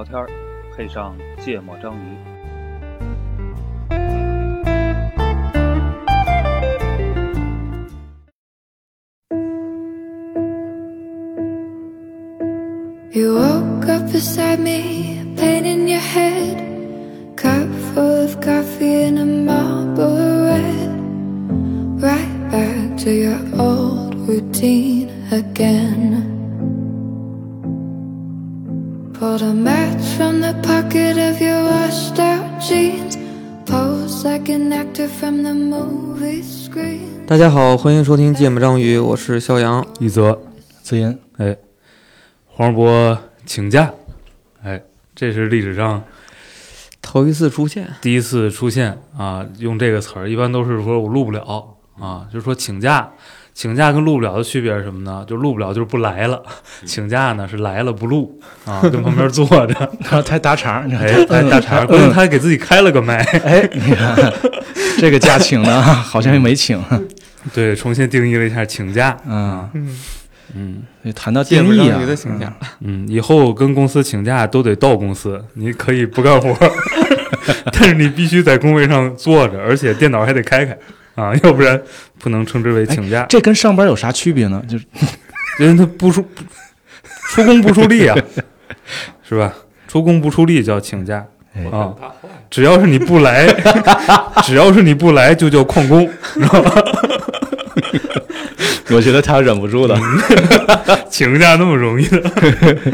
[0.00, 0.26] 聊天儿，
[0.74, 2.29] 配上芥末章鱼。
[38.10, 39.86] 收听《芥末章鱼》，我是肖阳。
[40.00, 40.36] 一则
[40.82, 41.56] 子音，哎，
[42.48, 43.88] 黄世博请假，
[44.64, 44.82] 哎，
[45.14, 46.02] 这是历史上
[47.00, 53.08] 头一次出现，第一次出现啊，用这个词儿，一般都是说我录不了啊，就是说请假。
[53.54, 55.24] 请假跟录不了的区别是什么呢？
[55.28, 56.42] 就录不了就是不来了，
[56.84, 64.32] 请假呢是来了不录啊，跟旁边坐着， 然后他打岔，你看哎，哎大茬， 关键他还给自己开了个麦，哎，你看
[64.98, 66.82] 这个假请的，好像又没请。
[67.54, 69.68] 对，重新定义了一下请假，嗯，
[70.54, 70.82] 嗯。
[71.14, 72.04] 谈到定义啊。
[72.04, 76.54] 的请假， 嗯，以后跟公司请假都得到公司，你可以不干活，
[77.72, 80.76] 但是你必须在工位上坐着，而且电脑还得开开
[81.14, 81.80] 啊，要不然
[82.18, 84.62] 不能称之为请假，这跟上班有啥区别呢？
[84.68, 84.84] 就是
[85.60, 86.22] 因为他不出
[87.30, 88.16] 出工不出力啊，
[89.26, 89.54] 是吧？
[89.88, 91.16] 出工不出力叫请假。
[91.16, 91.26] 哎
[91.72, 91.92] 啊，
[92.48, 93.46] 只要是你不来，
[94.44, 96.08] 只要是你不来就叫旷工，
[98.90, 99.96] 我觉得他忍不住的。
[101.08, 102.20] 请假那么容易的，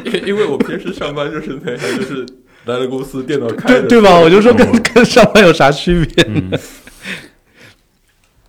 [0.04, 2.26] 因因为我平时上班就是那样，就是
[2.64, 4.18] 来了公司电脑开着，对对吧？
[4.18, 6.24] 我就说跟跟上班有啥区别？
[6.28, 6.50] 嗯，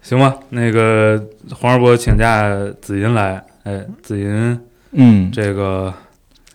[0.01, 1.21] 行吧，那个
[1.51, 2.49] 黄二伯请假，
[2.81, 4.59] 子银来，哎，子银
[4.93, 5.93] 嗯，这个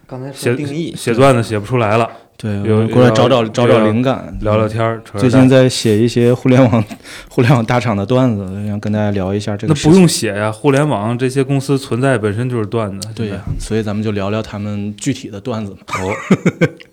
[0.07, 2.11] 刚才写定义，写段子写不出来了，
[2.43, 6.85] 对，有人过来找找找找灵感，聊聊天儿，最近在写一些互联网
[7.29, 9.95] 互联网大厂的段子，想跟大家聊一下这个那不。
[9.95, 15.79] 用写呀，互联网这些公司存在本身就是段子，对呀、所以咱们就聊聊他们具体的段子嘛。
[16.01, 16.13] 哦，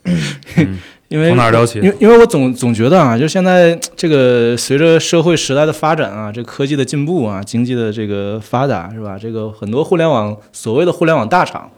[0.57, 0.77] 嗯
[1.09, 9.17] 因为从哪儿聊起因为因为我总总觉得啊，就现在这个随着社会时代的发展啊，这科技的进步啊，经济的这个发达是吧？
[9.19, 11.69] 这个很多互联网所谓的互联网大厂，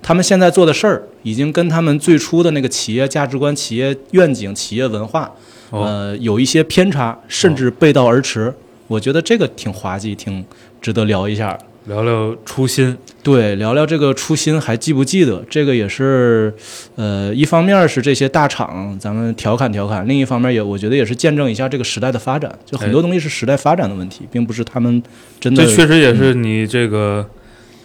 [0.00, 5.30] 他们现在做的事儿，已经跟他们最初的那个企业价值观、企业愿景、企业文化，
[5.70, 8.52] 哦呃，有一些偏差，甚至背道而驰。
[8.86, 10.42] 我觉得这个挺滑稽，挺
[10.80, 11.58] 值得聊一下。
[11.88, 15.42] 聊聊初心，对，聊聊这个初心还记不记得？
[15.48, 16.52] 这个也是，
[16.96, 22.56] 呃，一方面是这些大厂咱们调侃调侃，另一方面也我觉得也是见证一下这个时代的发展。
[22.66, 25.02] 就很多东西是时代发展的问题，并不是他们
[25.40, 25.64] 真的。
[25.64, 27.26] 这确实也是你这个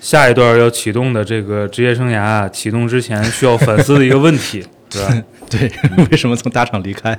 [0.02, 5.24] 下一段要启动的这个职业生涯启动之前需要反思的一个问题， 是吧？
[5.50, 5.72] 对，
[6.12, 7.18] 为什么从大厂离开？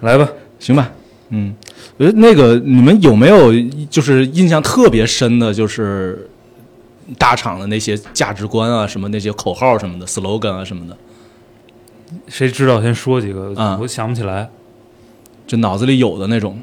[0.00, 0.26] 来吧，
[0.58, 0.90] 行吧，
[1.28, 1.54] 嗯，
[1.98, 3.52] 我觉得那个你们有没有
[3.90, 6.30] 就是印象特别深的，就是
[7.18, 10.96] 大厂的那些价值观啊，什么那些口号什么的 slogan 啊什么的，
[12.28, 14.48] 谁知道先说几个，嗯我想不起来。
[15.46, 16.60] 就脑子里有的那种。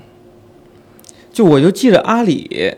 [1.34, 2.74] 就我就记着阿里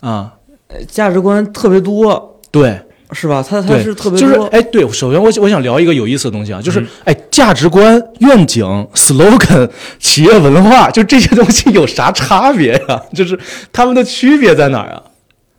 [0.00, 0.34] 啊，
[0.68, 2.82] 呃价值观特别多，对。
[3.12, 3.44] 是吧？
[3.46, 13.38] 他他，是特别，就是哎，对，首先我我想聊一个有意思的东西啊，就是、嗯哎，价值观、愿景、slogan、企业文化，就这些东西有啥差别呀、 就是
[13.72, 15.02] 他们的区别在哪儿啊？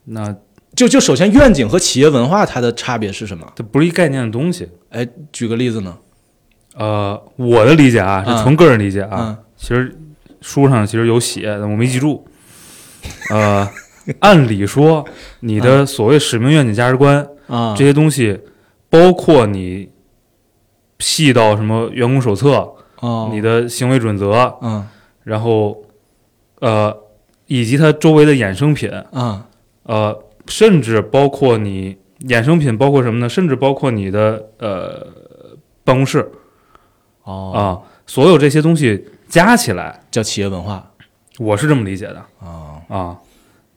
[0.05, 0.35] 那
[0.75, 3.45] 就就首先愿景和企业文化它的差别是什么？
[3.55, 4.67] 它不是一概念的东西。
[4.89, 5.95] 哎，举个例子呢？
[6.75, 9.95] 呃，我的理解啊，嗯是纯个人理解啊，嗯其实
[10.41, 12.28] 书上其实有写，我没记住。
[13.29, 13.66] 呃，
[14.19, 15.05] 按理说，
[15.39, 18.39] 你的所谓使命、愿景、价值观啊，这些东西，
[18.89, 19.89] 包括你
[21.00, 24.87] 细到什么员工手册、啊，你的行为准则，嗯。
[25.23, 25.84] 然后
[26.59, 26.96] 呃，
[27.47, 29.47] 以及它周围的衍生品，啊
[29.84, 31.97] 呃，甚至包括你
[32.28, 33.28] 衍生品包括什么呢？
[33.28, 35.08] 甚至包括你的呃
[35.84, 36.31] 办公室。
[37.23, 37.52] 哦。
[37.53, 37.61] 啊，
[38.05, 40.91] 所有这些东西加起来，叫企业文化。
[41.40, 42.23] 我是这么理解的。
[42.40, 43.17] 啊啊，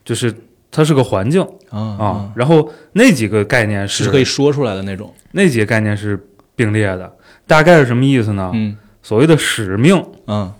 [0.05, 0.33] 就是
[0.71, 5.13] 它是个环境啊啊，，然后那几个概念是可以说出来的那种。
[5.31, 6.19] 那几个概念是
[6.55, 7.11] 并列的，
[7.45, 8.51] 大概是什么意思呢？
[8.53, 10.51] 嗯所谓的使命，嗯，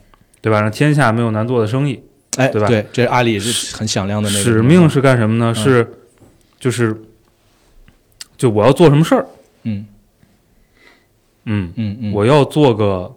[0.41, 0.61] 对吧？
[0.61, 2.01] 让天下没有难做的生意。
[2.37, 5.51] 哎，对吧对，这阿里是很响亮的那个使命是干什么呢？
[5.51, 5.93] 嗯是
[6.59, 6.95] 就是
[8.37, 9.25] 就我要做什么事儿，
[9.63, 9.85] 嗯
[11.45, 13.13] 嗯，嗯嗯，我要做个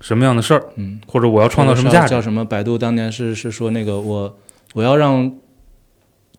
[0.00, 1.00] 什么样的事儿，嗯。
[1.06, 2.10] 或者我要创造什么价值。
[2.10, 2.44] 叫什么？
[2.44, 4.38] 百度当年是是说那个我
[4.74, 5.32] 我要让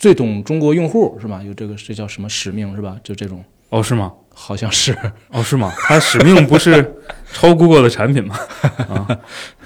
[0.03, 1.39] 最懂中国用户是吧？
[1.47, 2.97] 有这个这叫什么使命是吧？
[3.01, 4.11] 就这种哦，是吗？
[4.35, 4.93] 好像是，
[5.31, 5.71] 哦，是吗？
[5.77, 6.93] 它使命不是
[7.31, 8.35] 超 Google 的产品吗？
[8.89, 9.07] 啊，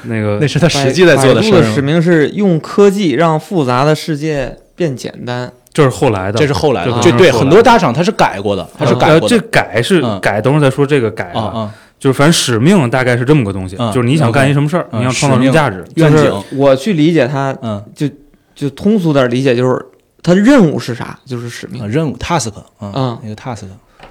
[0.03, 1.81] 那个 那是他实际在做的事百度的使。
[1.81, 5.51] 命是用科技让复杂的世界变简单。
[5.73, 9.35] 这是后来的，这是后来的，这就对很多大厂它是改过的，它是改呃，过的。
[9.35, 18.07] 这改是嗯改，等会儿再说这个改啊就是反正使命大概是这么个东西，嗯就是你想干一什么事儿，嗯你要创造什么价值，就是愿景，我去理解它，嗯，就
[18.53, 19.83] 就通俗点理解就是
[20.27, 21.81] 它的任务是啥，就是使命。
[21.81, 21.87] 啊。
[21.87, 23.63] 任务 task 啊嗯，那个 task，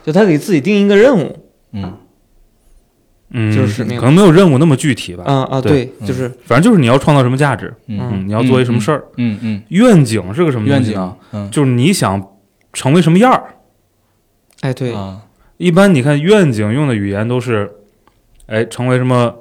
[0.03, 1.37] 就他给自己定一个任务。
[1.73, 1.93] 嗯。
[3.29, 3.99] 嗯，就是使命。
[4.01, 8.01] 可能没有任务那么具体吧，啊啊，对就是反正就是你要创造什么价值，嗯。
[8.01, 12.27] 嗯，你要做一什么事儿，嗯嗯，愿景是个什么愿景嗯，就是你想
[12.73, 13.55] 成为什么样儿。
[14.63, 15.21] 哎对，啊，
[15.59, 17.71] 一般你看愿景用的语言都是，
[18.47, 19.35] 哎，成为什么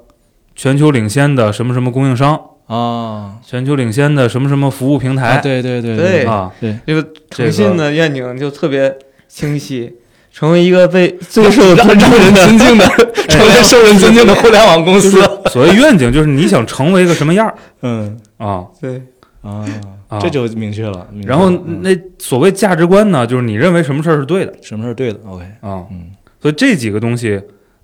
[0.55, 2.37] 全球领先的什么什么供应商，
[2.67, 5.37] 啊，全球领先的什么什么服务平台。
[5.37, 8.97] 啊，对对对对啊，对，这个这个诚信的愿景就特别
[9.27, 9.93] 清晰，
[10.31, 12.85] 成为一个被最受让尊重让人尊敬的，
[13.29, 15.21] 成为受人尊敬的互联网公司。
[15.51, 17.55] 所谓愿景就是你想成为一个什么样儿。
[17.81, 18.19] 嗯。
[18.37, 18.65] 啊。
[18.81, 19.01] 对，
[19.41, 19.65] 啊。
[20.07, 21.07] 啊，这就明确了。
[21.11, 21.89] 明确然后那
[22.19, 24.53] 所谓价值观呢，就是你认为什么事儿是对的。
[24.61, 27.41] 什么事是对的？OK，啊，嗯，所以这几个东西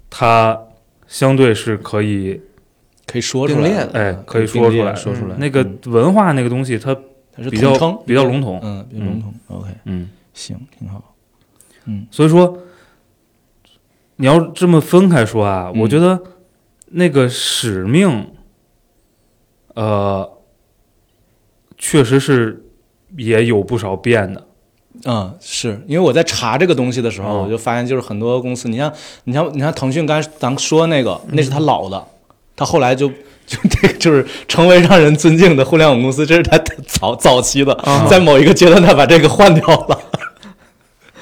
[0.09, 0.55] 它
[1.07, 2.39] 相对是可以
[3.11, 5.35] 可以说出来哎可以说出来说出来。
[5.37, 6.95] 那个嗯文化那个东西它
[7.35, 7.73] 它是比较，
[8.05, 9.33] 比较笼统，嗯，比较笼统。
[9.47, 11.13] OK，嗯，行，挺好。
[11.85, 12.57] 嗯所以说
[14.15, 16.17] 你要这么分开说啊，嗯我觉得
[16.85, 18.31] 那个使命，
[19.73, 20.29] 呃，
[21.77, 22.63] 确实是
[23.17, 24.47] 也有不少变的。
[25.05, 28.93] 嗯，是因为我在查这个东西的时候，哦我就发现就是很多公司，你像
[29.23, 32.05] 你像你像腾讯，刚才咱说那个，那是他老的，
[32.61, 33.09] 他后来就
[33.47, 36.55] 就这个就是成为让人尊敬的互联网公司，这是他
[36.85, 39.99] 早早期的，啊在某一个阶段他把这个换掉了。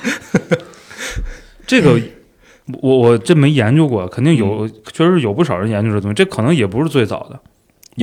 [1.65, 1.97] 这个
[2.81, 6.13] 我我这没研究过，肯定有，嗯确实有不少人研究这东西。
[6.13, 7.39] 这可能也不是最早的，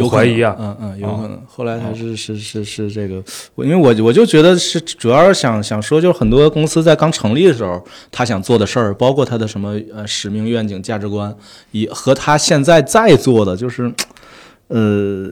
[0.05, 0.57] 我可能怀疑啊。
[0.59, 1.41] 嗯嗯，有可能。
[1.47, 3.23] 后来他是是是是这个，
[3.55, 11.35] 我因为我我就觉得是主要是想想说，就是很多公司在刚成立的时候，他想做的事儿，包括他的什么呃使命、愿景、价值观，
[11.73, 13.93] 以和他现在在做的，就是
[14.69, 15.31] 呃，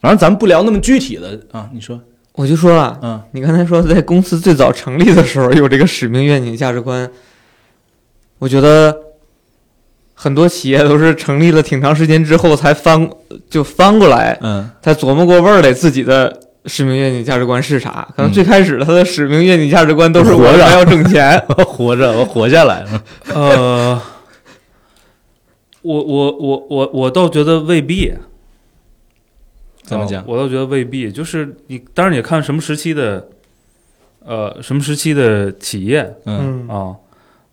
[0.00, 2.00] 反正咱们不聊那么具体的啊，你说，
[2.32, 7.10] 我就说了，嗯你刚才说在公司最早成立的时候有这个使命、愿景、价值观，
[8.38, 8.96] 我觉得
[10.22, 13.08] 很多企业都是成立了挺长时间之后才翻，
[13.48, 14.70] 就翻过来，嗯。
[14.82, 18.06] 才琢磨过味儿来自己的使命、愿景、价值观是啥。
[18.14, 20.52] 可能嗯最开始他的使命、愿景、价值观都是活着。
[20.52, 22.82] 我想要挣钱，我活着，我 活下来。
[22.82, 23.02] 了，
[23.32, 24.02] 呃，
[25.80, 28.12] 我我我我我倒觉得未必。
[29.84, 30.20] 怎么讲？
[30.20, 33.26] 啊我倒觉得未必，就是你当然也看什么时期的，
[34.22, 36.14] 呃，什么时期的企业。
[36.26, 36.68] 嗯。
[36.68, 36.94] 啊，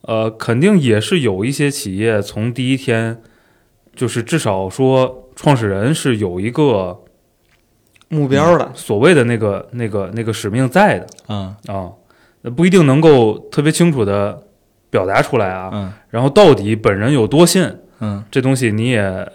[0.01, 3.21] 呃，肯定也是有一些企业从第一天，
[3.95, 7.03] 就是至少说创始人是有一个
[8.09, 8.71] 目标的。
[8.73, 11.91] 所谓的那个那个那个使命在的嗯啊，
[12.55, 14.43] 不一定能够特别清楚的
[14.89, 15.69] 表达出来啊。
[15.73, 19.29] 嗯然后到底本人有多信嗯，这东西，你也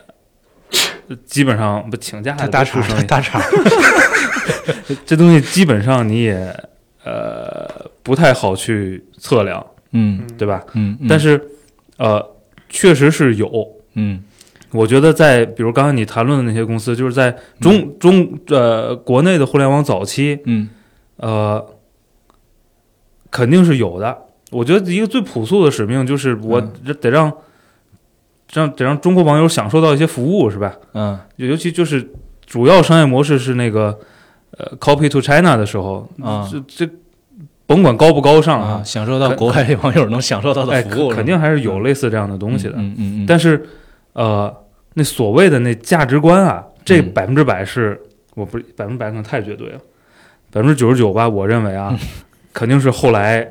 [1.26, 3.42] 基本上不请假他大厂大厂，
[5.04, 6.54] 这东西基本上你也
[7.04, 7.68] 呃
[8.02, 10.20] 不太好去测量，嗯。
[10.36, 10.62] 对吧？
[10.74, 11.40] 嗯，但是
[11.96, 12.24] 呃，
[12.68, 13.50] 确实是有。
[13.94, 14.22] 嗯。
[14.72, 20.68] 我觉得在比如刚刚你谈论的那些公司，就是在中、中呃国内的互联网早期，嗯。
[21.16, 21.64] 呃，
[23.30, 24.16] 肯定是有的。
[24.50, 26.94] 我觉得一个最朴素的使命就是我嗯。
[27.00, 27.32] 得让，
[28.52, 30.74] 让得让中国网友享受到一些服务，是吧？
[30.94, 31.18] 嗯。
[31.36, 32.10] 尤其就是
[32.46, 33.98] 主要商业模式是那个
[34.56, 36.92] 呃 copy to China 的时候，啊这这
[37.72, 42.74] 甭管高不高尚啊，享受到国外网友能享受到的哎，服务，肯肯定还是有类似这样的东西的。
[42.76, 43.64] 嗯嗯嗯，但是
[44.12, 44.54] 呃，
[44.92, 47.10] 那所谓的那价值观啊，这嗯。
[47.14, 47.98] 百分之百是，
[48.34, 49.78] 我不是百分之百可能太绝对了，
[50.52, 51.98] 百分之九十九吧，我认为啊，
[52.52, 53.48] 肯定是后来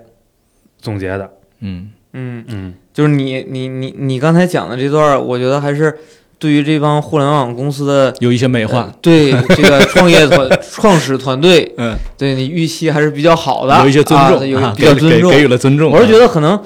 [0.77, 1.27] 总结的。
[1.61, 1.89] 嗯。
[2.13, 2.73] 嗯，嗯。
[2.93, 5.97] 就是你你你你刚才讲的这段，我觉得还是
[6.41, 15.91] 对于这帮互联网公司的有一些美呃化，对这个创业团 创始团队，嗯，对你预期还是比较好的，有一些尊重，啊有啊比较尊重给予了尊重。
[15.91, 16.59] 我是觉得，可能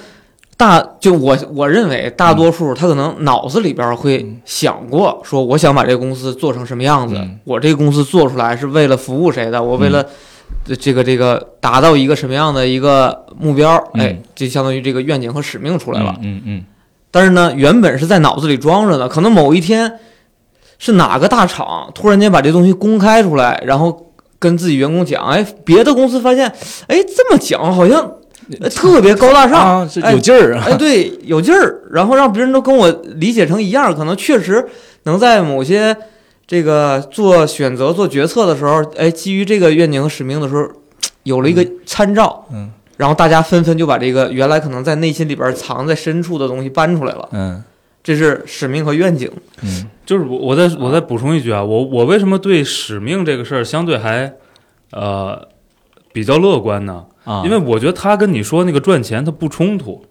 [0.56, 10.06] 大就我我认为大多数他可能脑子里边会想过，说我想把这个公司做成什么样子，嗯我这个公司做出来是为了服务谁的，我为了
[10.80, 16.16] 这个这个达到一个什么样的一个目标，嗯哎，这相当于这个愿景和使命出来了。
[16.22, 16.64] 嗯嗯
[17.16, 20.00] 但是呢，原本是在脑子里装着的，可能某一天
[20.78, 26.46] 是哪个大厂突然间把这东西公开出来，然后跟自己员工讲，哎，别的公司发现，
[26.88, 28.12] 哎，这么讲好像
[28.60, 34.68] 呃特别高大上，有劲儿啊，哎，对，有劲儿，然后让别人都跟我理解成一样，可能确实
[35.04, 35.96] 能在某些
[36.46, 40.68] 这个做选择、做决策的时候，哎，基于这个愿景和使命的时候，
[41.24, 47.64] 有了一个参照，嗯然后大家纷纷就把这个原来可能在内心里边藏在深处的东西搬出来了，嗯
[48.04, 49.32] 这是使命和愿景。
[49.64, 54.32] 嗯就是我我再我再补充一句啊，我我为什么对使命这个事儿相对还
[54.92, 55.48] 呃
[56.14, 57.06] 比较乐观呢？
[57.24, 60.06] 啊，因为我觉得他跟你说那个赚钱它不冲突，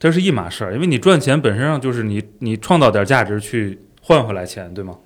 [0.00, 0.74] 这是一码事儿。
[0.74, 4.96] 因为你赚钱本身上就是你你创造点价值去换回来钱，对吗？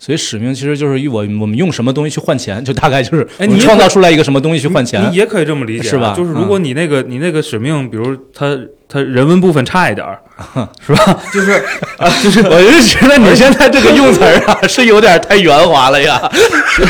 [0.00, 5.10] 所以使命其实就是我我们用什么东西去换钱，就大概就是哎你创造出来一个什么东西去换钱。
[5.10, 6.14] 你，也可以这么理解啊，是吧？
[6.16, 8.56] 就是如果你那个、你那个使命，比如它
[8.88, 10.20] 它人文部分差一点儿，
[10.86, 11.18] 是吧？
[11.34, 11.50] 就是
[11.98, 16.30] 啊，就是我就觉得你现在这个用词儿啊是有点太圆滑了呀，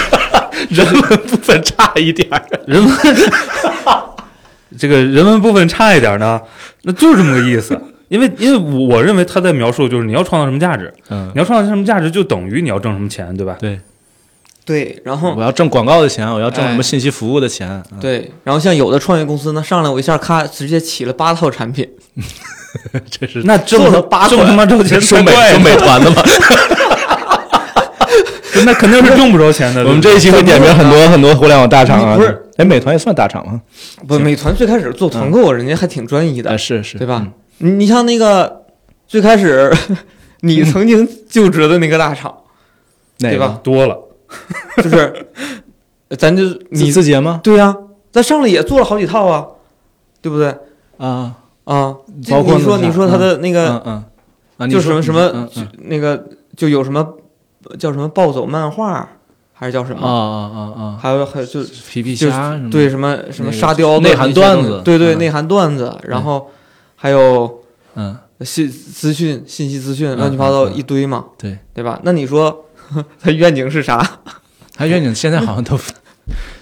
[0.68, 2.94] 人文部分差一点儿，人文
[4.78, 6.38] 这个人文部分差一点儿呢，
[6.82, 7.80] 那就是这么个意思。
[8.08, 13.56] 因为因为我我认为他在描述就是你要创造什么价值，嗯你，要创造什么价值就等于你要挣什么钱，对吧？
[13.60, 13.78] 对，
[14.64, 21.86] 对，然后我要挣广告的钱，我要挣什么哎信息服务的钱，嗯对，然后像有的创业公司呢，上来我一下咔直接起了八套产品，
[23.10, 26.22] 这是那挣了八挣他妈挣钱收美收美团的吗？
[28.64, 29.82] 那肯定是挣不着钱的。
[29.86, 32.44] 我们这一期会点名很多很多互联网大厂啊，不是？
[32.56, 33.60] 哎，美团也算大厂吗？
[34.08, 37.32] 不，美团最开始做团购，人家还挺专一的啊，，是是，对吧嗯？
[37.58, 38.64] 你你像那个
[39.06, 39.72] 最开始
[40.42, 42.34] 你曾经就职的那个大厂，
[43.18, 43.58] 对吧？
[43.62, 43.98] 多了，
[44.82, 45.26] 就是
[46.16, 47.40] 咱就 字你字节吗？
[47.42, 47.76] 对呀、
[48.12, 49.46] 咱上来也做了好几套啊，
[50.22, 50.54] 对不对？
[50.98, 51.34] 啊，
[51.64, 51.96] 啊，
[52.30, 54.04] 包括你说你说他的那个、嗯嗯，
[54.58, 55.48] 啊，就什么什么、
[55.84, 56.24] 那个
[56.56, 57.14] 就有什么
[57.78, 59.08] 叫什么暴走漫画，
[59.52, 60.08] 还是叫什啊么？
[60.08, 66.48] 啊啊还有还有就啊，皮皮虾什么对什么什么沙雕内涵段子对对，嗯内涵段子，然后
[67.00, 67.62] 还有
[67.94, 72.00] 嗯，信资讯、信息资讯，嗯乱七八糟一堆嘛，对对吧？
[72.02, 72.66] 那你说
[73.22, 74.20] 他愿景是啥？
[74.74, 75.78] 他愿景现在好像都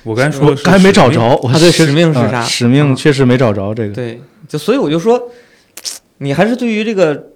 [0.04, 3.94] 我刚才说的是还没找着，我他对使命是啊啥使命嗯确实没找着这个。
[3.94, 5.20] 对，就所以我就说，
[6.18, 7.30] 你还是对于这个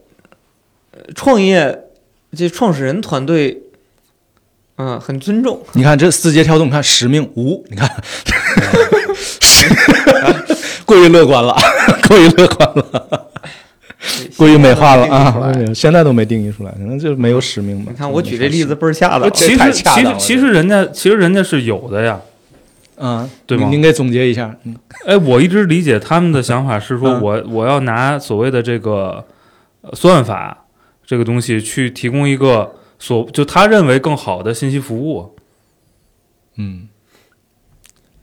[0.92, 1.87] 呃创业
[2.37, 3.62] 这创始人团队，
[4.76, 5.62] 嗯，很尊重。
[5.75, 7.90] 你看这字节跳动，你看使命无，你看，
[10.90, 11.54] 过于乐观了，
[12.09, 13.30] 过于乐观了，
[14.37, 15.54] 过于美化了啊！
[15.73, 17.92] 现在都没定义出来，可能就是没有使命吧。
[17.92, 22.20] 你看我举这例子倍儿恰当，其实其实其实人家其实人家是有的呀。
[22.97, 24.75] 嗯，对吗你应该总结一下，嗯
[25.06, 29.25] 哎，我一直理解他们的想法是说嗯我我要拿所谓的这个
[29.82, 30.64] 呃算法
[31.06, 35.37] 这个东西去提供一个所就他认为更好的信息服务。
[36.56, 36.88] 嗯，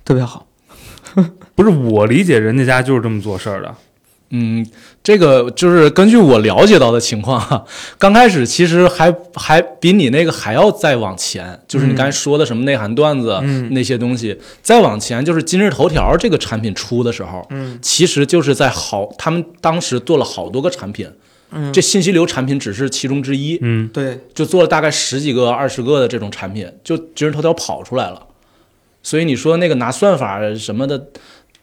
[0.03, 0.45] 特别好。
[1.57, 3.75] 不是我理解，人家家就是这么做事儿的。
[4.29, 4.63] 嗯，
[5.01, 7.41] 这个就是根据我了解到的情况。
[7.41, 7.65] 哈，
[7.97, 13.73] 刚开始其实还还比你那个还要再往前，就是你刚才说的什么内涵段子、嗯。
[13.73, 17.79] 那些东西，再往前就是今日头条这个产品出的时候，嗯。
[17.81, 21.09] 其实就是在好，他们当时做了好多个产品，
[21.51, 24.19] 嗯，这信息流产品只是其中之一，嗯，对。
[24.35, 28.21] 就做了大概十几个、二十个的这种产品，就今日头条跑出来了。
[29.01, 31.07] 所以你说那个拿算法什么的，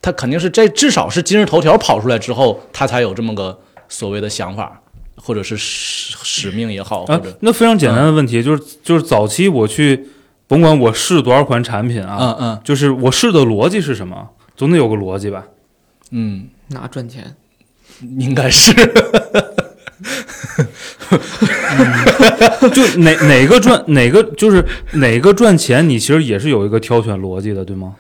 [0.04, 3.58] 它肯定是这至少是今日头条跑出来之后，他才有这么个
[3.88, 4.82] 所谓的想法，
[5.16, 10.06] 或者是使使命也好，或啊者，那非常简单的问题就是就是早期我去，
[10.46, 15.46] 甭管我试多少款产品啊，嗯嗯就是我试的逻辑是什么，总得有个逻辑吧？
[16.10, 17.36] 嗯，拿赚钱。
[18.18, 18.74] 应该是
[22.74, 24.62] 就哪哪个赚哪个就是
[24.94, 27.94] 哪个赚钱，你其实也是有一个挑选逻辑的，对吗？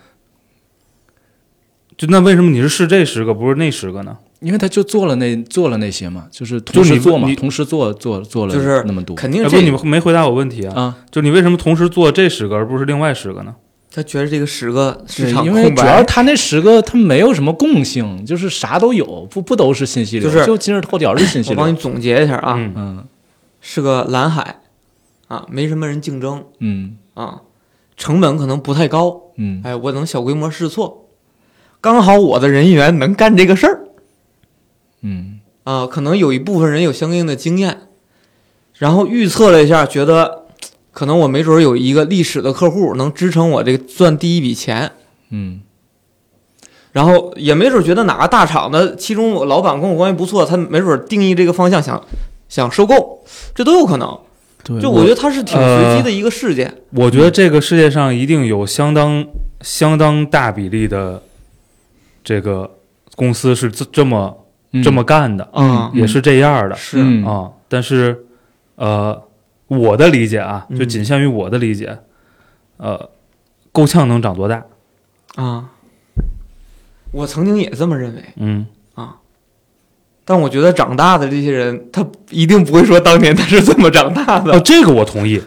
[1.96, 4.16] 就那为什么你是试这十个，不是那十个呢？
[4.40, 10.74] 因为他就做了那做了那些嘛，就是同时做嘛，同时做做做了就是那么多哎，肯定这不，你们没回答我问题啊？
[10.74, 10.96] 啊。
[11.10, 13.54] 就你为什么同时做这十个，而不是另外十个呢？
[13.90, 21.58] 他觉得这个十个市对，场因为，主要他那十个他没有什么共性，就是啥都有，不不都是信息流，就是就今日头条的信息流。
[21.58, 22.58] 我帮你总结一下啊，
[23.60, 24.62] 是个蓝海
[25.28, 27.42] 啊，没什么人竞争嗯啊，
[27.96, 31.03] 成本可能不太高，嗯哎，我能小规模试错，
[31.84, 33.80] 刚好我的人员能干这个事儿
[35.02, 37.80] 嗯啊，可能有一部分人有相应的经验，
[38.78, 40.44] 然后预测了一下，觉得
[40.92, 44.92] 可能我没准儿有一个历史的客户能支撑我这个赚第一笔钱，
[45.28, 45.60] 嗯
[46.92, 52.02] 然后也没准儿觉得哪个大厂的其中我老板跟我关系不错，他没准儿定义这个方向想
[52.48, 53.22] 想收购，
[53.54, 54.18] 这都有可能。
[54.62, 56.74] 对，就我觉得它是挺随机的一个事件。
[56.92, 59.26] 我觉得这个世界上一定有相当
[59.60, 61.22] 相当大比例的
[62.24, 62.78] 这个
[63.14, 64.82] 公司是这这么嗯。
[64.82, 66.74] 这么干的，嗯，也是这样的。
[66.74, 66.98] 是。
[67.00, 67.24] 嗯。
[67.24, 67.52] 啊。
[67.68, 68.24] 但是
[68.74, 69.22] 呃，
[69.68, 70.88] 我的理解啊，就嗯。
[70.88, 71.96] 仅限于我的理解，
[72.78, 73.10] 呃，
[73.70, 74.64] 够呛能长多大？
[75.36, 75.70] 啊，
[77.12, 78.66] 我曾经也这么认为，嗯，
[80.26, 84.60] 但我觉得长大的这些人，他一定不会说当年他是这么长大哦，的。
[84.60, 85.38] 这个我同意，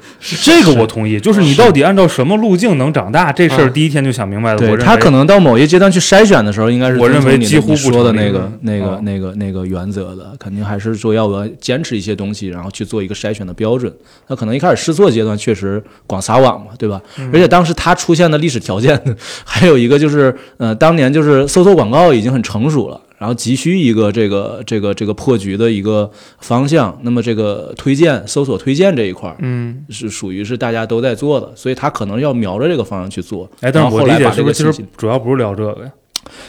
[0.44, 1.20] 这个我同意。
[1.20, 4.56] 就是你到底按照什么路径能长大，这事儿啊第一天就想明白了。
[4.56, 13.92] 我对认为他可能到某一阶段去筛选的时候，应该是我认为你几乎不说的那个、那个、嗯那个、那个原则的，肯定还是说要我坚持一些东西，然后去做一个筛选的标准。
[14.28, 17.02] 那可能一开始试错阶段确实广撒网嘛，对吧？
[17.34, 19.02] 而且当时他出现的历史条件，
[19.44, 23.02] 还有一个就是，呃，当年就是搜索广告已经很成熟了。
[23.18, 26.10] 然后急需一个这个这个这个破局的一个
[26.40, 33.50] 方向，那么这个推荐搜索推荐这一块儿嗯，是属于是大家都在做的，所以他可能要瞄着这个方向去做。
[33.62, 35.92] 哎，但是我理解是不是其这个信息实主要不是聊这个呀？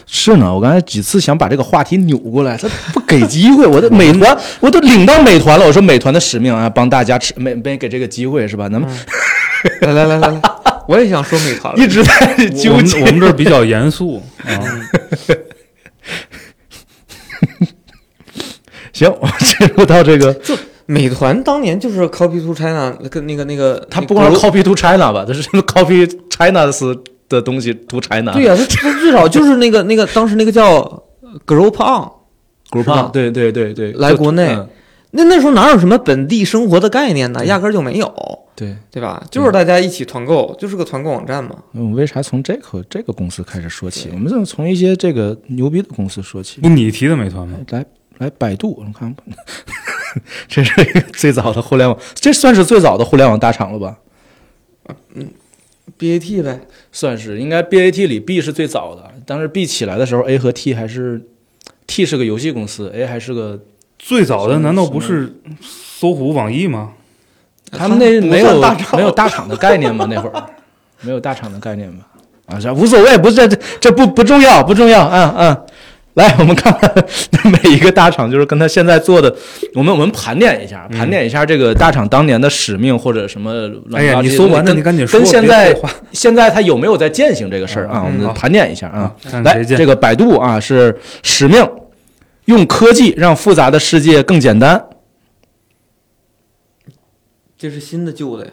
[0.07, 3.65] 是呢，我刚才几次想把这个话题扭过来，他不给机会。
[3.65, 5.65] 我的美团，我都领到美团了。
[5.65, 8.69] 我说美团的使命啊，帮大家吃，没没给这个机会是吧？
[8.69, 8.91] 咱们
[9.83, 10.43] 来来来来来，
[10.89, 11.83] 我也想说美团了。
[11.83, 13.01] 一直在我们纠结。
[13.01, 14.51] 我们这儿比较严肃啊。
[18.99, 26.69] 行，我进入到这个就，美团当年就是 copy to China 跟那个那个，他不光是 copy to China 吧，他是 copy China
[27.29, 28.33] 的东西 to China。
[28.33, 30.83] 对呀、他他最少就是那个那个当时那个叫
[31.47, 34.69] Group On，，Group on，对对对对，来国内嗯
[35.11, 37.43] 那那时候哪有什么本地生活的概念呢？
[37.47, 38.13] 压根儿就没有，
[38.55, 39.25] 对，对吧？
[39.31, 41.51] 就是大家一起团购，就是个团购网站嘛。
[41.73, 44.11] 我们，为啥从这个这个公司开始说起？
[44.13, 46.61] 我们怎么从一些这个牛逼的公司说起？
[46.61, 47.57] 不，你提的美团吗？
[47.71, 47.85] 来
[48.19, 49.15] 来，百度，我看，
[50.49, 53.97] 这是一个最早的互联网，这算是最早的互联网大厂了吧？
[55.15, 55.29] 嗯
[55.99, 56.61] BAT 呗，
[56.93, 61.21] 算是，应该 BAT 里 B 是最早的，当时 B 起来的时候，A 和 T 还是
[61.87, 63.61] T 是个游戏公司，A 还是个
[63.99, 66.93] 最早的难道不是搜狐、网易吗？
[67.71, 68.61] 他们那没有
[68.93, 70.07] 没有大厂的概念吗？
[70.11, 70.47] 那会儿
[71.01, 72.07] 没有大厂的概念吧？
[72.47, 73.47] 啊，这无所谓，不是这
[73.81, 75.67] 这不不重要，不重要，嗯嗯。
[76.19, 76.93] 来，我们看看
[77.51, 79.33] 每一个大厂，就是跟他现在做的，
[79.75, 85.21] 我们我们盘点一下，盘点一下这个大厂当年的使命或者什么乱哎呀，七八糟你搜完了，你赶紧说。
[85.21, 85.75] 跟现在
[86.13, 88.03] 现在他有没有在践行这个事儿啊？
[88.05, 89.15] 我们盘点一下啊。
[89.45, 91.65] 来，这个百度啊是使命，
[92.47, 94.85] 用科技让复杂的世界更简单。
[97.57, 98.51] 这是新的旧的呀。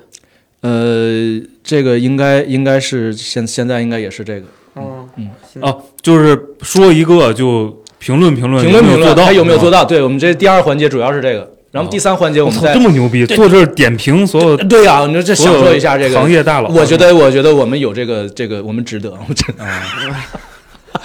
[0.62, 5.30] 呃，这个应该应该是现现在应该也是这个嗯嗯
[5.62, 9.86] 哦，就是说一个就评论评论评论评论还有没有做到？
[9.86, 16.70] 对我们这第二环节主要是这个，然后第三环节我们再这么牛逼，坐这儿点评所有对呀、你说这享受一下这个行业大佬。
[16.70, 19.64] 我觉得我觉得我们有这个这个我们值得，我们值得。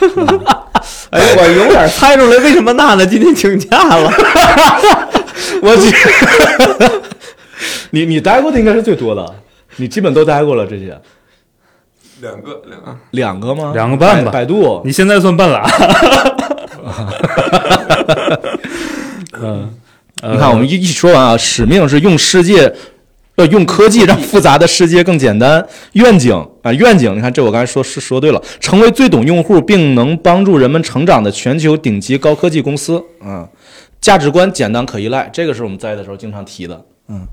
[1.11, 4.11] 哎，我有点猜出来为什么娜娜今天请假了。
[5.63, 5.95] 我去，
[7.91, 9.35] 你你待过的应该是最多的，
[9.77, 10.97] 你基本都待过了这些，
[12.21, 13.73] 两个两个，两个吗？
[13.75, 15.63] 两个半吧百百度，你现在算半拉。
[19.43, 19.75] 嗯，
[20.23, 22.73] 呃你看我们一一说完啊，使命是用世界。
[23.37, 25.67] 呃用科技让复杂的世界更简单。
[25.93, 33.49] 愿景啊，愿景，你看这我刚才说是说对了，成为最懂用户并能帮助人们成长的全球顶级高科技公司啊。
[33.99, 36.85] 价值观简单可依赖，这个是我们在的时候经常提的。
[37.09, 37.27] 嗯，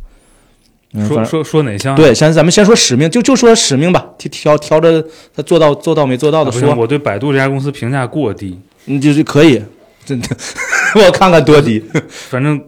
[1.05, 1.95] 说说说哪项？
[1.95, 5.03] 对，先咱们先说使命，就就说使命吧，挑挑挑着
[5.36, 9.62] 他做到做到没做到的说，我对百度这家公司评价过低，你就是可以，
[10.05, 10.27] 真的，
[10.95, 11.83] 我看看多低。
[12.29, 12.60] 反正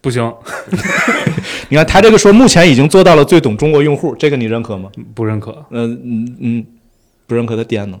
[0.00, 0.32] 不行，
[1.68, 4.88] 你看他这个说目前已经做到了最懂中国用户，这个你认可吗？
[5.14, 5.50] 不认可。
[5.70, 6.64] 嗯嗯嗯，
[7.26, 7.98] 不认可的点呢，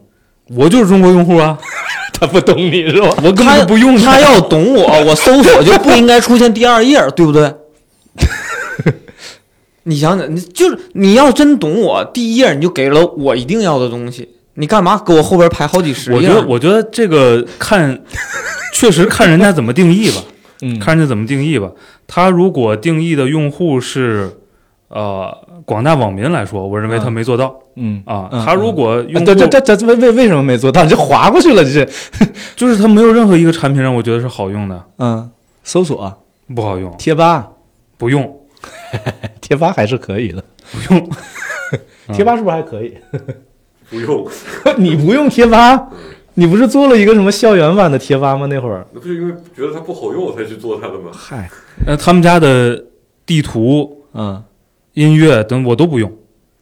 [0.48, 1.58] 我就是中国用户啊，
[2.18, 3.10] 他不懂你是吧？
[3.22, 7.52] 我根本不用它他要懂我，我搜索就不应该出现第二页，对不对？
[9.90, 16.16] 你想想，你就是你要真懂我，第一页你就给了我一定要的东西，你干嘛给我后边排好几十页？
[16.16, 18.00] 我觉得，我觉得这个看，
[18.72, 20.22] 确实看人家怎么定义吧，
[20.62, 21.70] 嗯，看人家怎么定义吧。
[22.06, 24.30] 他如果定义的用户是
[24.88, 28.28] 呃广大网民来说，我认为他没做到嗯啊。
[28.32, 30.82] 嗯他如果用户这这这这为为为什么没做到？
[30.82, 31.88] 你这划过去了，这是
[32.56, 35.30] 就是他没有任何一个产品让我觉得是好用的，嗯，
[35.62, 36.12] 搜索
[36.54, 37.48] 不好用，贴吧，
[37.96, 38.39] 不用。
[39.40, 41.10] 贴吧还是可以的，不用，
[42.14, 42.94] 贴吧是不是还可以？
[43.90, 44.26] 不用，
[44.78, 45.88] 你不用贴吧，
[46.34, 48.46] 你不是做了一个什么校园版的贴吧吗？
[48.46, 51.10] 那会儿，那不是因为觉得它不好用我才去做它的吗？
[51.12, 51.50] 嗨，
[51.86, 52.84] 呃，他们家的
[53.26, 54.42] 地图、嗯
[54.94, 56.12] 音乐等我都不用。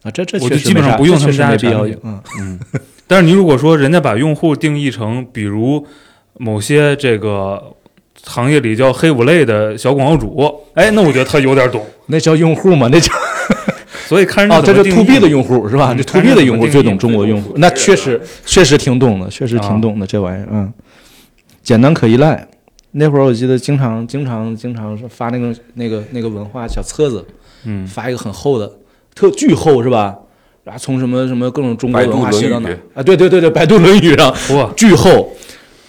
[0.03, 1.57] 啊，这这我就基本上不用他们家的
[2.03, 2.59] 嗯，嗯，
[3.07, 5.85] 但是你如果说人家把用户定义成，比如
[6.37, 7.61] 某些这个
[8.25, 11.85] 行业里叫黑五类的小广告主，哎，那我觉得他有点懂。
[12.07, 12.87] 那叫用户嘛？
[12.91, 13.13] 那叫
[14.07, 15.93] 所以看人家哦，这是 to B 的用户是吧？
[15.95, 20.73] 这 to B 的用户最懂中国用户，那确实确实挺懂的，确实挺啊懂的这玩意儿，嗯，
[21.61, 22.47] 简单可依赖。
[22.91, 27.23] 那会儿我记得经常经常经常是发那个那个那个文化小册子，
[27.65, 28.71] 嗯，发一个很厚的，
[29.13, 30.15] 特巨厚是吧？
[30.63, 33.03] 然后从什么什么各种中国百度文化论语写到哪啊？
[33.03, 35.31] 对对对对，百度《论语》上哇，巨厚，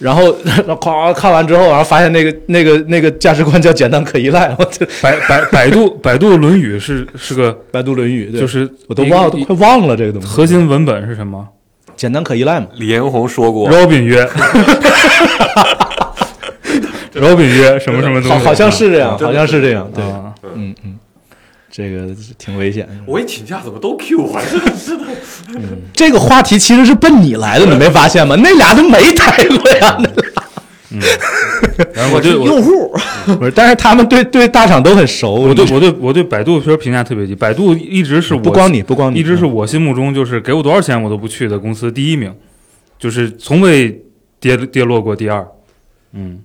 [0.01, 0.23] 然后
[0.81, 10.27] 咵看完之后，然后发现那个那个那个价值观叫简单可依赖，我这百百百度 百度《论语》是是个，百度《论语》就是我都忘了，都快忘了这个东西。
[10.27, 11.47] 核心文本是什么
[11.95, 12.65] 简单可依赖嘛？
[12.77, 14.25] 李彦宏说过，？Robin 约，
[17.13, 18.29] Robin 曰什么什么东西？
[18.29, 20.97] 好，好像是这样，好像是这样，对，啊，嗯嗯，
[21.71, 22.93] 这个挺危险的。
[23.05, 24.41] 我一请假怎么都 Q 我？
[24.85, 25.07] 真的
[25.93, 28.35] 这个话题其实是奔你来的，你没发现吗？
[28.35, 29.97] 那俩都没抬过呀，
[31.93, 32.93] 然后我对我用户，
[33.39, 35.35] 不是，但是他们对对大厂都很熟。
[35.35, 42.35] 我对我对我对百度其实评价特别低，百度一直是我不光你，不光你，一直是我心目中就是给我多少钱我都不去的公司第一名，
[42.99, 44.03] 就是从未
[44.41, 45.47] 跌跌落过第二。
[46.11, 46.39] 嗯，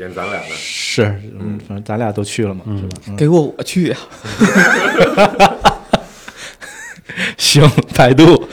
[0.00, 1.02] 点咱俩的，是，
[1.38, 3.02] 嗯，反正咱俩都去了嘛，是吧？
[3.08, 3.96] 嗯给我我去呀！
[7.36, 7.62] 行，
[7.94, 8.48] 百度。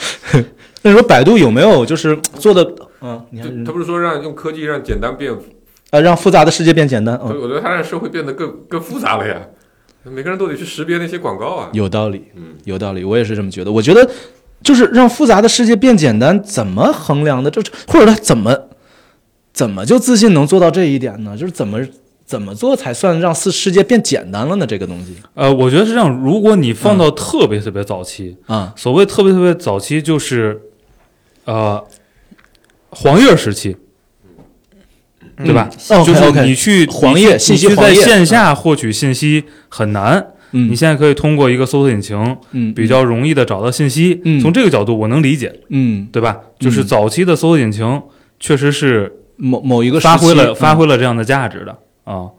[0.81, 2.69] 那你说百度有没有就是做的，
[3.01, 5.33] 嗯，你看，他不是说让用科技让简单变，
[5.91, 9.35] 呃，让复杂的世界变简单，嗯，我觉得他让社会变得更更复杂了呀。
[10.03, 11.69] 每个人都得去识别那些广告啊。
[11.71, 13.71] 有道理，嗯，有道理，我也是这么觉得。
[13.71, 14.09] 我觉得
[14.63, 17.49] 就是让复杂的世界变简单，怎么衡量的？
[17.49, 18.66] 这或者他怎么
[19.57, 21.35] 怎么就自信能做到这一点呢？
[21.35, 21.79] 就是怎么
[22.27, 24.67] 怎么做才算让世世界变简单了呢？
[24.67, 25.15] 这个东西。
[25.33, 30.61] 呃，我觉得是这样，如果你放到特别特别早期，啊，所谓特别特别早期，就是
[31.45, 31.83] 呃
[32.91, 33.75] 黄页时期，
[35.43, 35.67] 对吧？
[35.89, 36.05] 嗯。
[36.05, 40.69] 就是你去黄页信息在线下获取信息很难，嗯。
[40.69, 42.71] 你现在可以通过一个搜索引擎嗯。
[42.75, 44.21] 比较容易的找到信息。
[44.23, 44.39] 嗯。
[44.39, 46.07] 从这个角度我能理解，嗯。
[46.11, 46.37] 对吧？
[46.59, 47.99] 就是早期的搜索引擎
[48.39, 52.29] 确实是某某一个发挥了发挥了这样的价值的啊。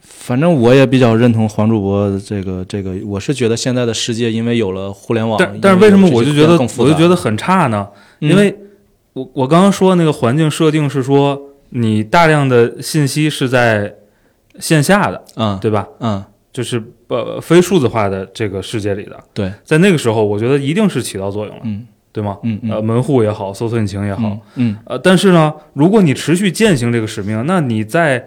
[0.00, 7.88] 反正我也比较认同黄主播的这个这个，我是觉得现在的世界因为有了互联网，但但是为什么我就觉得我就觉得很差呢？
[8.20, 8.30] 嗯。
[8.30, 8.56] 因为
[9.12, 11.40] 我我刚刚说的那个环境设定是说，
[11.70, 13.94] 你大量的信息是在
[14.58, 15.58] 线下的，嗯。
[15.60, 15.86] 对吧？
[16.00, 16.24] 嗯。
[16.52, 21.86] 就是呃非数字化的这个世界里的，对，在那个时候，我觉得一定是起到作用了，嗯
[22.16, 22.38] 对吗？
[22.42, 22.70] 嗯嗯。
[22.70, 28.24] 呃，门户也好，搜索引擎也好，嗯呃，但是呢，如果你持续践行这个使命，那你在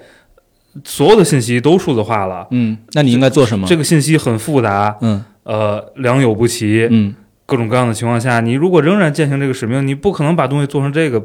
[0.83, 3.67] 所有的信息都数字化了，嗯，那你应该做什么？
[3.67, 5.23] 这个信息很复杂，嗯。
[5.43, 7.15] 呃，良莠不齐，嗯。
[7.47, 11.19] 各种各样的情况下，你如果仍然践行这个使命，你不可能把东西做成这个，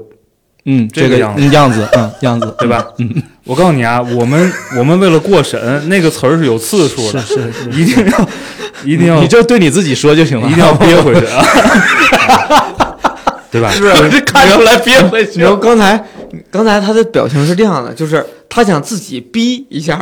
[0.66, 1.42] 嗯，这个样子。
[1.42, 2.84] 嗯样子，嗯样子， 对吧？
[2.98, 3.22] 嗯。
[3.44, 8.28] 我告诉你啊，我们我们为了过审，那个词儿是有次数的，是是是，一定要
[8.84, 11.44] 一定要你就对你自己说就行了，一定要憋回去啊，
[13.52, 13.70] 对吧？
[13.70, 15.40] 是这看出来憋回去。
[15.40, 16.02] 然后刚才
[16.50, 20.00] 刚才他的表情是这样的，就是他想自己逼一下，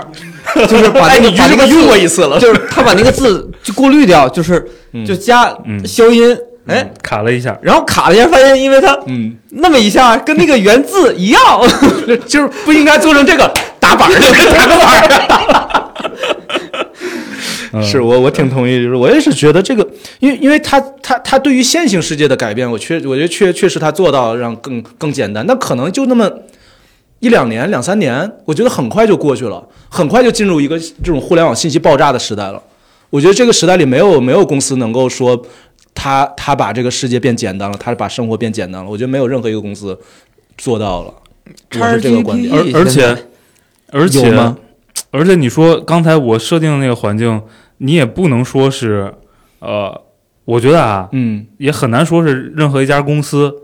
[0.68, 5.04] 就是把哎，那个个把那个字用过一次了，就是他把那个字就过滤掉，就是嗯。
[5.04, 5.84] 就加嗯。
[5.84, 11.40] 消音，哎，卡了一下，然后卡了一下，发现因为它嗯，那么一下跟那个原字一样，
[12.26, 14.14] 就是不应该做成这个打板儿。
[14.14, 14.20] 的，
[14.54, 15.92] 打个板儿。
[17.74, 17.82] 嗯。
[17.82, 19.86] 是我我挺同意，就是我也是觉得这个，
[20.20, 26.30] 因为因为他他他对于线性世界的改变，我确我觉得确确实他做到让更更简单，但可能就那么
[27.20, 32.62] 一两年两三年，我觉得很快就过去了，很快就进入一个这种互联网信息爆炸的时代了。
[33.10, 35.40] 我觉得这个时代里没有没有公司能够说
[36.02, 38.90] 他他把这个世界变简单了，他把生活变简单了。
[38.90, 39.96] 我觉得没有任何一个公司
[40.58, 41.14] 做到了。
[41.78, 42.52] 我是这个观点。
[42.52, 43.16] 而而且
[43.92, 44.54] 而且？
[45.12, 47.40] 而且你说刚才我设定的那个环境，
[47.78, 49.14] 你也不能说是，
[49.60, 50.02] 呃，
[50.44, 53.54] 我觉得啊，嗯也很难说是任何一家公司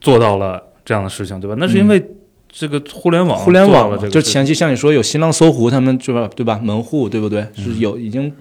[0.00, 1.54] 做到了这样的事情，对吧？
[1.60, 2.04] 那是因为
[2.50, 6.28] 这个互联网嗯互联网了这个就前期像你说有新浪、搜狐他们对吧？
[6.34, 6.58] 对吧？
[6.60, 7.46] 门户对不对？
[7.54, 8.32] 是有已经。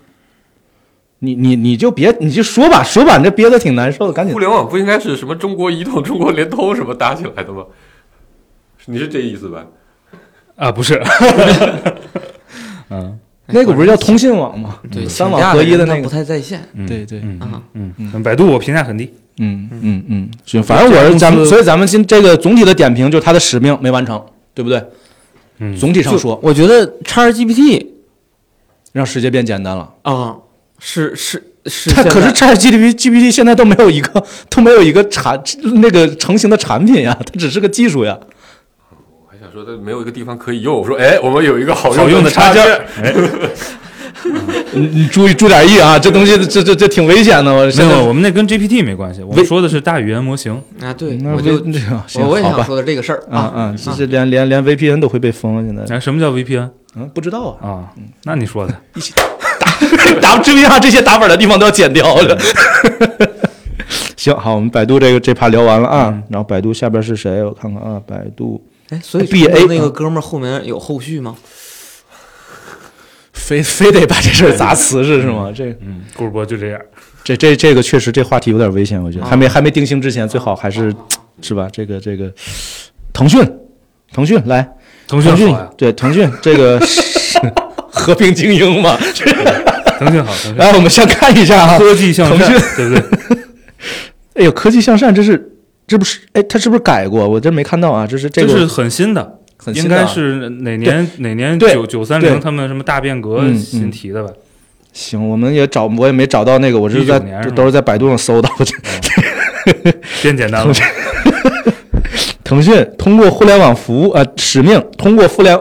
[1.24, 4.40] 你你你就别你就说吧说吧，你这憋得挺难受的，赶紧互。
[4.40, 7.64] 联网不应该是什么中国移动、中国联通什么搭起来的吗？
[8.86, 9.66] 你是这意思吧？
[10.58, 11.02] 啊，不是，
[12.90, 14.80] 嗯那个不是叫通信网吗？
[14.92, 16.10] 对三网合一的那个不。
[16.10, 24.82] 太在线，嗯，对对嗯啊嗯嗯，百度我评价很低，嗯嗯嗯，行，反正我是咱们，所以咱们今这个总体的点评就是它的使命没完成，对不对？
[25.60, 27.86] 嗯，总体上说，我觉得 ChatGPT
[28.92, 29.92] 让世界变简单了。
[30.04, 30.36] 啊，
[30.86, 31.42] 是是
[31.92, 35.42] 它可是是现在 Chat GPT GPT 现在都没有一个都没有一个产
[35.76, 38.20] 那个成型的产品呀，它只是个技术呀。
[38.92, 40.76] 我还想说，它没有一个地方可以用。
[40.76, 42.64] 我说，哎，我们有一个好好用的插件
[44.74, 47.54] 你你注意注点意啊，这东西这这这挺危险的。
[47.54, 50.54] 我没现在有，我们那跟 GPT 没关系，我们说的是大语言模型。
[50.82, 57.68] 啊，对，那我就这样行我我也想说的这个事儿啊啊，这这连连连 VPN 都会被封了，现在哎，什么叫 VPN 嗯不知道啊。
[57.68, 57.90] 啊？
[58.24, 58.74] 那你说的，
[60.22, 62.38] 打知名上这些打本的地方都要剪掉了。
[64.18, 67.44] 行，好，我们百度这个这趴聊完了啊，然后百度下边是谁？
[67.44, 71.36] 我看看啊，百度哎，所以 BA 那个哥们儿后面有后续吗？
[73.34, 75.52] 非非得把这事儿砸瓷实是吗？
[75.54, 76.80] 这嗯，顾主播就这样。
[77.24, 80.94] 这这这个确实这话题有点危险，我觉得啊还没还没定性之前，最好还是
[81.42, 81.68] 是吧？
[81.72, 82.32] 这个这个
[83.12, 83.42] 腾讯，
[84.14, 84.66] 腾讯来，
[85.08, 87.40] 腾讯腾讯，对腾讯这个是
[87.92, 88.98] 和平精英嘛。
[90.00, 93.44] 腾讯好，腾讯 来，我们先看一下啊，科技向善腾讯，对不对？
[94.36, 95.52] 哎呦，科技向善，这是
[95.88, 97.28] 这不是哎，他是不是改过？
[97.28, 98.48] 我这没看到啊，这是这个。
[98.48, 100.00] 这是很新的，很新的啊。
[100.02, 101.12] 应该是哪年？
[101.18, 101.58] 哪年？
[101.58, 101.74] 对。
[101.74, 104.30] 九九三零他们什么大变革新提的吧？
[104.94, 108.66] 行，我们也找我也没找到那个，我这是在19年是都是在百度上搜到的。
[110.22, 110.74] 变简单了，
[112.44, 115.58] 腾讯通过互联网服务呃使命，通过互联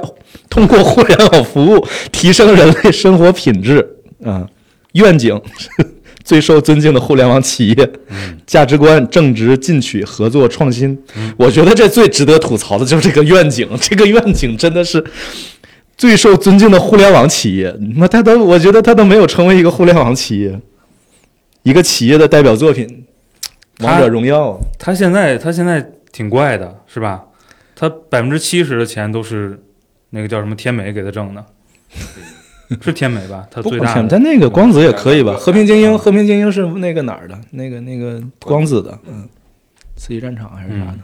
[0.51, 3.87] 通过互联网服务提升人类生活品质
[4.25, 4.47] 啊、
[4.93, 5.41] 愿景
[6.25, 7.91] 最受尊敬的互联网企业，
[8.47, 10.99] 价值观正直进取、合作创新。
[11.37, 15.05] 我觉得这最值得吐槽的就是这个愿景， 这个愿景真的是。
[15.95, 20.59] 最受尊敬的互联网企业，那他都，我觉得他都没有成为一个互联网企业，
[21.63, 23.05] 一个企业的代表作品，
[23.85, 24.49] 《王者荣耀》
[24.81, 27.23] 他现在他现在挺怪的，是吧？
[27.77, 29.63] 他百分之七十的钱都是
[30.11, 31.45] 那个叫什么天美给他挣的，
[32.81, 33.47] 是天美吧？
[33.51, 35.35] 他不光天，最大的但那个光子也可以吧？
[35.35, 37.39] 和平精英，和平精英是那个哪儿的？
[37.51, 39.29] 那个那个光子的，嗯，
[39.97, 40.93] 刺激战场还是啥的？
[40.93, 41.01] 嗯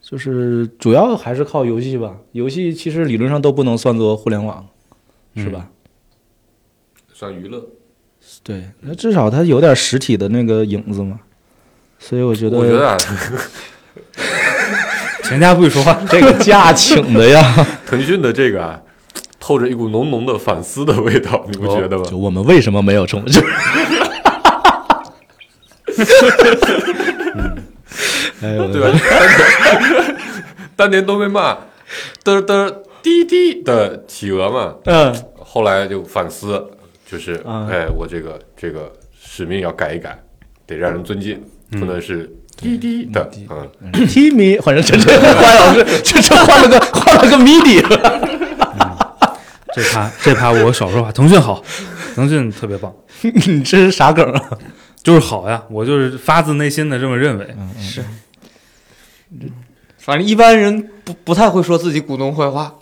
[0.00, 2.16] 就是主要还是靠游戏吧。
[2.32, 4.66] 游戏其实理论上都不能算作互联网，
[5.34, 5.68] 嗯是吧？
[7.12, 7.62] 算娱乐。
[8.42, 11.20] 对，那至少它有点实体的那个影子嘛。
[11.98, 12.96] 所以我觉得，我觉得啊，
[15.24, 16.00] 全家不许说话。
[16.08, 17.42] 这个假请的呀，
[17.86, 18.80] 腾讯的这个啊，
[19.48, 22.04] 透着一股浓浓的反思的味道，你不觉得吗？
[22.04, 23.24] 就我们为什么没有冲？
[23.24, 23.46] 就是，
[28.42, 28.90] 哎呦，对吧？
[30.76, 31.54] 当年都被骂
[32.22, 32.70] 嘚嘚
[33.02, 36.62] 滴滴的企鹅嘛，嗯，后来就反思，
[37.10, 40.22] 就是啊哎，我这个这个使命要改一改，
[40.66, 43.66] 得让人尊敬，不能是滴滴的，嗯，
[44.08, 47.82] T 米，反正这这花老师这这换了个换了个 MIDI，
[49.82, 51.12] 这趴这趴我少说话。
[51.12, 51.62] 腾讯好，
[52.14, 54.42] 腾讯特别棒， 你这是啥梗啊？
[55.02, 57.46] 就是好呀，我就是发自内心的这么认为。
[57.80, 58.04] 是，
[59.98, 62.74] 反正一般人不不太会说自己股东坏话。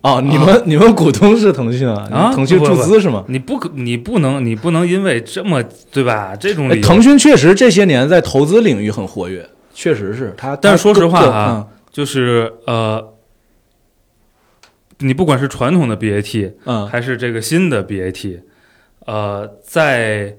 [0.00, 2.08] 哦，你们你们股东是腾讯啊？
[2.12, 3.24] 啊腾讯注资是吗？
[3.26, 6.36] 你不可，你不能，你不能因为这么对吧？
[6.36, 10.54] 这种哎理由，腾讯确实这些年在投资领域很活跃，确实是他。
[10.56, 13.04] 但是说实话各啊，就是呃，
[15.00, 16.86] 你不管是传统的 BAT 嗯嗯。
[16.88, 18.40] 还是这个新的 BAT，
[19.06, 20.36] 呃，在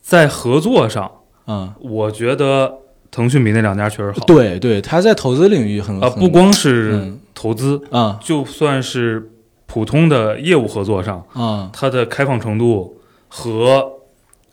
[0.00, 1.10] 在合作上，
[1.46, 2.78] 嗯，我觉得
[3.10, 4.24] 腾讯比那两家确实好。
[4.26, 7.18] 对对，它在投资领域很呃，不光是嗯。
[7.34, 9.30] 投资，啊就算是
[9.66, 13.94] 普通的业务合作上，啊它的开放程度和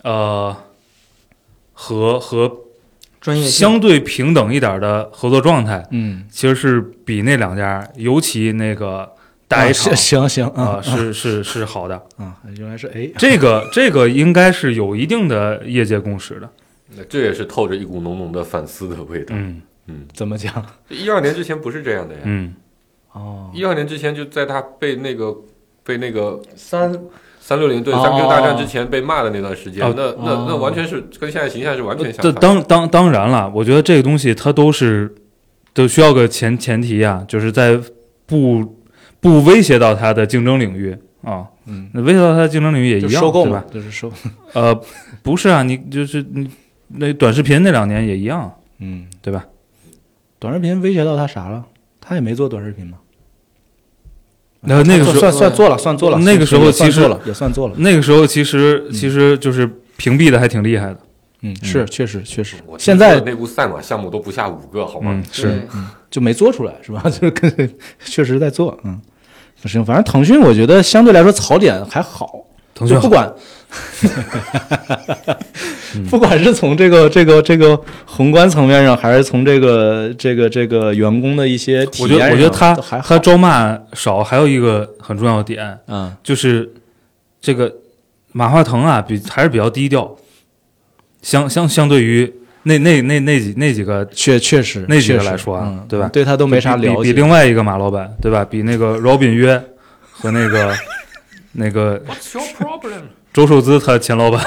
[0.01, 0.55] 呃
[1.73, 2.51] 和和
[3.21, 9.11] 专业相对平等一点的合作状态，嗯，其实是比那两家，尤其那个
[9.49, 11.95] 大 A 啊厂行行行啊、啊是是是好的。
[12.15, 16.49] 啊，原来是 A 这个这个应该是有一定的业界共识的。
[16.95, 19.35] 那这也是透着一股浓浓的反思的味道。
[19.35, 20.65] 嗯嗯怎么讲？
[20.87, 22.53] 一二年之前不是这样的呀，嗯，
[23.11, 25.35] 哦，一二年之前就在他被那个
[25.83, 26.95] 被那个三
[27.39, 32.39] 三六零对哦三 Q 大战之前被骂的那段时间，哦那那那哦完全是跟现在形象是完全相这反。
[32.39, 35.11] 当当当然了，我觉得这个东西它都是
[35.73, 37.79] 都需要个前前提啊，就是在
[38.27, 38.63] 不
[39.19, 41.45] 不威胁到它的竞争领域啊。
[41.65, 44.11] 嗯，那威胁到它的竞争领域也一样，收购吧？，就是收，
[44.53, 44.73] 呃，
[45.21, 46.49] 不是啊，你就是你
[46.87, 49.45] 那短视频那两年也一样，嗯，对吧？
[50.39, 51.65] 短视频威胁到他啥了？
[52.01, 52.97] 他也没做短视频嘛。
[54.61, 56.17] 那那个时候算算做了，算做了。
[56.19, 57.75] 那个时候其实也算做了，也算做了。
[57.77, 60.99] 那个时候其实其实就是屏蔽的还挺厉害的，
[61.41, 65.11] 嗯，是确实确实现在内部赛马项目都不下五个，好吗？
[65.13, 65.67] 嗯，是
[66.09, 67.01] 就没做出来，是吧？
[67.09, 68.99] 就是跟确实在做，嗯，
[69.61, 73.31] 不行，反正腾讯我觉得相对来说槽点还好，腾讯不管，
[76.09, 86.71] 不管是从这个这个这个宏观层面上，还是从这个这个这个员工的一些体我觉得，验，我觉得他他招骂少，还有一个很重要的点，嗯就是
[87.41, 87.73] 这个
[88.31, 90.15] 马化腾啊，比还是比较低调，
[91.21, 97.13] 相相相对于那那那那几那几个确确实那几个来说啊嗯对吧对他都没啥了解比。
[97.13, 98.43] 另外一个马老板，对吧？
[98.43, 99.61] 比那个 Robin 约
[100.11, 100.73] 和那个
[101.53, 103.01] 那个 What's your problem？
[103.33, 104.41] 周受资他前老板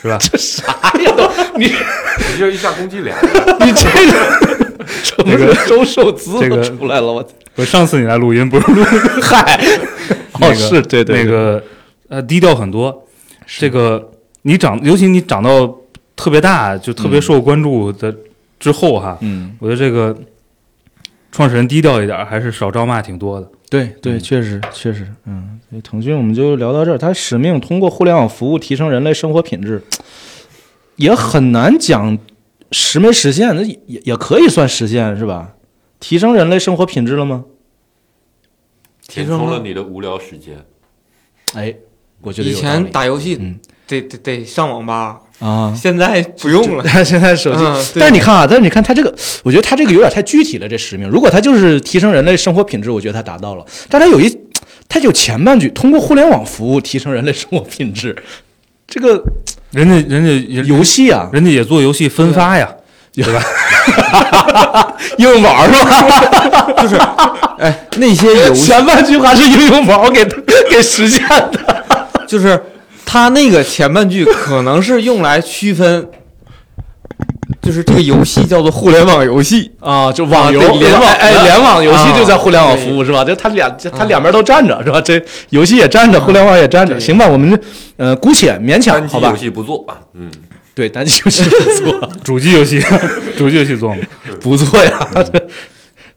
[0.00, 0.18] 是吧？
[0.18, 0.64] 这啥
[1.04, 3.14] 呀都， 你你这一下攻击俩，
[3.64, 7.12] 你这个什么是周寿资这个都出来了？
[7.12, 8.82] 我不是上次你来录音不是录
[9.22, 9.60] 嗨，
[10.40, 11.62] 那个哦是对对那个
[12.08, 13.06] 呃低调很多。
[13.58, 14.10] 这个
[14.42, 15.66] 你长，尤其你长到
[16.16, 18.14] 特别大，就特别受关注的
[18.58, 20.16] 之后哈，嗯，我觉得这个
[21.30, 23.50] 创始人低调一点，还是少招骂挺多的。
[23.68, 26.98] 对对，确实确实，嗯，所以腾讯我们就聊到这儿。
[26.98, 29.82] 它使命通过互联网服务提升人类生活品质，
[30.96, 32.18] 也很难讲
[32.70, 35.54] 实没实现，那也也可以算实现是吧？
[36.00, 37.44] 提升人类生活品质了吗？
[39.08, 40.56] 填充了你的无聊时间。
[41.54, 41.74] 哎，
[42.20, 45.74] 我觉得以前打游戏嗯得得得上网吧，啊。
[45.76, 46.84] 现在不用了。
[47.04, 50.68] 现在手机，嗯但是你看啊，但是你看它这个，我觉得它这个有点太具体了。
[50.68, 53.64] 这使命，如果它就是提升人类生活品质，我觉得它达到了。
[53.88, 54.38] 但它有一，
[54.88, 58.16] 它有前半句，通过互联网服务提升人类生活品质，
[58.86, 59.22] 这个
[59.70, 62.68] 人家人家也游戏啊，人家也做游戏分发呀，
[63.14, 63.42] 对吧？
[65.18, 66.72] 应用宝是吧？
[66.80, 66.96] 就是
[67.58, 70.24] 哎，那些游戏 前半句话是应用宝给
[70.70, 71.84] 给实现的。
[72.26, 72.60] 就是
[73.04, 76.08] 它那个前半句可能是用来区分，
[77.60, 83.22] 就是这个游戏叫做互联网游戏，啊，就网游联网哎，哎联网游戏啊就在互联网服务是吧？
[83.24, 85.00] 就他两他两边都站着是吧？
[85.00, 87.26] 这游戏也站着，互联网也站着，行吧？
[87.28, 87.58] 我们
[87.96, 89.36] 呃姑且勉强好吧游？
[89.36, 90.30] 戏不做啊，嗯，
[90.74, 92.80] 对，单机游戏不做， 主机游戏，
[93.36, 94.00] 主机游戏做吗？
[94.40, 95.08] 不做呀。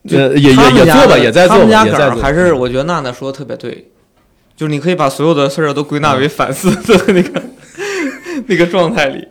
[0.08, 2.22] 这 呃也也也做吧，也在做吧，他们家也在做。
[2.22, 3.86] 还是我觉得娜娜说的特别对，
[4.56, 7.44] 就是你可以把所有的事儿都归纳为反思的那个
[8.48, 9.28] 那个状态里。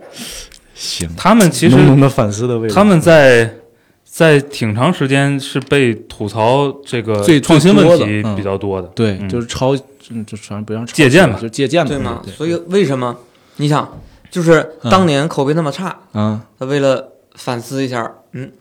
[0.73, 2.75] 行，他们其实浓浓的反思的味道。
[2.75, 3.55] 他们在
[4.03, 8.87] 在挺长时间是被吐槽这个最创新问题比较多的。
[8.89, 9.29] 对，嗯。
[9.29, 9.75] 就是抄，
[10.09, 12.21] 嗯就反正不让借鉴吧就借鉴吧，对吗？
[12.35, 13.17] 所以为什么？
[13.55, 18.51] 你想，就是当年口碑那么差，啊，他为了反思一下，嗯，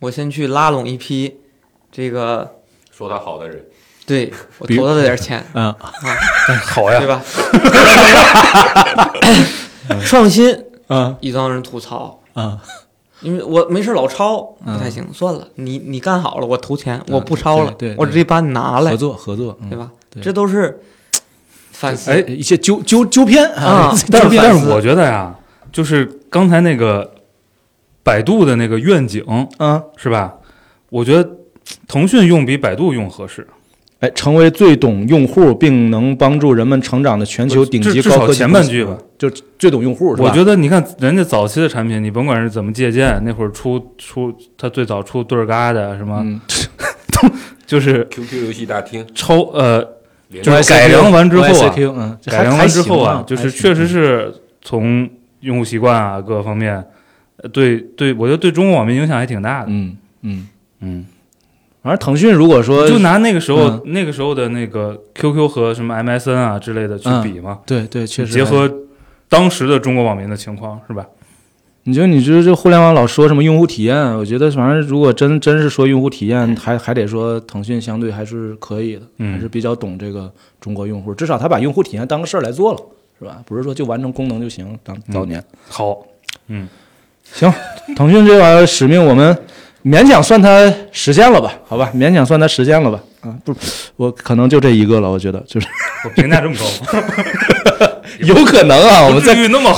[0.00, 1.36] 我先去拉拢一批
[1.92, 2.56] 这个，
[2.90, 3.64] 说他好的人，
[4.12, 5.74] 对 我比投他点钱， 啊，
[6.66, 7.22] 好呀对，吧？
[10.04, 10.54] 创新
[10.88, 12.58] 嗯一帮人吐槽，嗯，
[13.22, 19.90] 因为我没事老抄嗯不太行，算了，你你干好了，我投钱，我不抄了对对，我直接把你拿来合，作合作，嗯对吧？
[20.10, 20.78] 对这都是
[21.72, 22.10] 反思。
[22.10, 25.34] 哎一些纠纠纠偏啊但是但是我觉得呀，
[25.72, 27.10] 就是刚才那个
[28.02, 29.24] 百度的那个愿景
[29.58, 30.34] 嗯，是吧？
[30.90, 31.26] 我觉得
[31.88, 33.46] 腾讯用比百度用合适，
[34.02, 40.28] 哎，成为最懂用户并能帮助人们成长的全球顶级高科技前半句吧，就最懂用户是吧？
[40.28, 46.40] 我觉得你看人家早期的产品，你甭管是怎么借鉴，那会儿出出他最早出对儿嘎的什么， 嗯，
[47.64, 49.80] 就是 QQ 游戏大厅，超呃
[50.42, 55.08] 就是改良完之后啊嗯，改良完之后啊，就是确实是从
[55.42, 56.82] 用户习惯啊各个方面，
[57.36, 59.66] 呃对对，我觉得对中国网民影响还挺大的。
[59.68, 60.48] 嗯嗯，
[60.80, 61.11] 嗯，反
[61.90, 68.70] 正腾讯如果说就拿那个时候、嗯那个时候的那个 QQ 和什么 MSN 啊之类的去比嘛，对对，确实结合
[69.28, 71.06] 当时的中国网民的情况是吧？
[71.84, 74.16] 你觉得你就是这互联网老说什么用户体验？
[74.16, 82.80] 我觉得反正如果真真是说用户体验，还还得说腾讯相对还是可以的，嗯还是比较懂这个中国用户，至少他把用户体验当个事儿来做了，
[83.18, 83.42] 是吧？
[83.44, 84.78] 不是说就完成功能就行。
[84.84, 85.98] 当早年、好，
[86.46, 86.68] 嗯
[87.24, 87.52] 行，
[87.96, 89.36] 腾讯这玩意儿使命我们
[89.84, 91.52] 勉强算它实现了吧？
[91.66, 92.98] 好吧，勉强算它实现了吧？
[93.22, 93.54] 啊，不，
[93.96, 95.66] 我可能就这一个了，我觉得就是
[96.04, 96.54] 我评价这么
[96.86, 97.92] 高？
[98.20, 99.34] 有可能啊，我们再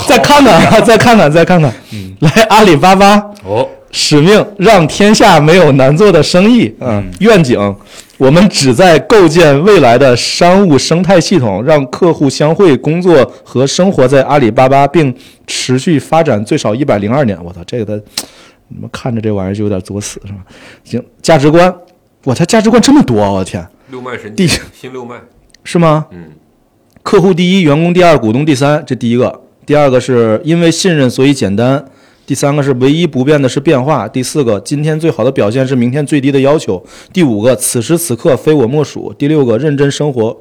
[0.07, 1.73] 再看看 啊，再看看，再看看。
[1.93, 3.15] 嗯，来，阿里巴巴。
[3.43, 6.73] 哦，使命让天下没有难做的生意。
[6.81, 7.75] 嗯愿景，
[8.17, 15.15] 我们旨在构建未来的商务生态系统，让客户相会、工作和生活在阿里巴巴，并
[15.47, 17.37] 持续发展最少一百零二年。
[17.43, 18.03] 我操，这个他，
[18.75, 20.39] 你们看着这玩意儿就有点作死，是吧？
[20.83, 21.73] 行，价值观，
[22.25, 25.15] 哇，他价值观这么多啊，我的天，六脉神第剑，新六脉，
[25.63, 26.07] 是吗？
[26.11, 26.31] 嗯，
[27.01, 29.41] 客户第一，员工第二，股东第三，这第一个。
[29.65, 31.85] 第二个是因为信任，所以简单。
[32.25, 34.07] 第三个是唯一不变的是变化。
[34.07, 36.83] 第四个，今天最好的表现是明天最低的要求。
[37.13, 39.13] 第五个，此时此刻非我莫属。
[39.17, 40.37] 第六个，认真生活，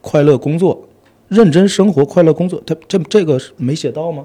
[0.00, 0.86] 快乐工作。
[1.28, 4.24] 认真生活，快乐工作，他这这个是没写到吗？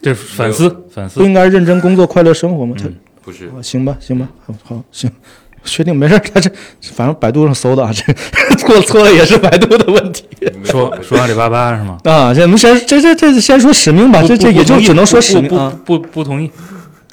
[0.00, 1.26] 这是反思反思不。
[1.26, 2.76] 应该认真工作，快乐生活吗？
[2.78, 2.84] 他、
[3.22, 5.10] 不是啊行吧，行吧，好，好，行，
[5.64, 6.18] 确定没事。
[6.32, 6.50] 他这
[6.94, 8.12] 反正百度上搜的啊，这
[8.56, 10.24] 错错了也是百度的问题
[10.64, 11.98] 说说阿里巴巴是吗？
[12.04, 12.32] 啊。
[12.32, 15.76] 这我们先这这这先说使命吧，这这也就只能说使命啊。
[15.84, 16.50] 不不不同意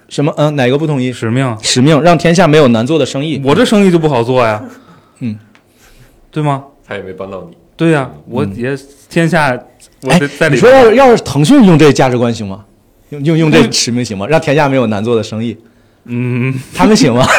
[0.10, 0.34] 什么？
[0.38, 1.12] 嗯，哪个不同意？
[1.12, 3.42] 使命，使命让天下没有难做的生意。
[3.44, 4.62] 我这生意就不好做呀，
[5.20, 5.38] 嗯，
[6.30, 6.64] 对吗？
[6.88, 7.58] 他也没帮到你。
[7.78, 8.78] 对呀，我也
[9.10, 9.58] 天下
[10.02, 12.65] 我哎在在，里你说要是要是腾讯用这价值观行吗？
[13.10, 14.26] 用用用这使命行吗？
[14.28, 15.56] 让天下没有难做的生意，
[16.06, 17.26] 嗯，他们行吗？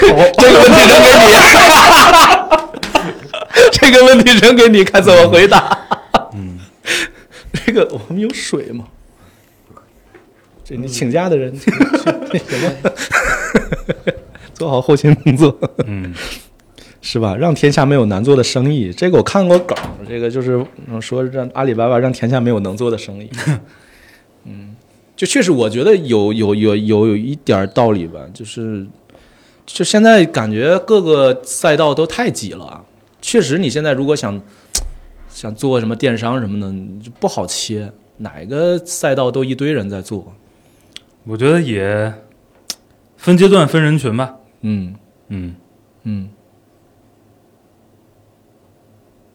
[0.00, 0.24] 这个问
[0.72, 1.26] 题扔给你，
[3.72, 5.78] 这个问题扔给你，看怎么回答。
[6.34, 6.58] 嗯，
[7.66, 8.84] 这个我们有水吗？
[10.64, 12.90] 这你请假的人，什么，
[14.54, 15.56] 做好后勤工作。
[15.86, 16.14] 嗯，
[17.02, 17.36] 是吧？
[17.36, 19.76] 让天下没有难做的生意，这个我看过梗，
[20.08, 23.28] 这个就是嗯说让阿里巴巴让天下没有能做的生意。
[25.20, 28.86] 嗯，就确实我觉得有有有有有一点儿道理吧，就是
[29.66, 32.82] 就现在感觉各个赛道都太挤了啊。
[33.20, 34.40] 确实，你现在如果想
[35.28, 36.72] 想做什么电商什么的，
[37.04, 40.32] 就不好切，哪个赛道都一堆人在做。
[41.24, 42.14] 我觉得也
[43.18, 44.36] 分阶段分人群吧。
[44.62, 44.94] 嗯
[45.28, 45.54] 嗯，
[46.04, 46.30] 嗯，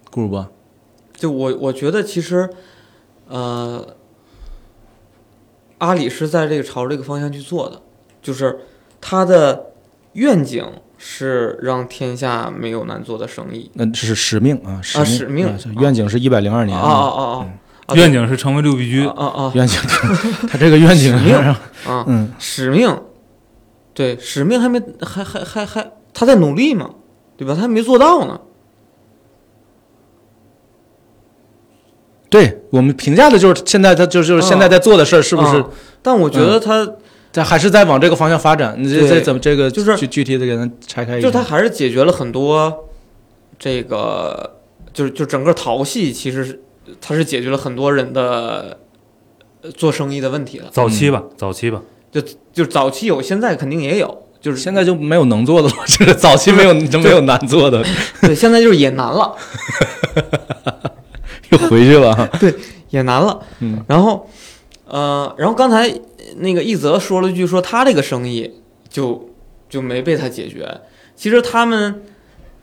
[0.10, 0.48] 顾主播，
[1.16, 2.50] 就我我觉得其实，
[3.28, 3.95] 呃，
[5.80, 7.82] 阿里是在这个朝这个方向去做的，
[8.22, 8.60] 就是
[9.02, 9.68] 他的
[10.14, 10.66] 愿景
[10.98, 13.70] 是让天下没有难做的生意。
[13.74, 17.48] 那这是使命啊，使命，使命啊愿景是一百零二年啊啊啊啊！
[17.88, 19.14] 啊愿景是成为六必居啊。
[19.18, 19.80] 啊啊愿景，
[20.50, 22.06] 他这个愿景使命是，啊！
[22.08, 22.98] 嗯，使命，
[23.94, 26.92] 对，使命还没还还还还他在努力嘛，
[27.38, 27.54] 对吧？
[27.54, 28.40] 他还没做到呢。
[32.36, 35.66] 对我们评价的就是现在他就就是现在在做的事儿，是不是啊？
[36.02, 36.86] 但我觉得他
[37.32, 38.76] 在还是在往这个方向发展？
[38.78, 41.28] 你这这怎么这个就是具具体的给他拆开一下？
[41.28, 42.88] 就他还是解决了很多
[43.58, 44.58] 这个，
[44.94, 46.60] 就是就整个淘系其实是
[47.00, 48.78] 它是解决了很多人的
[49.62, 50.66] 呃做生意的问题了。
[50.72, 51.82] 早期吧，早期吧，
[52.12, 52.22] 就
[52.52, 57.82] 就早期有，现在肯定也有，就是现在就没有能做的了， 就是早期没有就 没有难做的，
[58.20, 59.36] 对，现在就是也难了，
[61.56, 62.30] 又回去了。
[62.40, 62.54] 对
[62.90, 63.40] 也难了。
[63.60, 64.28] 嗯，然后
[64.88, 65.94] 呃，然后刚才
[66.38, 68.52] 那个一泽说了一句，说他这个生意
[68.90, 69.30] 就
[69.70, 70.68] 就没被他解决。
[71.16, 72.04] 其实他们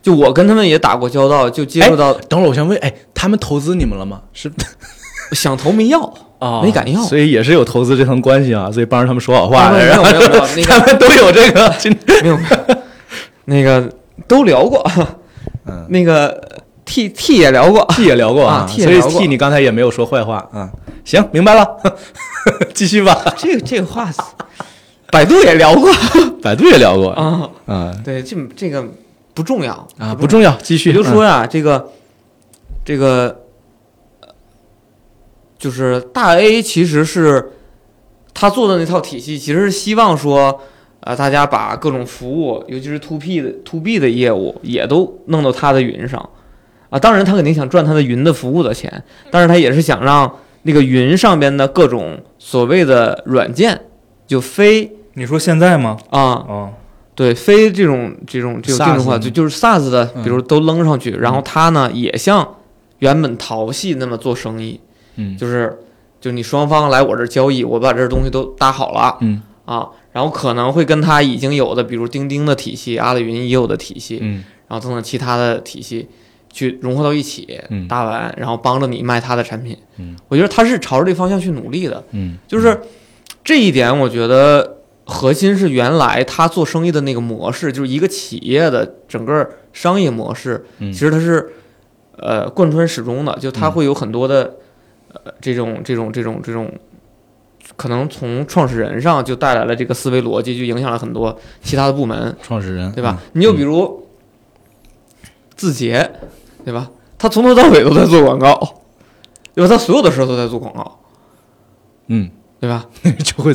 [0.00, 4.22] 就我跟他们也打过交道，就接触到等会儿我想问，哎，他们投资你们了吗？
[4.32, 4.50] 是
[5.32, 6.00] 想投没要，
[6.38, 11.74] 啊没敢要所以也是有投资这层关系啊，所以帮着他们说好话的，没有然后没有没有那个他们都有这个，
[12.22, 12.38] 没有，
[13.46, 13.90] 那个
[14.28, 14.86] 都聊过，
[15.66, 16.38] 嗯那个
[16.92, 20.70] T T 也聊过，T 也聊过啊所以 T 你刚才也没有说坏话啊。
[21.06, 21.66] 行，明白了，
[22.74, 23.18] 继续吧。
[23.38, 24.10] 这个这个话，
[25.10, 25.90] 百度也聊过
[26.42, 27.48] 百度也聊过啊。
[27.64, 28.86] 啊对，这这个
[29.32, 30.90] 不重要啊，不重要，继续。
[30.90, 31.90] 也就说呀，这个
[32.84, 33.40] 这个
[34.20, 34.28] 呃
[35.58, 37.52] 就是大 A 其实是
[38.34, 40.60] 他做的那套体系，其实是希望说。
[41.04, 46.30] 啊，大家把各种服务，尤其是 to P 的 to B 的业务，也都弄到他的云上，
[46.92, 50.30] 啊，当然他肯定想赚他的云的服务的钱，但是他也是想让
[50.64, 53.80] 那个云上边的各种所谓的软件，
[54.26, 55.96] 就非你说现在吗？
[56.10, 56.70] 啊，哦，
[57.14, 62.56] 对，非这种这种这种定制化，就就是 SaaS 的，嗯比如都扔上去，然后他呢也像
[62.98, 64.78] 原本淘系那么做生意，
[65.16, 65.78] 嗯就是
[66.20, 76.08] 就你双方来我这儿交易，我把这东西都搭好了嗯啊，然后可能会跟他已经有的，比如钉钉的体系、阿里云已有的体系，嗯然后等等其他的体系
[76.52, 79.76] 去融合到一起，嗯搭完，然后帮着你卖他的产品。
[79.96, 82.78] 嗯，我觉得他是朝着这方向去努力的，嗯，就是
[83.42, 91.52] 这一点，我觉得核心是原来他做生意的那个模式，就是一个企业的整个商业模式，嗯其实它是
[92.18, 94.54] 呃贯穿始终的，就它会有很多的
[95.12, 96.72] 呃这种这种这种这种。
[97.76, 102.36] 可能从创始人上就带来了这个思维逻辑，就影响了很多其他的部门。
[102.42, 103.18] 创始人对吧？？
[103.32, 104.04] 你就比如
[105.56, 106.10] 字节，
[106.64, 106.88] 对吧？
[107.18, 108.58] 他从头到尾都在做广告，
[109.54, 109.68] 对吧？
[109.68, 110.98] 他所有的事儿都在做广告，
[112.08, 112.28] 嗯，
[112.60, 112.86] 对吧？
[113.04, 113.54] 嗯 就会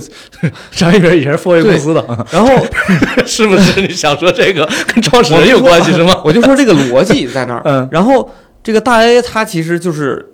[0.71, 2.49] 张一鸣以前是富卫公司的，啊然后
[3.25, 3.81] 是不是？
[3.81, 6.21] 你想说这个跟创始人有关系是吗？
[6.23, 7.61] 我就说这个逻辑在那儿。
[7.65, 8.29] 嗯然后
[8.63, 10.33] 这个大 A 它其实就是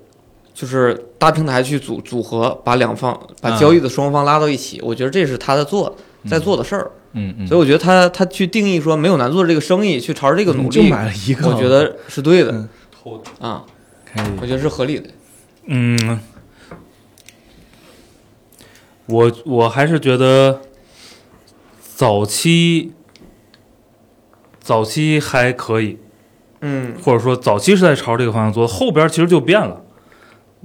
[0.53, 4.79] 就是大平台去组组合，把两方把啊交易的双方拉到一起。
[4.83, 5.95] 我觉得这是他在做
[6.29, 6.91] 在做的事儿。
[6.95, 12.51] 嗯嗯，所以我觉得他他去定义说没有难做这个生意，去朝着这个努力就力，买了一个，我觉得是对的。
[12.51, 13.61] 嗯
[14.39, 15.09] 我觉得是合理的。
[15.65, 16.19] 嗯，
[19.07, 20.61] 我我还是觉得
[21.95, 22.91] 早期
[24.59, 25.97] 早期还可以，
[26.61, 29.81] 嗯或者说早期是在朝这个方向做，后边其实就变了。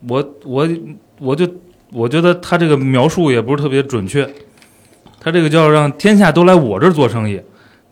[0.09, 0.69] 我我
[1.19, 1.49] 我就
[1.91, 4.29] 我觉得他这个描述也不是特别准确，
[5.21, 7.41] 他这个叫让天下都来我这儿做生意，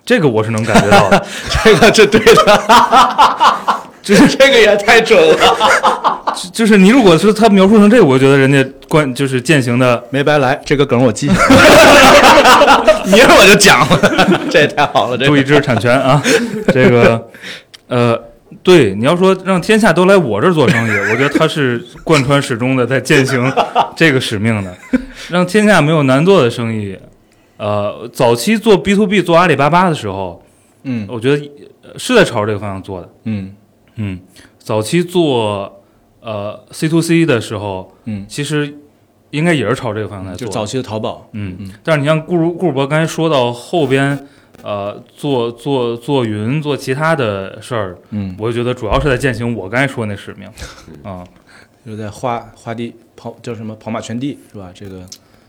[0.05, 1.27] 这个我是能感觉到的。
[1.65, 2.61] 这个这对的，
[4.03, 11.27] 这这个也太准了， 就就是你如果是他描述成这个，我觉得人家关就是践行的没白来，这个梗我记。
[11.27, 15.27] 下来，明儿我就讲了，这也太好了，这个。
[15.27, 16.23] 注意知识产权啊，
[16.73, 17.29] 这个
[17.89, 18.19] 呃，
[18.63, 23.53] 对，你要说让天下都来我这儿做生意，我觉得他是贯穿始终的在践行
[23.97, 24.73] 这个使命的，
[25.29, 26.97] 让天下没有难做的生意。
[27.57, 30.43] 呃，早期做 B to B 做阿里巴巴的时候，
[30.83, 31.07] 嗯。
[31.09, 31.51] 我觉得
[31.83, 33.09] 呃是在朝这个方向做的。
[33.25, 33.55] 嗯。
[33.97, 34.21] 嗯，
[34.59, 35.83] 早期做
[36.21, 38.77] 呃 C to C 的时候，嗯，其实
[39.31, 40.47] 应该也是朝这个方向在做。
[40.47, 44.27] 就早期的淘宝，嗯嗯，但是你像顾如顾主播刚才说到后边，
[44.63, 50.47] 呃，做做做云做其他的事儿，嗯，我就觉得主要是在践行我刚才说的那使命。
[51.03, 51.25] 啊，
[51.87, 54.71] 就在花花地跑叫什么跑马圈地是吧？
[54.75, 55.01] 这个。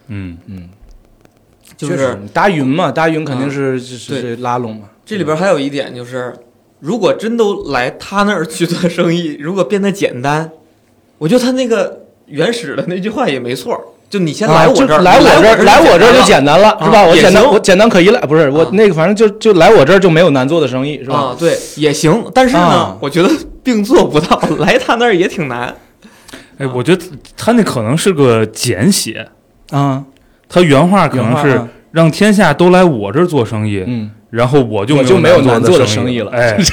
[0.08, 0.38] 嗯。
[0.46, 0.70] 嗯，
[1.76, 6.34] 就是搭云嘛，搭云肯定是是对是拉拢嘛，这里边还有一点就是，
[6.80, 10.52] 如果真都来他那儿去做生意，如果变得简单，
[11.18, 13.78] 我觉得他那个原始的那句话也没错，
[14.10, 17.04] 就你先来我这儿，啊来我这儿，来我这儿就简简单了，啊是吧？
[17.06, 21.16] 我简单，我简单可依赖，不是我啊那个，反正就就来我这儿就没有难做的生意，是吧？
[21.16, 22.24] 啊，对，也行。
[22.34, 23.30] 但是呢，啊我觉得
[23.64, 25.76] 并做不到，来他那儿也挺难。
[26.58, 27.06] 哎，我觉得
[27.36, 29.28] 他那可能是个简写，
[29.70, 30.04] 啊，
[30.50, 36.32] 他原话可能是让天下都来我这儿做生意，嗯，然后我就我就没有难难做的生生意了。
[36.32, 36.58] 哎，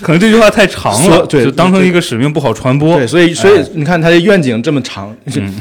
[0.00, 2.96] 可能这句话太长了，对就当成一个使命不好传播。
[2.96, 5.52] 对，所以所以哎你看他的愿景这么长，嗯。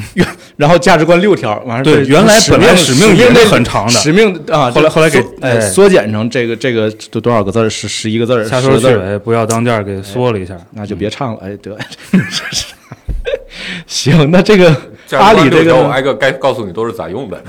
[0.55, 3.91] 然后价值观六条，完了对原来本来使使命也很长的。
[3.91, 5.51] 使命啊，后来后来给哎。
[5.51, 7.69] 哎缩减成这个这个都多少个字儿？
[7.69, 10.55] 十十一个字儿，掐头去十个字儿，尾，不要当间儿给缩了一下。
[10.71, 11.77] 那就别唱了，哎得，
[13.87, 14.75] 行，那这个
[15.11, 17.41] 阿里这个挨个该告诉你都是咋用的。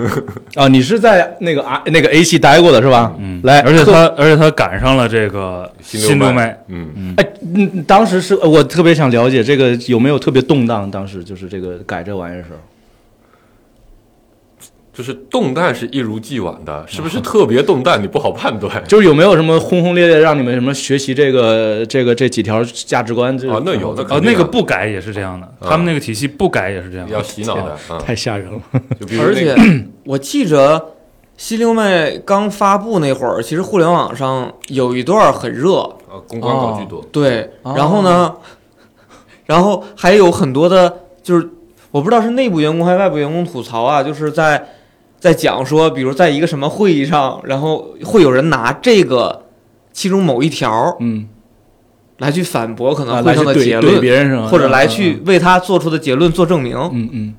[0.54, 3.14] 啊，你是在那个啊那个 A 系待过的是吧？
[3.18, 10.90] 嗯，来，而且他而且他赶上了这个新新六脉嗯，，嗯，哎，嗯，当时是我特别想了解这个有没有特别动荡？
[10.90, 12.58] 当时就是这个改这玩意儿的时候，
[14.96, 18.72] 就是动弹是一如既往的，是不是特别动弹你不好判断。
[18.88, 23.36] 就是有没有什么轰轰烈烈让你们什么学习这个这个这几条价值观？
[23.36, 27.24] 这啊那有的啊那个不改也是这样的，嗯他们那个体系不改也是这样要的。
[27.24, 28.58] 洗脑的，嗯，太吓人了。
[29.20, 29.54] 而且
[30.04, 30.94] 我记着
[31.36, 35.72] 西六妹刚发布那会儿，其实互联网上有一段很热，
[36.10, 38.34] 呃公关搞巨多，对，哦然后呢，
[39.44, 41.46] 然后还有很多的，就是
[41.90, 44.66] 我不知道是内部员工还是外部员工吐槽啊，就是在
[45.18, 49.44] 在讲说，比如在一个什么会议上，然后会有人拿这个
[49.92, 51.26] 其中某一条嗯，
[52.18, 54.46] 来去反驳可啊，能会上的结论，对别人是吧？
[54.48, 57.34] 或者来去为他做出的结论做证明嗯嗯，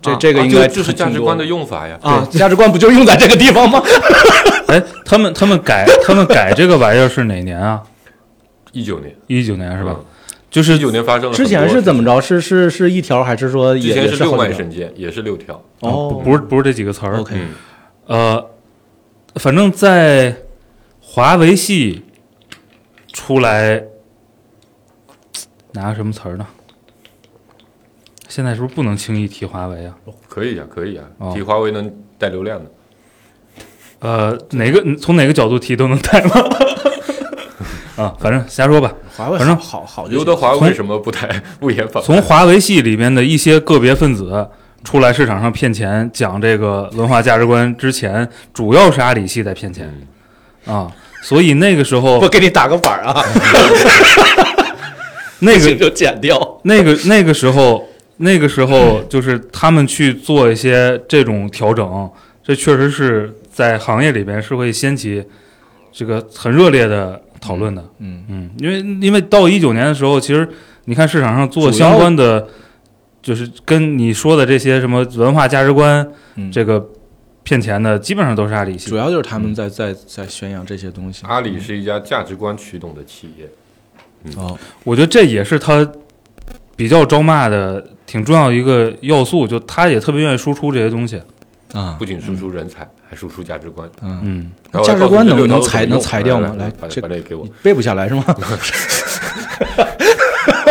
[0.00, 1.98] 这这个应该就就是价值观的用法呀。
[2.02, 2.26] 啊。
[2.30, 3.82] 对价值观不就用在这个地方吗？
[4.68, 7.82] 哎，他们他们改他们改这个玩意儿是哪年啊？
[8.72, 9.96] 一九年一九年是吧？
[9.98, 10.04] 嗯
[10.50, 12.20] 就是一九年发生了之前是怎么着？
[12.20, 15.62] 是是是一条还是说之也是六脉神剑，也是六条。
[15.80, 17.18] 哦，不是不是这几个词儿。
[17.18, 17.48] OK 嗯，
[18.06, 18.50] 呃，
[19.34, 20.36] 反正在
[21.00, 22.04] 华为系
[23.12, 23.84] 出来
[25.72, 26.46] 拿个什么词儿呢？
[28.28, 29.94] 现在是不是不能轻易提华为啊？
[30.28, 32.70] 可以啊，可以呀哦，提华为能带流量的。
[34.00, 36.34] 呃，哪个从哪个角度提都能带吗？
[37.96, 38.92] 啊，反正瞎说吧。
[39.16, 41.26] 华为反正好好刘德华为什么不太
[41.58, 42.02] 不演反？
[42.02, 44.46] 从华为系里边的一些个别分子
[44.84, 49.92] 出来市场上骗钱，讲这个文化价值观之前，主要是阿里系在骗钱
[50.66, 50.92] 嗯啊。
[51.22, 53.20] 所以那个时候我，给你打个板儿啊
[55.40, 56.60] 那个就剪掉。
[56.62, 57.84] 那个那个时候，
[58.18, 62.08] 那个时候就是他们去做一些这种调整，
[62.44, 65.24] 这确实是在行业里边是会掀起
[65.92, 67.84] 这个很热烈的讨论的。
[67.98, 70.48] 嗯嗯，因为因为到一九年的时候，其实
[70.86, 72.48] 你看市场上做相关的，
[73.22, 76.84] 就是跟你说的这些什么文化价值观嗯，这个
[77.44, 78.96] 骗钱的，基本上都是阿里系主。
[78.96, 81.24] 要就是他们在在在宣扬这些东西。
[81.26, 83.48] 阿里是一家价值观驱动的企业，
[84.36, 85.88] 哦，我觉得这也是他
[86.74, 91.22] 比较招骂的挺重要的一个要素，就他也特别愿意输出这些东西。
[91.76, 93.88] 啊不仅输出人才，还输出价值观。
[94.02, 94.50] 嗯，
[94.84, 96.54] 价值观能能裁能裁掉吗？
[96.58, 97.46] 来，把这把这个给我。
[97.62, 98.24] 背不下来是吗？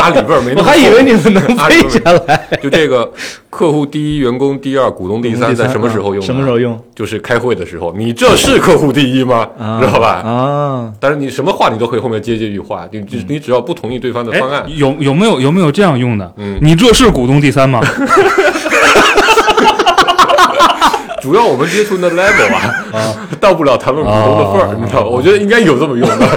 [0.01, 0.62] 阿里味儿没那么。
[0.62, 2.47] 我还以为你们能 背下来。
[2.62, 3.12] 就这个
[3.49, 6.24] 客户第一，员工第二，股东第三，在什么时候用？
[6.24, 6.60] 什么时候？
[6.60, 6.80] 用？
[6.93, 7.91] 就是开会的时候。
[7.97, 9.47] 你这是客户第一吗？
[9.58, 10.22] 啊知道吧？
[10.22, 16.32] 啊，但是你什么话你都可以后面接这句话，你只你只要不同意对方的哎方案，，有有没有有没有这样用的？
[16.38, 17.82] 嗯你这是股东第三吗？
[21.26, 22.53] 主要我们接触的 level
[22.95, 25.07] 啊，到不了他们股东的份儿，你知道吧？
[25.09, 26.28] 我觉得应该有这么用的。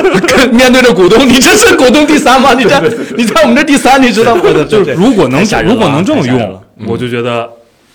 [0.50, 2.54] 面对着股东，你这是股东第三吗？
[2.54, 2.80] 你这
[3.14, 4.42] 你在我们这第三，你知道吗？
[4.66, 7.46] 就是如果能如果能这么用我就觉得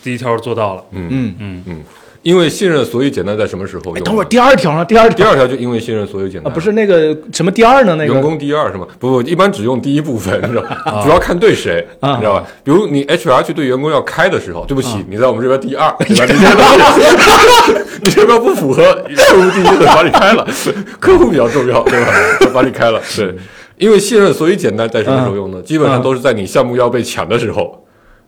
[0.04, 0.84] 第一条做到了。
[0.92, 1.78] 嗯嗯嗯，
[2.24, 3.96] 因为信任，所以简单，在什么时候用？
[3.98, 4.86] 哎，等会儿第二条呢？
[4.86, 6.54] 第二条第二条就因为信任，所以简啊，单。
[6.54, 7.96] 不是那个什么第二呢？
[7.96, 8.88] 那个员工第二是吗？
[8.98, 11.02] 不不，一般只用第一部分，你知道吧？
[11.04, 12.46] 主要看对谁，啊你知道吧？
[12.64, 16.26] 比如你 HR 去对员工要开的时候，对不起，你在我们这边第二， 对吧？
[16.26, 20.48] 你这边 你这边不符合客户第一的，把你开了。
[21.02, 22.12] 客户比较重要，对吧？
[22.54, 23.36] 把你开了，对。
[23.78, 25.62] 因为信任，所以简单，在什么时候用呢？
[25.64, 27.83] 基本上都是在你项目要被抢的时候。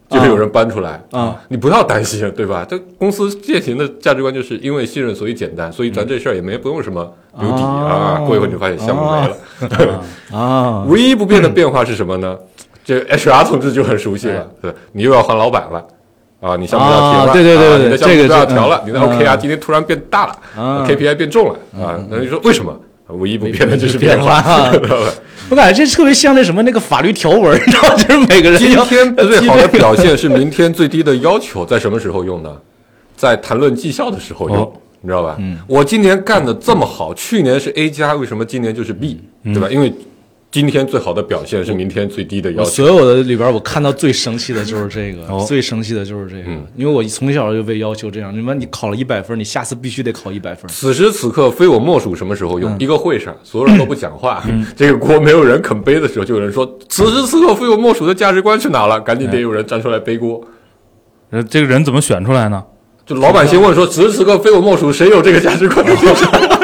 [0.09, 2.65] 就会有人搬出来啊， 你不要担心，对吧？
[2.69, 8.21] 这公司践行的价值观就是因为信任，所以简单，所以咱这事儿也没不用什么留底啊。
[8.25, 10.03] 过一会儿你就发现项目没了。
[10.31, 12.37] 啊， 唯一不变的变化是什么呢？
[12.83, 15.83] 这 HR 同志就很熟悉了，对，你又要换老板了。
[16.41, 22.77] 啊，你项目要调了，啊对对对你的项目这个是要调了，嗯你的 OKR 今天突然变大了啊，KPI 变重了啊，那你说为什么？
[23.07, 25.11] 唯一不变的就是变化，变化 知道吧？
[25.49, 32.51] 我感觉这特别像那什么那个法律条文，你知道， 就是每个人今天 最好的表现是明天最低的要求，在什么时候用呢？
[33.15, 35.37] 在谈论绩效的时候用，哦你知道吧？
[35.67, 39.69] 我今年干的这么好，去年是 A 加，为什么今年就是 B？、对吧？
[39.69, 39.93] 因为
[40.55, 42.69] 今天最好的表现是明天最低的要求。
[42.69, 50.65] 所有的里边，我看到最生气的就是这个，哦最生气的就是这个，嗯因为我从小就被要求这样，你们你考了一百分，你下次必须得考一百分。
[50.69, 52.15] 此时此刻，非我莫属。
[52.15, 52.71] 什么时候用？
[52.71, 54.41] 嗯一个会上，所有人都不讲话，
[54.77, 60.41] 这个锅没有人肯背的时候，就有人说：“此时此刻，非我莫属的价值观去哪了？”赶紧得有人站出来背锅。
[61.31, 62.63] 呃这个人怎么选出来呢？
[63.05, 65.85] 就老百姓问说：“此时此刻，非我莫属，谁有这个价值观？”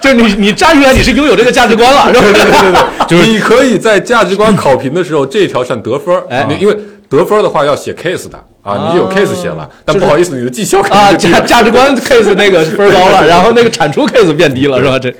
[0.00, 2.20] 就是你你站出来，你是拥有这个价值观了，是吧？
[2.20, 6.76] 对对对对，就是你可以在价值观考评的时候这一条算得分儿，哎你因为
[7.08, 11.40] 得分儿的话要写 case 的啊，你有 case 写了，但不好意思，你的绩效啊，价。
[11.40, 14.98] 价值观 case 那个分高了， 然后那个产出 case 变低了，是吧？
[14.98, 15.12] 这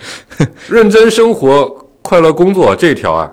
[0.68, 1.66] 认真生活，
[2.02, 3.30] 快乐工作这条啊，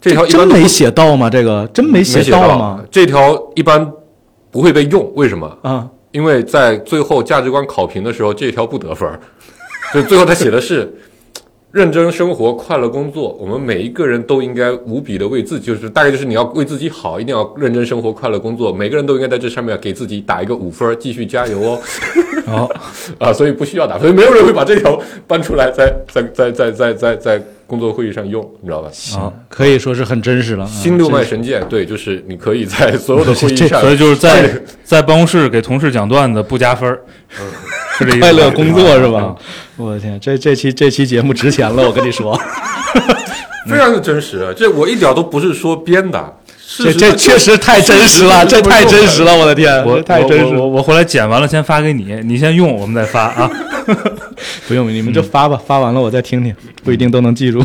[0.00, 1.28] 这条真没写到吗？
[1.28, 2.80] 这个真没写到吗？？
[2.90, 3.90] 这条一般
[4.50, 5.58] 不会被用，为什么？
[5.62, 9.18] 啊，因为在最后价值观考评的时候，这条不得分儿，
[9.92, 10.92] 就最后他写的是。
[11.72, 13.32] 认真生活，快乐工作。
[13.40, 18.72] 我们每一个人都应该无比的为自己，就是大概就是你要为自己好，一定要认真生活，快乐工作。
[18.72, 21.80] 每个人都应该在这上面给自己打一个五分儿，继续加油哦。
[22.48, 22.76] 哦，
[23.24, 28.90] 啊，所以不需要打分，没有人会把这条搬出来在在在在在在在工作会议上用，你知道吧？
[29.16, 30.64] 啊，可以说是很真实了。
[30.64, 34.50] 啊新六脉神剑，对，就是你可以在所有的 会议上，所以就是在
[34.82, 37.00] 在办公室给同事讲段子不加分儿，
[38.20, 39.34] 快乐工作是吧啊？
[39.76, 42.38] 我的天，这这期这期节目值钱了，我跟你说，
[43.68, 44.54] 非常的真实。
[44.56, 46.36] 这我一点都不是说编的，
[46.78, 50.60] 这这确实太真实了，这太真实了，我的天，我太真实了。
[50.60, 53.50] 我我我回来剪完了先发给你，你先用，我们再发啊。
[54.68, 57.62] 不用，你们就发吧，发完了我再听听，不一定都能记住。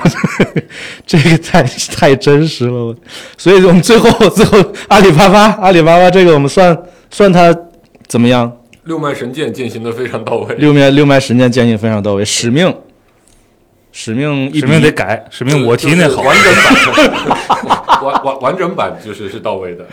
[1.05, 2.95] 这个太太真实了，
[3.37, 4.57] 所以我们最后最后
[4.87, 6.75] 阿里巴巴阿里巴巴这个我们算
[7.11, 7.55] 算它
[8.07, 8.51] 怎么样？
[8.85, 10.55] 六脉神剑进行的非常到位。
[10.55, 12.73] 六脉六脉神剑建议非常到位，使命
[13.91, 16.21] 使命一使命得改，使命我提那好。
[16.21, 19.85] 完整版，完完完整版就是是到位的。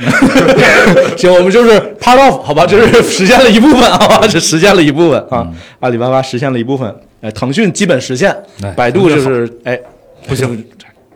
[1.16, 1.70] 行，我们就是
[2.00, 5.48] part of 好吧，就是实现了一部分，好吧，这实现了一部分啊。
[5.80, 8.30] 阿里巴巴实现了一部分，哎，腾讯基本实现
[8.62, 9.78] 哎，百度就是哎
[10.26, 10.64] 不行，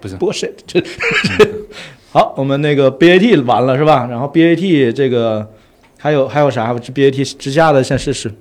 [0.00, 0.88] 不行，bullshit，这这
[2.10, 4.06] 好，我们那个 BAT 完了是吧？
[4.08, 5.46] 然后 BAT 这个
[6.06, 8.32] 还有还有啥？BAT 之下的现在是是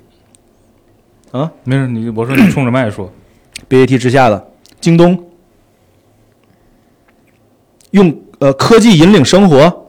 [1.31, 3.11] 啊没事，你我说你冲着麦说，，
[3.67, 5.31] BAT 之下的京东
[7.89, 9.87] 用呃科技引领生活，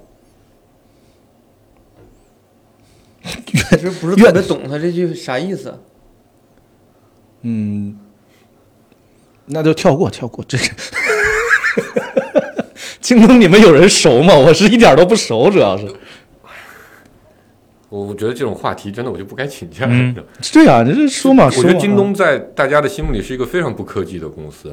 [3.44, 5.78] 确实不是特别懂他这句啥意思。
[7.42, 7.98] 嗯，
[9.44, 10.64] 那就跳过跳过这个。
[13.02, 14.34] 京东，你们有人熟吗？
[14.34, 15.86] 我是一点都不熟，主要是。
[17.88, 19.86] 我觉得这种话题真的我就不该请假。
[20.52, 24.68] 对啊，你这说嘛，说嘛我觉得京东在大家的心目里是一个非常不科技的公司，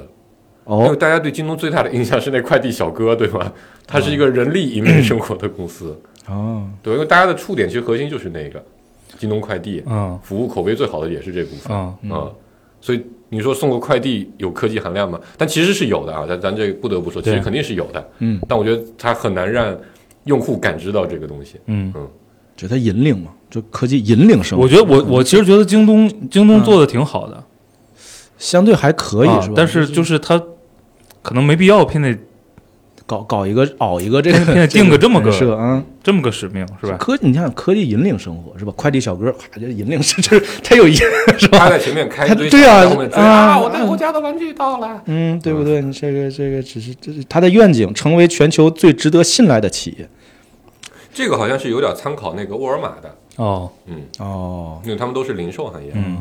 [0.67, 3.51] 因为哦，大家对京东最大的印象是那快递小哥，对吧？
[3.85, 8.63] 他是一个人力引领生活的公司，哦，对，因为大家的触点其实核心就是那个。
[9.19, 10.19] 京东快递，嗯。
[10.23, 11.77] 服务口碑最好的也是这部分。
[11.77, 12.35] 啊、嗯。
[12.81, 15.21] 所以你说送个快递有科技含量吗？
[15.37, 18.09] 但其实是有的啊，咱咱这不得不说，其实肯定是有的。
[18.17, 19.77] 嗯，但我觉得它很难让
[20.23, 21.57] 用户感知到这个东西。
[21.67, 21.93] 嗯。
[21.95, 22.07] 嗯，
[22.55, 24.63] 就它引领嘛，就科技引领生活。
[24.63, 27.43] 我觉得我我其实觉得京东京东做的挺好的，
[28.37, 29.53] 相对还可以、是吧？
[29.53, 30.41] 啊但是就是它
[31.21, 32.15] 可能没必要偏得
[33.05, 36.95] 搞搞一个熬一个这个偏得定个这么个 啊，这么个使命是吧？
[36.97, 38.73] 科你看科技引领生活是吧？
[38.77, 40.93] 快递小哥啪就引领是 就是他有一
[41.37, 41.59] 是吧？
[41.59, 45.01] 他在前面开对啊啊啊，我的我家的玩具到了。
[45.05, 45.81] 嗯，对不对？
[45.81, 50.07] 你这个这个只是这是他的愿景，成为全球最值得信赖的企业。
[51.13, 55.91] 这个好像是有点参考那个沃尔玛的，哦，嗯，哦，因为他们都是零售行业。
[55.93, 56.17] 嗯，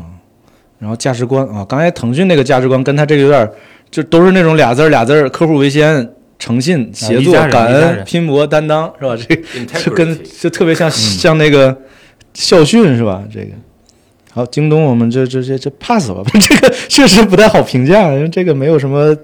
[0.78, 3.53] 然后价值观啊，刚才腾讯那个价值观跟他这个有点儿，
[3.90, 9.16] 就都是那种俩字儿俩字儿，客户为先，诚信、协作、感恩、拼搏、担当，是吧？
[9.16, 11.76] 这就跟就特别像、像那个
[12.34, 13.22] 校训是吧？
[13.32, 13.49] 这个。
[14.34, 19.14] 好，京东我们这这这这 pass 吧， 这个确实不太好评价，因为这个没有什么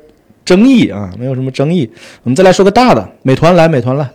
[0.45, 1.91] 争议啊，没有什么争议。
[2.23, 4.07] 我们再来说个大的，美团来，美团来，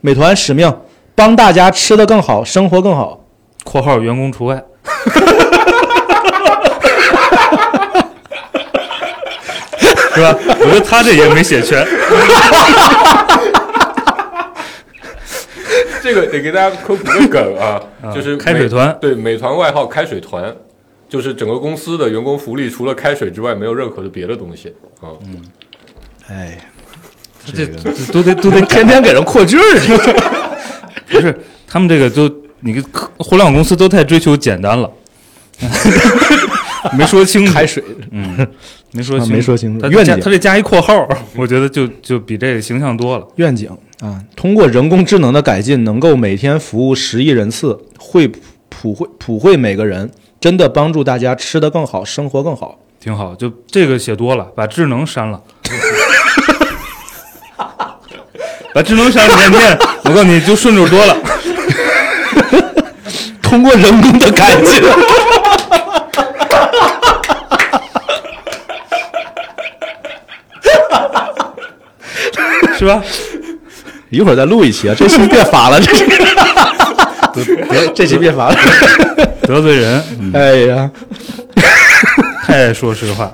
[0.00, 0.72] 美团使命
[1.14, 3.24] 帮大家吃得更好，生活更好。
[3.64, 4.62] （括号员工除外
[10.14, 10.34] ）是吧？
[10.60, 11.86] 我觉得他这也没写全。
[16.02, 17.80] 这个得给大家科普个梗啊，
[18.14, 20.56] 就是开水团对，美团外号开水团，
[21.08, 25.10] 就是整个公司的员工福利除了开水之外，没有任何的别的东西啊。
[25.26, 25.42] 嗯
[26.28, 26.58] 哎，
[27.52, 29.62] 这这都得都得天天给人扩句儿，
[31.08, 31.36] 不是
[31.66, 32.30] 他们这个都
[32.60, 32.82] 你个
[33.18, 34.90] 互联网公司都太追求简单了，
[36.96, 37.82] 没说清楚，开水。
[38.10, 38.46] 嗯，
[38.92, 43.26] 没说啊清，没说清楚他愿景他这加一括号，我觉得就就比这个形象多了。
[43.36, 43.70] 愿景
[44.00, 48.30] 啊，通过人工智能的改进，能够每天服务十亿人次，惠
[48.68, 52.78] 普惠普惠每个人，真的帮助大家吃得更好，生活更好。
[53.00, 55.40] 挺好，就这个写多了，把智能删了，
[58.78, 61.16] 把智能删了念念，我告诉你就顺溜多了。
[63.42, 64.80] 通过人工的改进，
[72.78, 73.02] 是吧？
[74.10, 76.04] 一会儿再录一期啊，这期别发了，这期
[77.68, 78.56] 别这期别发了。
[79.42, 80.88] 得罪人，嗯哎呀，
[82.46, 83.28] 太说实话，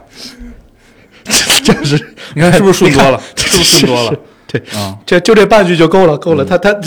[1.62, 3.20] 真是你看是不是顺多了？
[3.36, 4.18] 是不是顺多了？
[4.54, 6.44] 对啊，这就这半句就够了，够了。
[6.44, 6.80] 他他他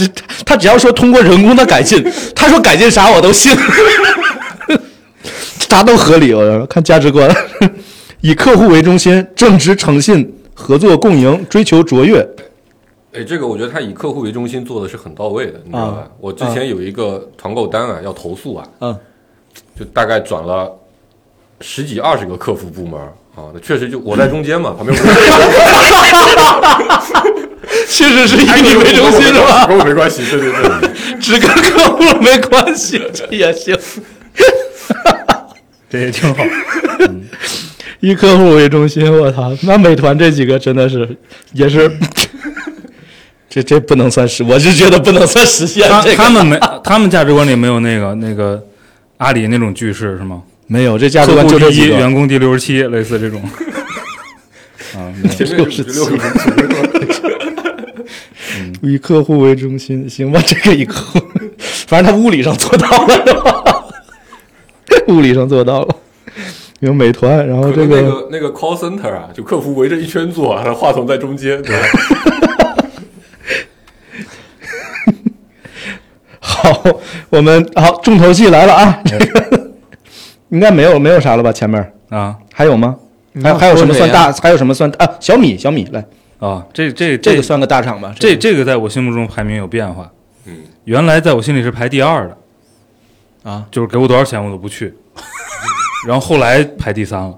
[0.45, 2.01] 他只要说通过人工的改进，
[2.33, 3.53] 他说改进啥我都信，
[5.59, 6.33] 啥都合理。
[6.33, 7.29] 我看价值观，
[8.21, 12.25] 以客户为中心，正直诚信，合作共赢，追求卓越。
[13.13, 15.97] 哎，这个我觉得他以客户为中心做的是很到位的，你知道吧？
[15.97, 18.97] 啊我之前有一个团购单啊，要投诉啊，嗯，
[19.77, 20.71] 就大概转了
[21.59, 22.97] 十几二十个客服部门
[23.35, 24.97] 啊，那确实就我在中间嘛，旁边
[27.97, 29.65] 我确实是以你为中心是吧？
[29.65, 33.75] 跟我没关系，对对对，只跟客户没关系，这也行。
[35.89, 36.43] 这也挺好。
[37.99, 41.09] 以客户为中心，我操，那美团这几个真的是
[41.53, 41.91] 也是，
[43.49, 46.15] 这这不能算实，我是觉得不能算实现他这个。
[46.17, 48.63] 他们没，他们价值观里没有那个那个
[49.17, 50.43] 阿里那种句式是吗？
[50.67, 51.95] 没有这价值观就这几个。
[51.95, 53.41] 员工第六十七，类似这种。
[54.93, 55.57] 啊，没有前面
[58.57, 60.41] 是六个以客户为中心，行吧？
[60.45, 61.19] 这个以客户，
[61.87, 63.83] 反正他物理上做到了，是吧？
[65.07, 65.95] 物理上做到了。
[66.79, 71.87] 有美团，然后这个那个那个 call center 啊，就客服围着一圈坐啊，话筒在中间，对吧？
[76.39, 76.83] 好，
[77.29, 78.99] 我们好重头戏来了啊！
[79.05, 79.71] 这个
[80.49, 81.51] 应该没有没有啥了吧？
[81.51, 82.95] 前面啊还有吗？
[83.41, 84.31] 还要还有什么算大？
[84.33, 85.09] 还有什么算啊？
[85.19, 86.05] 小米，小米来，
[86.39, 88.13] 啊，这这这个算个大厂吧？
[88.19, 90.11] 这这个在我心目中排名有变化。
[90.45, 92.37] 嗯，原来在我心里是排第二的，
[93.49, 94.93] 啊，就是给我多少钱我都不去。
[96.07, 97.37] 然后后来排第三了，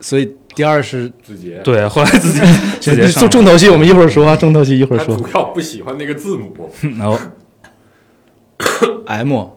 [0.00, 2.40] 所以第二是字节，对，后来自己
[2.80, 5.16] 自己上重重头戏，我们一会儿说啊，重头戏一会儿说。
[5.16, 6.68] 他主要不喜欢那个字母，
[6.98, 7.18] 然 后
[9.06, 9.50] M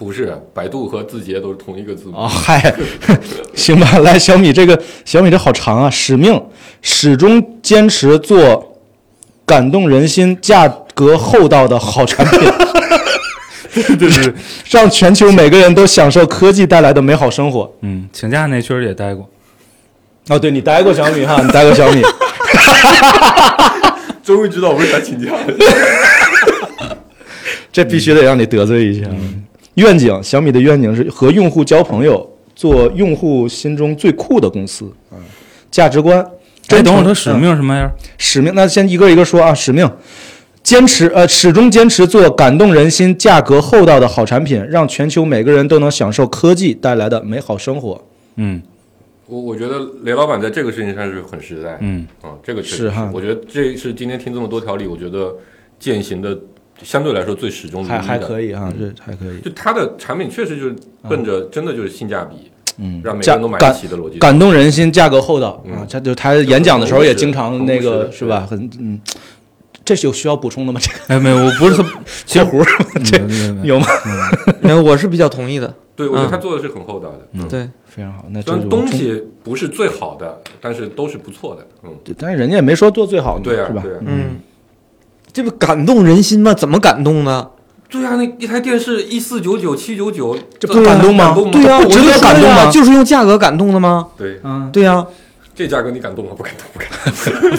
[0.00, 2.16] 不是百度和字节都是同一个字母。
[2.16, 2.74] 啊，嗨，
[3.54, 6.42] 行吧，来小米这个小米这好长啊，使命
[6.80, 8.78] 始终坚持做
[9.44, 12.40] 感动人心、价格厚道的好产品，
[13.98, 14.32] 对对对，
[14.70, 17.70] 让全球每个人都享受科技带来的美好生活。
[17.82, 19.28] 嗯，请假那确实也待过。
[20.30, 22.02] 哦，对你待过小米哈，你待过小米，
[24.24, 26.96] 终于知道我为啥请假了。
[27.70, 29.06] 这必须得让你得罪一下。
[29.80, 35.16] 愿景，小米的愿景是和用户交朋友，做用户心中最酷的公司啊。
[35.70, 36.28] 价值观，哎，
[36.68, 37.90] 真诚等会儿他使嗯命什么玩意儿？
[38.18, 39.54] 使命，那先一个一个说啊。
[39.54, 39.90] 使命，
[40.62, 48.04] 坚持呃始终坚持做感动人心、价格厚道的好产品，让全球每个人都能享受科技带来的美好生活。
[48.36, 48.60] 嗯
[49.26, 55.32] 我我觉得雷老板在这个事情上是很实在，嗯，啊，这个确实是哈我觉得这是今天听这么多条理，我觉得
[55.78, 56.36] 践行的
[56.82, 59.40] 相对来说最始终还还可以啊，这还可以。
[59.40, 60.76] 就它的产品确实就是
[61.08, 64.18] 奔着真的就是性价比，嗯让每个人都买得起的逻辑。
[64.18, 65.86] 感动人心，价格厚道啊嗯！
[65.90, 68.46] 他就他演讲的时候也经常那个是吧？
[68.48, 69.00] 很嗯，
[69.84, 70.80] 这是有需要补充的吗？
[70.82, 71.84] 这个哎，没有，我不是特
[72.24, 72.62] 截胡
[73.04, 73.86] 这这有吗？
[74.60, 75.72] 没有，我是比较同意的。
[75.96, 77.20] 对，我觉得嗯他做的是很厚道的。
[77.32, 81.66] 嗯，对，非常好，那东西不是最好的，但是都是不错的。
[81.82, 83.82] 嗯，对但是人家也没说做最好的，对啊，是吧？
[83.82, 84.40] 对啊，嗯，
[85.32, 86.52] 这不感动人心吗？
[86.54, 87.48] 怎么感动呢？
[87.88, 94.06] 对啊，那一台电视一四九九、七九九，这不感动吗对呀、不值得我就说感动呀吗就是用价格感动的吗？
[94.16, 95.04] 对，嗯，对呀、
[95.56, 96.30] 这价格你感动吗？
[96.36, 96.88] 不感动，不感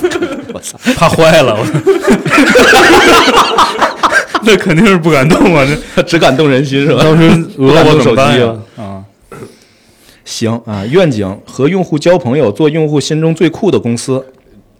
[0.09, 0.21] 动。
[0.55, 1.57] 我操，怕坏了，
[4.43, 5.67] 那肯定是不敢动啊！
[5.95, 7.03] 这只感动人心是吧？
[7.03, 8.83] 当时讹我怎么办呀不敢动手？
[8.83, 9.03] 啊，
[10.23, 14.25] 行啊，愿景和用户交朋友，做用户心中最酷的公司。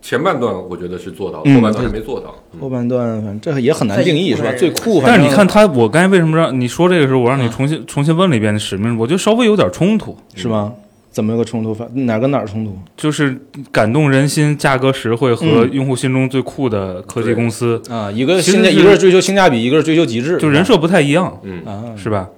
[0.02, 2.36] 前半段我觉得是做到，嗯后半段还没做到。
[2.54, 4.52] 嗯后半段反正这也很难定义是吧？
[4.58, 10.74] 最酷，但是你看他，我刚才为什么让你说这个时候，我让你重新重新问了一遍的使命，我觉得稍微有点冲突，是吗？
[11.12, 11.74] 怎么有个冲突？
[11.74, 12.78] 反哪儿跟哪儿冲突？
[12.96, 13.38] 就是
[13.72, 22.30] 感动人心、价格实惠和嗯用户心中最酷的科技公司，啊，一个性价，一个是追求性价比，一个是追求极致，就人设不太一样，嗯，啊，是吧？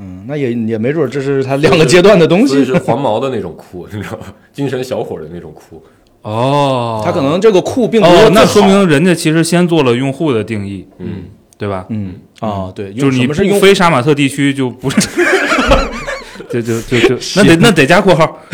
[0.00, 2.48] 嗯，那也也没准儿这是他两个阶段的东西。
[2.48, 4.26] 所以是黄毛的那种酷，你知道吧？
[4.52, 5.82] 精神小伙的那种酷。
[6.22, 11.24] 哦，他可能这个库并不是哦，那说明人家其实先做了用户的定义，嗯，
[11.56, 11.86] 对吧？
[11.88, 12.14] 嗯。
[12.40, 14.96] 啊，对，就是你不是用非杀马特地区就不是，
[16.48, 18.38] 就就就就那得那得加括号，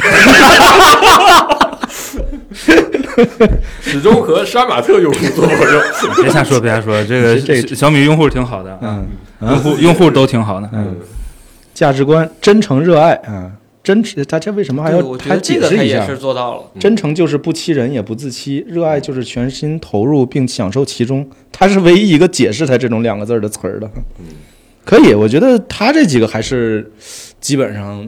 [3.83, 5.81] 始终和杀马特用户做朋友。
[6.23, 9.07] 别瞎说别瞎说，这个这小小米用户挺好的，啊嗯。
[9.51, 10.97] 用户用户都挺好的，嗯，
[11.75, 13.51] 价值观真诚热爱啊，
[13.85, 16.19] 真诚，他这为什么还，要还我觉得这解释一下个他也是？
[16.19, 16.63] 做到了。
[16.81, 21.29] 真诚就是不欺人也不自欺，热爱就是全心投入并享受其中。
[21.53, 23.89] 他是唯一一个解释他这种两个字的词儿的。
[24.85, 26.91] 可以，我觉得他这几个还是
[27.41, 28.07] 基本上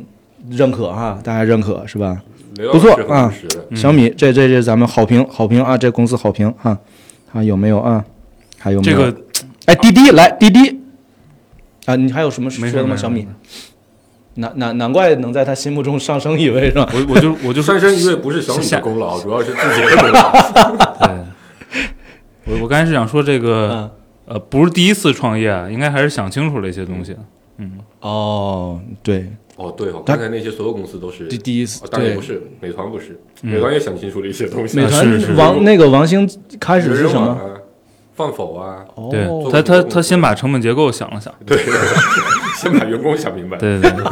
[0.51, 2.23] 认可哈，大家认可是吧？
[2.73, 6.79] 不错师很务实的嗯小米这这这咱们好评好评啊，这公司好评哈，
[7.33, 8.03] 啊有没有啊？
[8.59, 8.97] 还有没有？
[8.99, 9.21] 这个
[9.67, 10.81] 哎，滴滴来滴滴
[11.85, 12.73] 啊，你还有什么说的吗？
[12.73, 13.29] 没事没事小米，
[14.37, 16.89] 难难难怪能在他心目中上升一位是吧？
[16.93, 20.33] 我我就我就上升一位不是小米的功劳，主要是自己的功劳。
[21.01, 23.91] 对，我我刚才是想说这个
[24.27, 27.17] 嗯，呃，不是第一次创业，啊应该还是想清楚了一些东西。
[27.59, 34.77] 嗯，哦，对，哦，对哦，刚才那些所有公司都是第第一次哦当然对不是，美团不是，嗯美团也想清楚了一些东西。
[34.77, 36.29] 美团是是王那个王兴
[36.61, 37.39] 开始是什么？
[38.15, 38.85] 放否啊？
[38.95, 41.57] 哦对他他他先把成本结构想了想，对，
[42.57, 43.57] 先把员工想明白。
[43.59, 44.03] 对对对，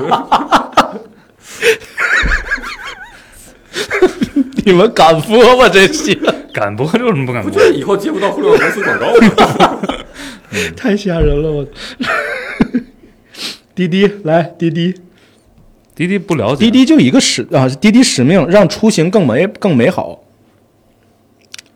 [4.64, 5.68] 你们敢播吗？
[5.68, 6.18] 这戏
[6.52, 7.64] 敢播有什么不敢播不觉？
[7.64, 9.78] 得以后接不到互联网公司广告吗？
[10.76, 11.66] 太吓人了，我。
[13.74, 14.94] 滴滴来，滴滴，
[15.96, 20.22] 滴滴不了解，滴滴就一个使啊，滴滴使命让出行更美更美好，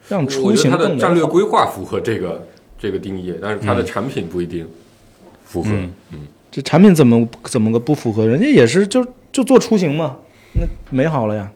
[0.09, 1.09] 让出觉得它的行更美好。
[1.09, 2.47] 战略规划符合这个
[2.79, 4.65] 这个定义，但是它的产品不一定
[5.45, 5.71] 符合。
[5.73, 5.91] 嗯
[6.51, 8.27] 这产品怎么怎么个不符合？
[8.27, 10.17] 人家也是就就做出行嘛，
[10.55, 11.51] 那美好了呀，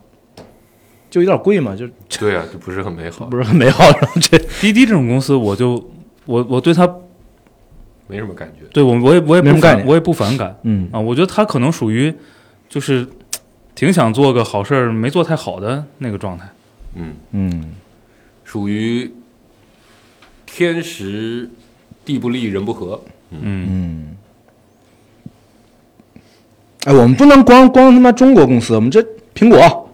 [1.10, 1.88] 就有点贵嘛，就
[2.20, 3.84] 对啊，就不是很美好，不是很美好。
[3.84, 5.90] 然后这 滴滴这种公司，我就
[6.26, 6.86] 我我对它
[8.06, 8.66] 没什么感觉。
[8.72, 12.12] 对我我也我也不没什么概念反我也不反感嗯啊，我觉得他可能属于
[12.68, 13.08] 就是
[13.74, 16.46] 挺想做个好事儿，没做太好的那个状态。
[16.94, 17.74] 嗯，嗯，
[18.44, 19.10] 属于
[20.44, 21.48] 天时
[22.04, 23.02] 地不利人不和。
[23.30, 24.16] 嗯嗯，
[26.84, 29.00] 哎，我们不能光光他妈中国公司，我们这
[29.34, 29.88] 苹果。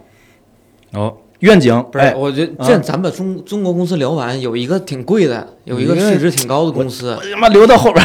[0.94, 2.66] 哦，愿景，不是，哎，我觉得啊。
[2.66, 7.18] 这咱们中中国公司聊完，有一个挺贵的，有一个市值挺高的公司。
[7.30, 8.04] 他妈留到后边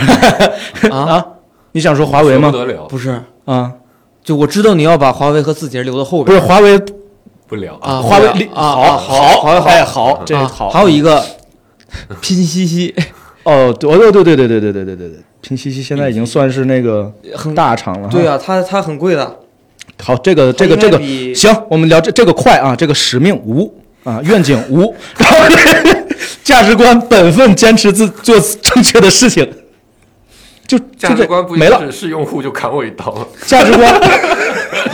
[0.91, 1.25] 啊， 啊！
[1.71, 2.51] 你想说华为吗？
[2.51, 3.71] 不得了，不是，啊，
[4.21, 6.77] 就我知道你要把华为和字节留到后边不是华为，
[7.47, 11.23] 不聊啊，华为啊好好好好哎好，这啊好，还有一个
[12.21, 12.93] 拼夕夕，
[13.43, 17.13] 哦，对，对对对对对对对对对对，拼夕夕现在已经算是那个
[17.53, 18.07] 大厂了。
[18.07, 19.39] 对，啊，它它很贵的，
[20.01, 20.97] 好，这个这个这个
[21.35, 23.71] 行，我们聊这这个快啊，这个使命无
[24.05, 25.37] 啊，愿景无，然后
[26.45, 29.45] 价值观本分，坚持自做正确的事情。
[30.65, 33.27] 就价就这值观不没了，是是用户就砍我一刀了？
[33.45, 33.93] 价值观，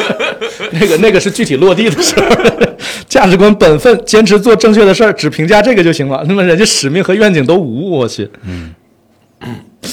[0.74, 2.76] 那个那个是具体落地的事儿。
[3.08, 6.26] 价值观、本分，坚持做正确的事儿，只评价这个就行了。
[6.28, 8.30] 那么人家使命和愿景都无，我去。
[8.46, 8.74] 嗯，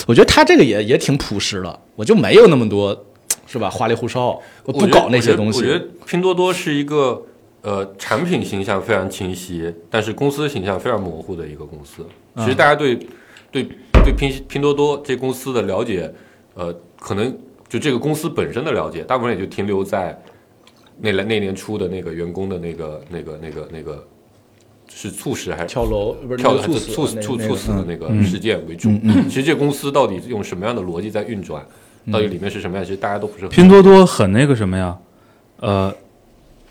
[0.06, 3.06] 我觉得他这个也也挺朴实了，我就没有那么多，
[3.46, 3.70] 是吧？
[3.70, 5.60] 花里胡哨，我不搞那些东西。
[5.60, 7.22] 我觉得我觉得拼多多是一个
[7.62, 12.02] 呃产品形象非常清晰，但是公司形象非常模糊的一个公司。
[12.34, 12.94] 嗯其实大家对、
[13.50, 13.66] 对
[14.04, 16.12] 对拼拼多多这公司的了解，
[16.54, 17.34] 呃，可能
[17.66, 20.20] 就这个公司本身的了解，大部分也就停留在
[21.00, 24.06] 那来那年初的那个员工的那个那个那个那个
[24.88, 28.90] 是猝死还是跳楼不是猝死猝猝猝死的嗯那个事件为主。
[29.28, 31.64] 其实这个公司到底用什么样的逻辑在运转，
[32.10, 34.96] 到底里面是什么样，其实大家都不是很拼多多很那个什么呀，
[35.60, 35.94] 呃，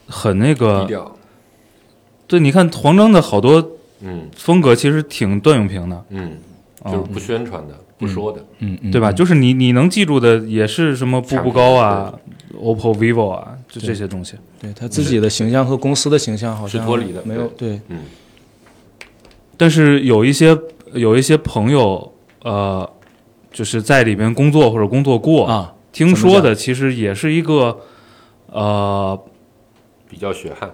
[0.07, 1.16] 很那低个，调。
[2.28, 6.38] 对，你看黄峥的好多嗯风格其实挺段永平的，嗯，
[6.86, 8.43] 就是不宣传的，不说的。
[8.59, 9.11] 嗯嗯，对吧？
[9.11, 12.13] 就是你你能记住的也是什么步步高啊、
[12.56, 14.36] OPPO、vivo 啊，就这些东西。
[14.60, 17.99] 对他自己的形象和公司的形象好像是脱离的没有对，嗯。
[19.58, 20.58] 但是有一些
[20.93, 22.89] 有一些朋友，呃，
[23.51, 27.78] 就是在里边工作或者工作过，啊，听说的其实也是一个，
[28.47, 29.18] 呃，
[30.10, 30.72] 比较血汗。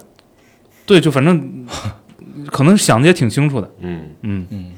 [0.85, 1.65] 对，就反正
[2.51, 3.71] 可能想的也挺清楚的。
[3.79, 4.09] 嗯。
[4.21, 4.71] 嗯，嗯，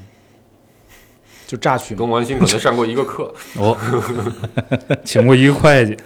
[1.46, 1.98] 就榨取嘛。
[1.98, 3.76] 跟王鑫可能上过一个课，哦，
[5.04, 5.96] 请过一个会计，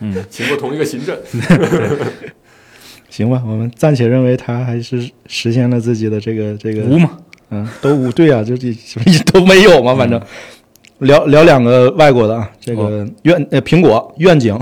[0.00, 1.16] 嗯 请过同一个行政。
[3.10, 7.18] 行吧，我们暂且认为他还是实现了自己的这个这个无嘛，
[7.50, 8.72] 嗯，都无对啊，就这
[9.32, 10.20] 都没有嘛，反正。
[11.00, 14.54] 聊聊两个外国的啊，这个愿呃苹果愿景，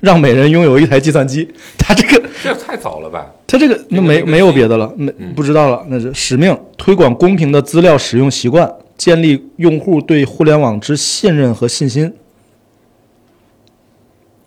[0.00, 1.46] 让每人拥有一台计算机。
[1.76, 3.26] 他这个这太早了吧？
[3.46, 5.84] 他这个那没那个没有别的了，没嗯不知道了。
[5.88, 12.12] 那是使命，推广公平的资料使用习惯，建立用户对互联网之信任和信心。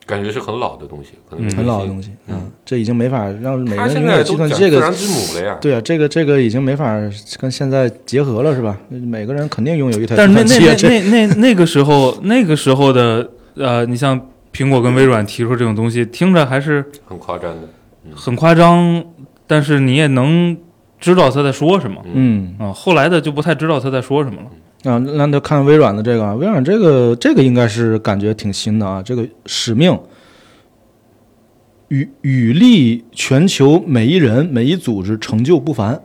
[0.06, 5.58] 感觉是很老的东西，可能嗯很老的东西，嗯，这已经没法让每个人拥有计算机这个自然之母了呀。
[5.62, 7.00] 对啊，这个这个已经没法
[7.40, 8.76] 跟现在结合了，是吧？
[8.90, 14.20] 每个人肯定拥有一台计但是那算机啊，这那那那那那个时候那个时候的呃，你像
[14.52, 17.70] 苹果跟微软提出这种东西，听着还是很夸张的。
[18.16, 19.04] 很夸张，
[19.48, 20.58] 但是你也能
[21.00, 22.02] 知道他在说什么。
[22.14, 22.56] 嗯。
[22.60, 22.74] 啊。
[22.74, 24.92] 后来的就不太知道他在说什么了。
[24.92, 30.00] 啊，那就看微软的这个啊，微软这个这个应该是感觉挺新的啊，这个使命。
[31.90, 36.02] 与与力全球每一人每一组织成就不凡，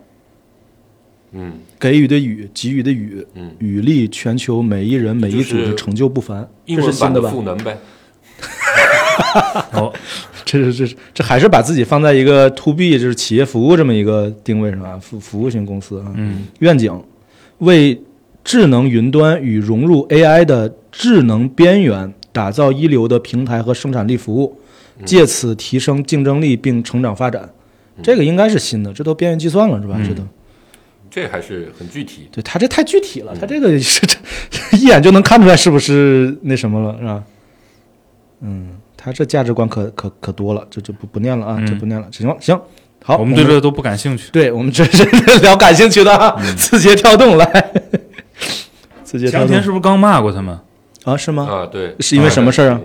[1.32, 1.52] 嗯。
[1.78, 7.30] 给予的予，给予的予，嗯，与力全球每一人每一组织成就不凡，英这是文版的新的吧？
[7.30, 7.78] 赋能呗。
[9.76, 9.92] 哦，
[10.46, 16.12] 这是这是这还是把自己放在一个 to B 就是企业服务这么一个定位上啊，服服务型公司啊。
[16.14, 17.02] 嗯，愿景
[17.58, 18.00] 为
[18.44, 24.58] 智能云端与融入 AI 的智能边缘打造一流的平台和生产力服务，
[25.04, 27.48] 借此提升竞争力并成长发展。
[28.02, 29.94] 这个应该是新的，这都边缘计算了是吧？
[29.98, 30.22] 嗯这都
[31.10, 32.28] 这还是很具体。
[32.32, 34.18] 对他这太具体了，他这个是这
[34.76, 37.22] 一眼就能看出来是不是那什么了是吧？
[38.40, 38.70] 嗯，
[39.04, 42.08] 他这价值观可可可多了，这就不不念了啊，嗯这不念了。
[42.10, 42.58] 行行，
[43.04, 44.30] 好，我们对这都不感兴趣。
[44.32, 45.04] 对我们这是
[45.44, 47.44] 聊感兴趣的啊，字节跳动来，
[49.02, 50.58] 字节跳动前天是不是刚骂过他们？
[51.04, 51.14] 啊？
[51.14, 51.46] 是吗？
[51.46, 52.80] 啊，对，是因为什么事儿啊？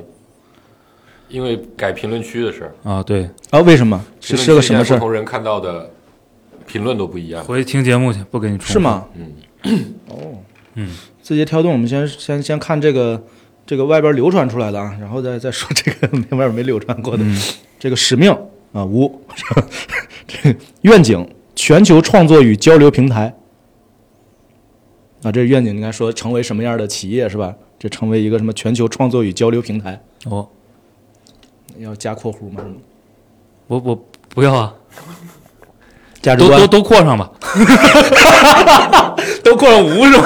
[1.30, 3.61] 因为改评论区的事儿，啊，对，啊？
[3.61, 4.03] 为什么？
[4.20, 4.97] 是评论是个什么事儿？
[4.97, 5.89] 区现在不同人看到的
[6.67, 7.41] 评论都不一样。
[7.45, 8.80] 回去听节目去，不给你重复是？
[8.80, 9.05] 吗？
[10.76, 10.89] 嗯，
[11.22, 13.24] 字节跳动，我们先先先看这个
[13.70, 17.24] 这个外边流传出来的啊，然后再再说这个 外边没流传过的、
[17.78, 18.36] 这个使命
[18.74, 19.22] 啊，无
[20.28, 23.32] 这个愿景，全球创作与交流平台
[25.22, 27.53] 啊，这愿景应该说成为什么样的企业是吧？
[27.78, 30.47] 这成为一个什么全球创作与交流平台，哦，
[31.78, 32.63] 要加括弧吗？
[33.67, 34.74] 我我不要啊，
[36.24, 37.32] 价值观都都都括上吧。
[39.45, 40.26] 都括上无是吧？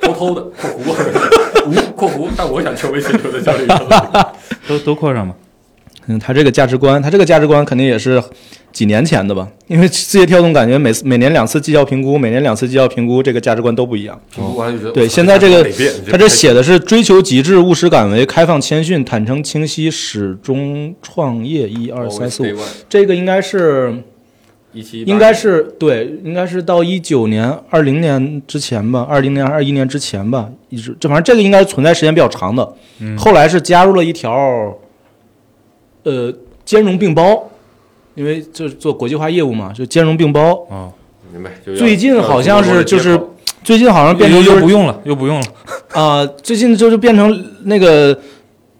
[0.00, 4.26] 偷偷的 括弧，无括弧，但我想成为全球的交流平台。
[4.68, 5.34] 都都括上吧。
[6.06, 8.22] 嗯，他这个价值观，他这个价值观肯定也是
[8.72, 9.48] 几年前的吧？
[9.68, 14.20] 因为字节跳动感觉每次每年两次绩效评估，每年两次绩效评估，这个价值观都不一样。
[14.30, 15.66] 评估完就觉得对，现在这个
[16.10, 22.56] 他这写的是追求极致、务实敢为、开放谦逊、坦诚清晰、始终创业，一二三四五，
[22.86, 23.94] 这个应该是
[24.74, 32.74] 一七应该是对，应该是到一九年、二零年之前吧，二零年、二一年之前吧，一直这反正这个应该是存在时间比较长的。
[33.16, 34.76] 后来是加入了一条，
[36.02, 36.32] 呃，
[36.64, 37.48] 兼容并包，
[38.14, 40.66] 因为就是做国际化业务嘛，就兼容并包。
[40.68, 40.92] 哦，
[41.32, 41.52] 明白。
[41.76, 43.18] 最近好像是就是
[43.62, 45.46] 最近好像变又成就是又不用了，又不用了。
[45.92, 48.18] 啊、最近就是变成那个，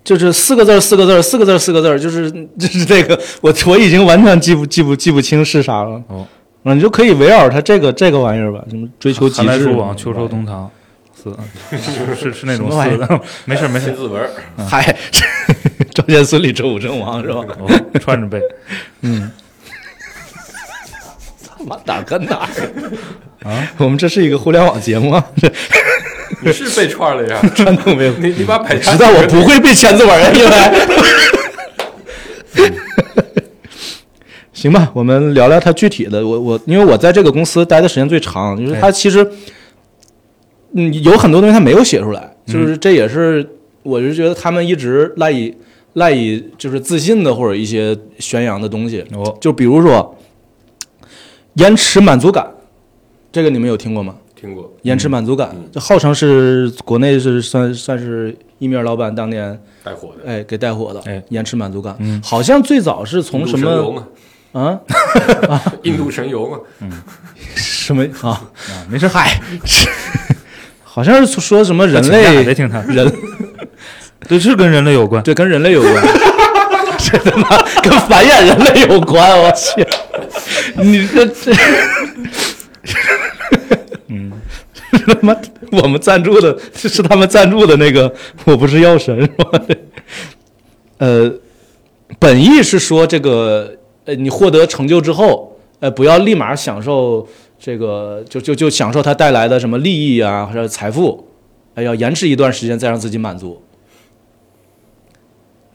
[0.05, 6.01] 就是四个字儿四个字儿四个字儿四个字儿，就是就是这个，我我已经完全记不记不记不清是啥了。
[6.09, 6.27] 哦，
[6.63, 10.71] 啊，你就可以围绕它这个这个玩意儿吧，什么追求极致，暑往，秋收冬藏，
[11.15, 11.35] 四
[11.73, 14.31] 是是是那种四的，没事没事新，字文儿，
[14.69, 14.95] 嗨，
[15.95, 17.41] 赵钱孙李周武郑王是吧？
[17.59, 18.39] 哦串着背。
[21.47, 22.49] 他妈哪儿跟哪儿
[23.49, 23.73] 啊？
[23.79, 25.49] 我们这是一个互联网节目啊，这
[26.43, 27.41] 你是被串了呀？
[27.55, 28.13] 传统没有。
[28.15, 30.51] 你你把百家知道我不会背千字文儿，因为。
[34.53, 36.27] 行吧，我们聊聊它具体的。
[36.27, 39.29] 我我因为我在这个公司待的时间最长，就是它其实，
[40.73, 43.47] 嗯，有很多东西它没有写出来，就是这也是
[43.83, 45.55] 我就觉得他们一直赖以
[45.95, 49.05] 赖以就是自信的或者一些宣扬的东西。
[49.13, 50.17] 哦，就比如说
[51.55, 52.49] 延迟满足感，
[53.31, 54.15] 这个你们有听过吗？
[54.45, 61.23] 听过，延迟满足感嗯，这号称是国内是算算是一面老板当年带火的，哎给带火的，哎。
[61.31, 62.21] 延迟满足感，嗯。
[62.23, 64.05] 好像最早是从什么
[64.53, 64.79] 啊？
[65.83, 66.93] 印度神游嘛，嗯。
[67.55, 68.05] 什么？
[68.21, 69.41] 啊，啊，没事，嗨，
[70.85, 73.11] 好像是说什么人类别听他， 人
[74.29, 75.23] 对，是跟人类有关。
[75.23, 75.95] 对跟人类有关，
[76.99, 77.49] 这他妈
[77.83, 79.87] 跟繁衍人类有关，我去，
[80.77, 82.29] 你这这，嗯，
[85.07, 85.37] 他妈
[85.83, 88.13] 我们赞助的这是他们赞助的那个，
[88.45, 89.63] 我不是药神是吧？
[90.99, 91.33] 呃，
[92.19, 97.27] 本意是说这个，呃，你获得成就之后，呃，不要立马享受
[97.59, 101.29] 这个，就就就享受它带来的什么利益啊，或者财富，
[101.75, 103.61] 哎，要延迟一段时间再让自己满足。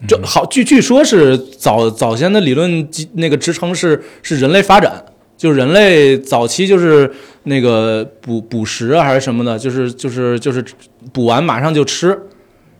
[0.07, 5.03] 这好，据据说是早早先的理论基那个支撑是是人类发展，
[5.40, 7.10] 就是人类早期就是
[7.44, 10.62] 那个捕捕食啊还是什么的，就是就是就是
[11.14, 12.20] 捕完马上就吃，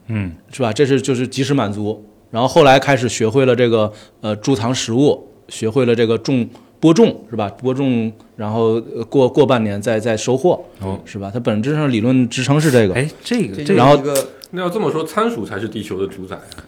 [0.07, 0.74] 嗯，是吧？
[0.74, 2.05] 这是就是及时满足。
[2.32, 3.89] 然后后来开始学会了这个
[4.20, 6.47] 呃贮藏食物，学会了这个种
[6.82, 7.47] 播种是吧？
[7.49, 11.32] 播种，然后呃过过半年再再收获，哦是吧？
[11.34, 12.93] 它本质上理论支撑是这个。
[12.93, 16.60] 哎，这个这这个，然后个那要这么说，仓鼠才是地球的主宰啊。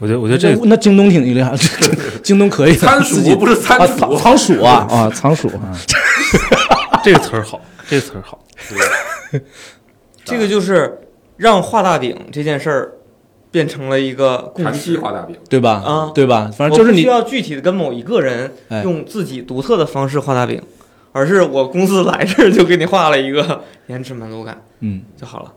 [0.00, 1.54] 我觉得我觉得这那那京东挺厉害，
[2.22, 5.70] 京东可以仓鼠不是仓啊，鼠仓，仓鼠啊 啊，仓鼠啊，
[7.04, 8.38] 这个词儿好，这个词儿好。
[10.24, 10.98] 这个就是
[11.36, 12.92] 让画大饼这件事儿
[13.50, 14.98] 变成了一个共长期识。
[15.00, 15.82] 画大饼，对吧？
[15.84, 16.50] 啊对吧？
[16.56, 20.62] 反正就是你需要具体的跟某一个人哎用自己独特的方式画大饼，
[21.12, 25.52] 而是我公司来这儿就给你画了一个延迟满足感嗯，就好了。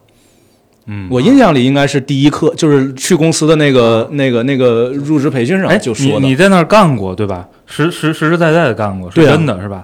[0.86, 6.36] 嗯，我印象里应该是第一课，就是去公司的那个那个那个入职培训哎上，就说的你你。
[6.36, 7.46] 在那儿干过对吧？
[7.66, 9.84] 实实实实在在的干过，是真的是吧？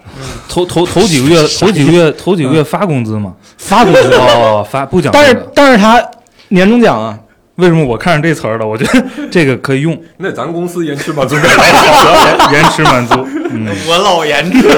[0.49, 3.33] 头头头几个月， 头几个月，头几个月发工资吗？
[3.57, 5.51] 发工资，哦，发不讲但是这个。
[5.55, 6.03] 但是他
[6.49, 7.17] 年终奖啊，
[7.55, 8.67] 为什么我看上这词儿了？
[8.67, 13.15] 我觉得 这个可以用，那咱公司延迟满足感还好延延迟满足。
[13.51, 14.67] 嗯，我老延迟，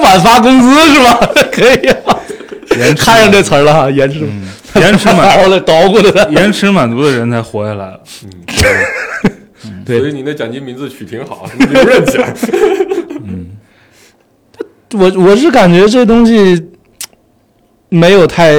[0.00, 1.20] 晚发工资是吧？
[1.52, 2.16] 可以啊，
[2.78, 4.48] 延迟看上这词儿了哈，延迟嗯
[4.80, 6.30] 延迟满 我了捣鼓的。
[6.30, 8.00] 延迟满足的人才活下来了。
[9.84, 12.32] 对所以你那奖金名字取挺好，你认起来。
[13.26, 13.46] 嗯，
[14.94, 16.62] 我我是感觉这东西
[17.88, 18.54] 没有太，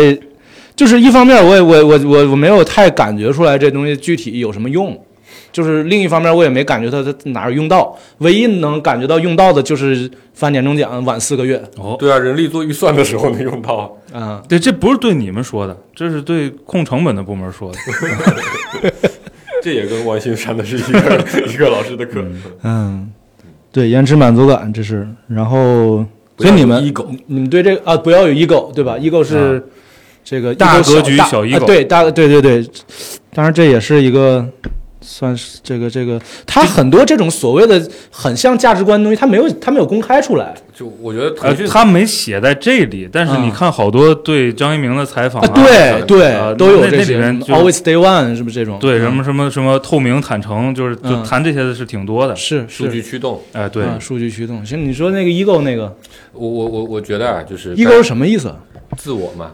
[0.75, 5.01] 就是一方面我也我我我我没有太感觉出来这东西具体有什么用，
[5.51, 11.61] 就是另一方面我也没感觉它它哪儿用到，唯一能感觉到用到的就是发年终奖晚四个月。
[11.77, 17.77] 哦，对啊，人力做预算的时候能用到，啊、对，这不是对你们说的，这是对控成本的部门说的。
[19.61, 22.25] 这也跟王新上的是一个一个老师的课。
[22.63, 23.11] 嗯，
[23.71, 26.05] 对，延迟满足感这是，然后
[26.37, 29.63] 所以你们 ego 你们对这个啊不要有 ego 对吧？ego 是
[30.23, 32.65] 这个大格局小啊 ego 对大对对对，
[33.33, 34.47] 当然这也是一个。
[35.01, 40.55] 算是这个这个，他很多这种所谓的很像价值观的东西，他没有他没有公开出来。
[40.73, 48.77] 就我觉得呃腾讯，他没写在这里，但是你嗯看好多对张一鸣的采访啊，啊，对对呃，都有这些什么里面就 always day one 是不是这种？
[48.77, 51.23] 嗯对什么什么什么透明坦诚，就是就嗯。
[51.23, 52.35] 谈这些的是挺多的。
[52.35, 54.63] 是数据驱动，哎，对，啊数据驱动。
[54.63, 55.95] 其实，你说那个 ego 那个。
[56.33, 58.53] 我我我我觉得啊，就是 ego 是什么意思？
[58.97, 59.51] 自我嘛，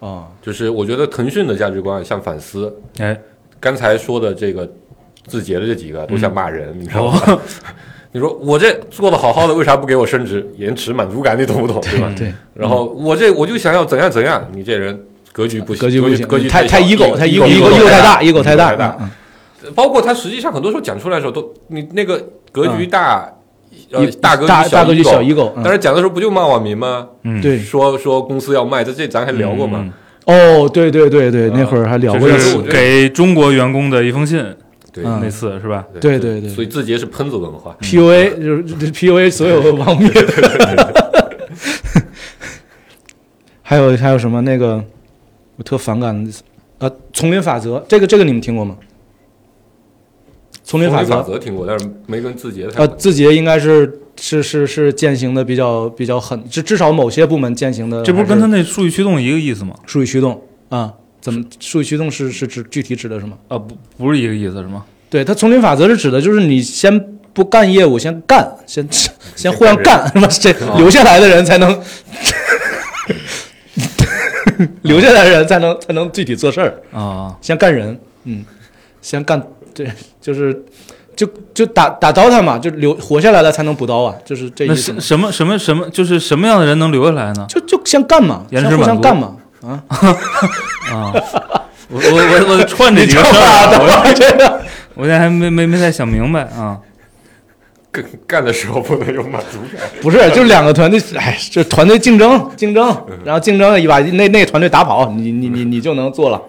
[0.00, 3.18] 哦，就是我觉得腾讯的价值观像反思，哎，
[3.60, 4.68] 刚才说的这个
[5.26, 7.22] 字节的这几个都想骂人，你知道吗？
[7.26, 7.40] 哦，
[8.12, 10.46] 你说我这做的好好的，为啥不给我升职？
[10.56, 11.80] 延迟满足感，你懂不懂？
[11.82, 12.12] 对吧？
[12.16, 14.98] 对，然后我这我就想要怎样怎样，你这人
[15.32, 18.96] 格局不行，格局不行，格局太太小 ego 太 ego ego ego 太大太，ego 太大太大。
[19.00, 19.10] 嗯
[19.74, 23.28] 包括他实际上很多时候讲出来的时候，都你那个格局大，
[23.90, 27.08] 呃大格局小大格局小嗯但是讲的时候不就骂网民吗？
[27.24, 29.80] 嗯，对，说说公司要卖，这这咱还聊过嘛？
[29.82, 29.92] 嗯
[30.28, 34.44] 哦，对对对对，那会儿还聊过一次，给中国员工的一封信，
[34.92, 35.86] 对嗯那次是吧？
[36.00, 37.74] 对对对所以字节是喷子文化。
[37.80, 40.10] PUA 就是 PUA 所有网民。
[43.62, 44.84] 还有还有什么那个
[45.56, 46.30] 我特反感的
[46.78, 48.76] 呃丛林法则，这个这个你们听过吗？
[50.68, 53.90] 丛林法法则，听过，但是没跟字节太呃，字节应该是
[54.20, 59.74] 是是是践行的比较比较狠，至至少某些部门践行的，这不是跟他那数据驱动一个意思吗？
[59.86, 60.38] 数据驱动
[60.68, 60.92] 啊？
[61.22, 63.34] 怎么数据驱动是是指具体指的什么？
[63.48, 64.84] 啊，不不是一个意思是吗？
[65.08, 68.86] 对，它丛林法则是指的就是你先不干业务，先干，先
[69.34, 70.28] 先互相干，是吧？
[70.38, 71.80] 这 留下来的人才能，
[74.82, 78.44] 留下来的人才能才能具体做事儿，啊，先干人，嗯，
[79.00, 79.42] 先干，
[79.84, 80.64] 对，就是
[81.14, 81.24] 就
[81.54, 84.98] 就打打 DOTA 嘛，就留活下来了才能补刀啊，就是这意思嘛。
[84.98, 87.46] 什什么什么什么，就是什么样的人能留下来呢？
[87.48, 89.82] 就就先干嘛，先互相干嘛，啊，
[90.90, 91.12] 啊，
[91.88, 94.60] 我我我我串着几个事儿啊，我这个
[94.96, 96.78] 我现在还没没没太想明白啊。
[97.90, 99.80] 干干的时候不能有满足感。
[100.02, 102.84] 不是，就两个团队，哎，就团队竞争竞争，
[103.24, 106.40] 然后竞争一把那那个团队打跑，你你你你就能做了。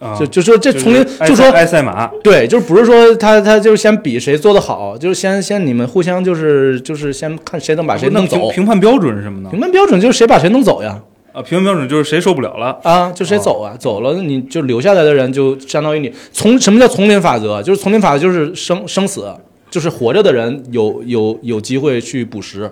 [0.00, 8.54] 啊就就说这丛林，就说爱赛马，对，就是不是说他他就是先比谁做的好，就是先先你们互相就是就是先看谁能把谁弄走评。
[8.54, 9.60] 评判标准是什么呢评？
[9.60, 10.98] 判标准就是谁把谁弄走呀，
[11.32, 12.78] 啊，评判标准就是谁受不了了。
[12.82, 17.62] 啊，就谁走啊，走了你就留下来的人就相当于你从什么叫丛林法则？
[17.62, 19.30] 就是丛林法则就是生生死，
[19.70, 22.70] 就是活着的人有有有机会去捕食。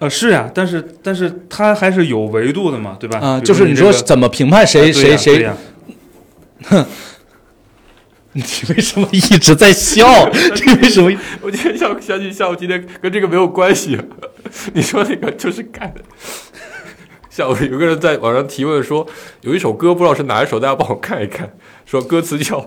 [0.00, 3.18] 呃，是呀，但是但是它还是有维度的嘛，对吧？
[3.20, 5.56] 啊，就是你说怎么评判谁谁谁呀
[6.68, 6.86] 对呀
[8.32, 10.06] 你为什么一直在笑？
[10.30, 11.10] 你为什么？
[11.42, 13.98] 我今天下午想起下午今天跟这个没有关系。
[14.72, 16.00] 你说那个就是干的。
[17.28, 19.06] 下午有个人在网上提问说，
[19.40, 21.52] 有一首歌不知道是哪一首，大家帮我看一看。
[21.84, 22.58] 说歌词叫《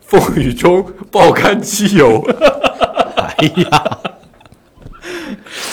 [0.00, 2.22] 风雨中爆肝机油
[3.16, 3.98] 》。哎呀，
[5.02, 5.67] 这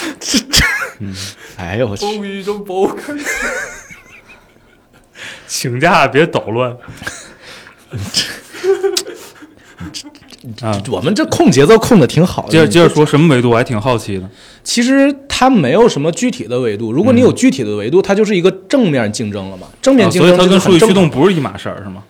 [1.13, 1.19] 这，
[1.61, 2.05] 哎呦我去！
[2.05, 3.17] 风雨中爆干。
[5.47, 6.75] 请假别捣乱。
[10.61, 12.49] 啊，我们这控节奏控的挺好的。
[12.49, 14.29] 接着接着说什么维度，我还挺好奇的。
[14.63, 16.91] 其实它没有什么具体的维度。
[16.91, 19.67] 如果你有具体的维度，它就是一个正面竞争了嘛。
[19.81, 22.03] 正面啊竞争所以它跟数据驱动不是一码事儿，是吗？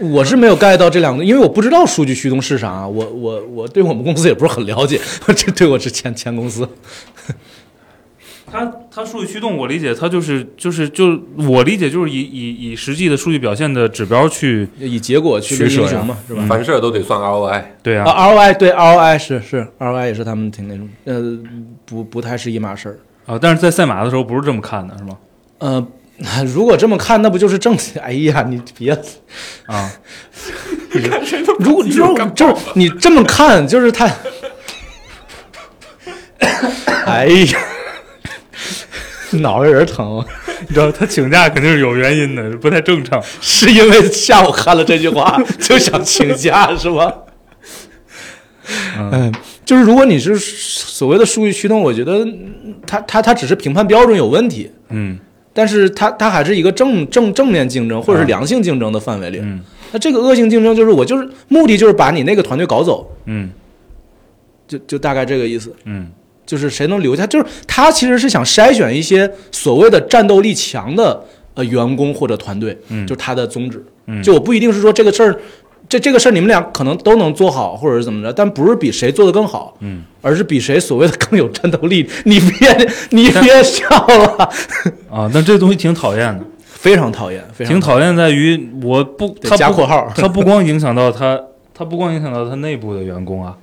[0.00, 5.00] 我是没有 get 到这两个，因为我不知道数据驱动是啥，我我我对我们公司也不是很了解，
[5.36, 6.68] 这对我是前前公司。
[8.50, 16.46] 它它数据驱动，我理解它就是就是就我理解就是以以以实际的数据表现的指标去以结果去论取舍呀英雄嘛，是吧？
[16.48, 17.62] 凡事都得算 ROI。
[17.82, 21.38] 对啊，啊，ROI 对 ROI 是是 ROI 也是他们挺那种，呃，
[21.84, 22.98] 不不太是一码事儿。
[23.26, 25.18] 啊，但是在赛马的时候不是这么看的，是吗？
[25.58, 25.84] 呃，
[26.46, 27.76] 如果这么看，那不就是正？
[28.00, 28.92] 哎呀，你别，
[29.66, 29.90] 啊，
[31.58, 34.08] 如果如果就是你这么看，就是他，
[37.06, 37.58] 哎呀，
[39.40, 40.24] 脑袋仁儿疼，
[40.68, 43.22] 你知道他请假肯定是有原因的，不太正常。
[43.40, 47.12] 是因为下午看了这句话就想请假是吗？
[48.98, 49.32] 嗯，
[49.64, 52.26] 就是如果你是所谓的数据驱动，我觉得
[52.86, 55.18] 他他他只是评判标准有问题，嗯
[55.52, 59.38] 但是他他还是一个正正正面竞争或者是良性竞争的范围里。
[59.42, 59.60] 嗯
[59.92, 63.50] 那这个恶性竞争就是我就是目的就是把你那个团队搞走，嗯
[64.66, 65.72] 就就大概这个意思。
[65.84, 66.10] 嗯
[66.46, 71.22] 就是谁能留下，就是他其实是想筛选一些所谓的战斗力强的
[71.54, 73.06] 呃员工或者团队，嗯。
[73.06, 73.84] 就是他的宗旨。
[74.06, 74.22] 嗯。
[74.22, 75.36] 就我不一定是说这个事儿，
[75.88, 82.08] 这这个事儿你们俩可能都能做好，或者是怎么着，但不是比谁做的更好，嗯，而是比谁所谓的更有战斗力。
[82.24, 84.50] 你别你别笑了，
[85.10, 90.12] 啊，但这东西挺讨厌的，非常讨厌，非常挺讨厌在于我不他不加括号。
[90.14, 91.40] 他不光影响到他，
[91.74, 93.56] 他不光影响到他内部的员工啊，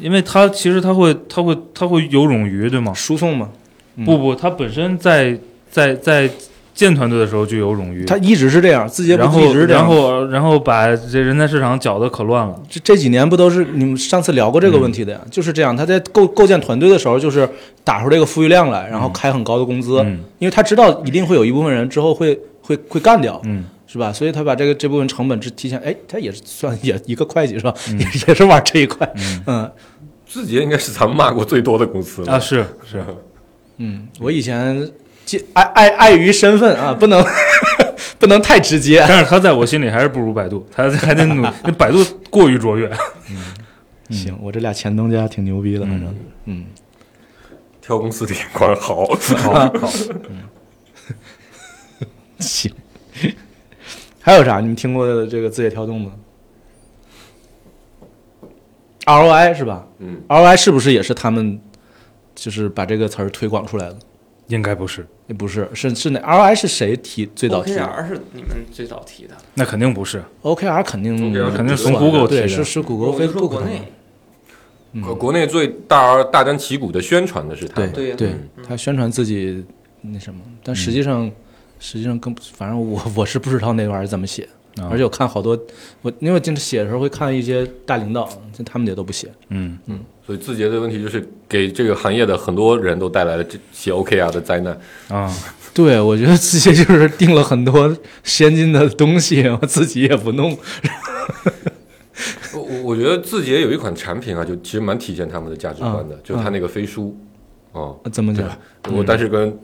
[0.00, 2.92] 因为他其实他会他会他会有冗余，对吗？
[2.94, 3.48] 输送嘛。
[3.96, 5.36] 嗯不不，他本身在
[5.68, 6.30] 在在
[6.72, 12.54] 建团队的时候就有冗余，他一直是这样，字节不然后一直这样然后然后把这人才市场搅得可乱了。
[12.70, 15.20] 这这几年不都是你们上次聊过这个问题的呀？
[15.32, 17.48] 就是这样，他在构构建团队的时候，就是
[17.82, 24.12] 打出这个富裕量来，然后开很高的工资，嗯因为他知道一定会有一部分人之后会会会干掉，嗯是吧？
[24.12, 27.74] 所以他把这个这部分成本是提前，哎，他也是算也一个会计是吧？
[27.98, 29.10] 也 也是玩这一块，
[29.46, 29.68] 嗯。
[30.30, 32.34] 字节应该是咱们骂过最多的公司了。
[32.34, 33.02] 啊，是是，
[33.78, 34.86] 嗯，我以前
[35.24, 37.24] 介碍碍碍于身份啊，不能
[38.20, 42.86] 不能太直接，但是他在我心里还是不如百度，他还得努， 那百度过于卓越。
[43.30, 46.66] 嗯行，我这俩前东家挺牛逼的，反正嗯，
[47.80, 49.90] 挑公司的眼光好，好，好，
[50.28, 52.06] 嗯，
[52.38, 52.70] 行。
[54.28, 54.60] 还有啥？
[54.60, 56.12] 你们听过的这个字节跳动吗
[59.06, 59.88] ？ROI 是吧？
[60.00, 61.58] 嗯，ROI 是不是也是他们
[62.34, 63.96] 就是把这个词儿推广出来的？
[64.48, 72.48] 应该不是，也不是，是是那 ROI 是谁提最早提的 OKR 是你们最早提的，那肯定不是，？OKR 肯定 OKR 肯定是从对 Google 提对，的。
[72.48, 73.82] 是是谷歌、我就说 Facebook 国内，
[75.02, 79.64] 国国内最大大张旗鼓的宣传的是他对，对他宣传自己
[80.02, 81.30] 那什么，但实际上、
[81.78, 85.58] 实际上更反正我 我是不知道那玩意儿怎么写，啊而且我看好多
[86.02, 89.28] 我因为我经常写的时候会看一些大领导，就他们也都不写。
[89.48, 94.78] 嗯嗯，所以字节的问题就是给这个行业的很多人都带来了这写 OKR 的灾难。
[95.08, 95.32] 啊，
[95.74, 100.56] 对，我觉得字节就是定了很多先进的东西，我自己也不弄。
[102.54, 107.16] 我我我觉得字节有一款产品啊，就其实蛮体现他们的价值观的，嗯就是它那个飞书，
[107.72, 108.48] 哦，怎么讲？
[108.92, 109.56] 我但是跟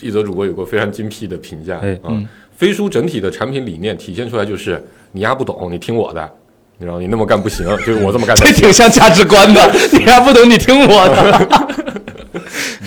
[0.00, 2.10] 一则主播有过非常精辟的评价，哎啊，
[2.56, 4.82] 飞书整体的产品理念体现出来就是
[5.12, 6.30] 你丫不懂，你听我的，
[6.78, 8.52] 你知道你那么干不行，就是我这么干这。
[8.52, 11.69] 挺像价值观的，你丫不懂，你听我的，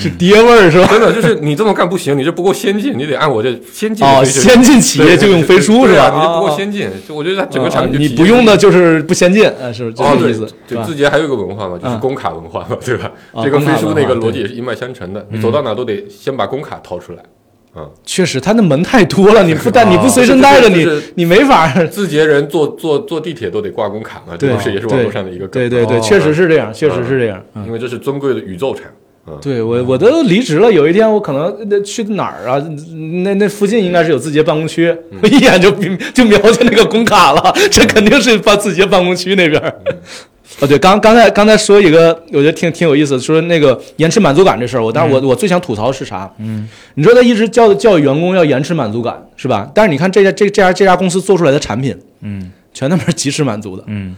[0.04, 0.88] 是爹味儿是吧？
[0.90, 6.12] 真的就是你这么干不行，你这不够先进，你得按我这先进哦，先进企业就用飞书是吧？
[6.14, 10.48] 你这不够哦先进，就我觉得它整个产啊品你不用的就是不先进，啊，是不是这个意思？
[10.48, 13.12] 是对，吧字节还有一个文化嘛，就是嗯工卡文化嘛，对吧？
[13.34, 17.20] 啊 这跟飞书那个逻辑也是一脉相承的，你走到哪都得先把工卡掏出来。
[17.76, 21.88] 嗯，确实，他那门太多了，你不 带你不随身带着你你没法儿。
[21.88, 27.44] 字节人坐坐坐地铁都得挂工卡嘛，这对不是也是网络上的一个梗对对对，哦确实是这样，确实是这样。
[27.56, 28.84] 嗯因为这是尊贵的宇宙产。
[29.42, 32.62] 对我我都离职了，有一天我可能那去哪儿啊？
[33.24, 35.72] 那那附近应该是有字节办公区，我 一眼就
[36.14, 39.74] 就瞄见那个工卡了，这肯定是办字节办公区那边儿。
[40.60, 46.32] 哦，对，刚刚才刚才说一个，我觉得挺挺有意思，说那个延迟满足感这事儿，我但是我我最想吐槽的是啥？
[46.38, 49.68] 嗯，你说他一直教教育员工要延迟满足感是吧？
[49.74, 54.16] 但是你看这家这这家这家公司做出来的产品，嗯全他妈是及时满足的，嗯，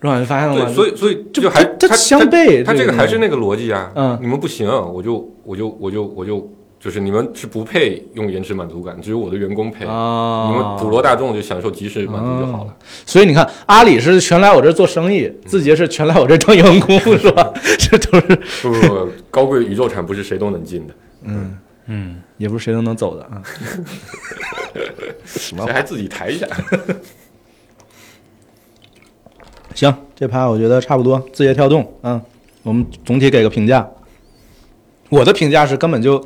[0.00, 0.18] 是吧？
[0.18, 0.64] 你发现了吗？
[0.64, 3.90] 对，所以所以这就还它它相悖它这这个个还是那个逻辑啊。
[3.94, 9.84] 嗯你们不行，我就我就我就我就就是你们是不配用延迟满足感，只有我的员工配。
[9.84, 12.74] 啊，你们普罗大众就享受及时满足就好了。
[13.04, 17.52] 所以你看，阿里是全来我这儿做生意，字节是全来我这儿当员工，是吧？
[17.78, 20.94] 这都是，不不不，高贵宇宙产不是谁都能进的，
[21.24, 21.58] 嗯，
[21.88, 23.42] 嗯，也不是谁都能走的啊。
[25.66, 26.46] 这还自己抬一下。
[29.74, 32.20] 行，这趴我觉得差不多，字节跳动，嗯，
[32.62, 33.88] 我们总体给个评价。
[35.08, 36.24] 我的评价是根本就，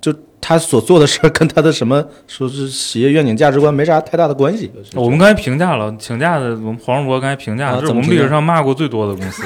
[0.00, 4.70] 就他所做的事儿跟他的什么说是企业愿景价值观没啥太大的关系。
[4.94, 9.44] 我们刚才评价了，请假的我们黄世博刚才评价啊，这是怎么评价我们历史上骂过最多的公司，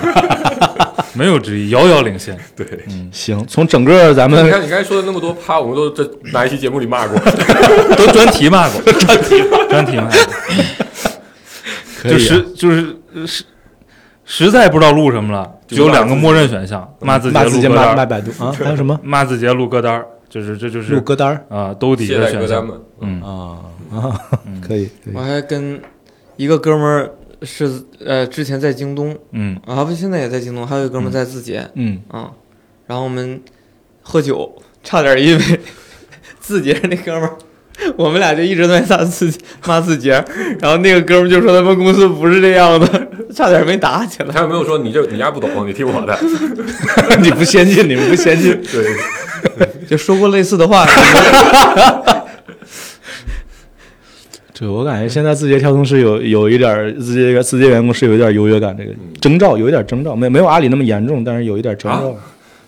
[1.12, 2.35] 没有之一，遥遥领先。
[2.57, 7.19] 对，嗯行，从整个咱们你看你刚才说的那么多趴，我们都在哪一期节目里骂过？
[7.97, 10.16] 都专题骂过，专题专题骂过，
[12.09, 12.19] 可以啊。
[12.19, 13.45] 就实就是呃实
[14.24, 18.99] 实在不知道录什么了，有两个默认选项：骂自己骂百度啊，还有什么？
[19.05, 21.45] 骂自己录歌单儿，就是这就是录歌单儿？
[21.57, 22.65] 啊兜底的选项。
[22.65, 23.61] 怠歌单，嗯，啊
[23.95, 24.20] 啊，
[24.66, 25.81] 可以我还跟
[26.37, 27.11] 一个哥们儿
[27.43, 27.70] 是
[28.05, 29.57] 呃之前在京东嗯。
[29.65, 32.01] 啊，不现在也在京东，还有一个哥们儿在字节嗯。
[32.09, 32.33] 啊，
[32.87, 33.41] 然后我们
[34.03, 35.61] 喝酒，差点因为
[36.41, 37.37] 字节那哥们儿。
[37.97, 39.32] 我们俩就一直在骂字
[39.66, 40.12] 骂字节，
[40.61, 44.31] 然后那个哥们就说他们公司不是这样的， 差点没打起来。
[44.32, 46.19] 他有没有说你这你丫不懂，你听我的？
[47.20, 48.59] 你不先进，你们不先进。
[48.73, 50.86] 对，就说过类似的话。
[54.59, 58.90] 对，我感觉现在字节跳动是有有一点儿字节字节员工是有一点优越感，这个
[59.20, 62.16] 征兆有一点征兆，没没有阿里那么严重，但是有一点征兆。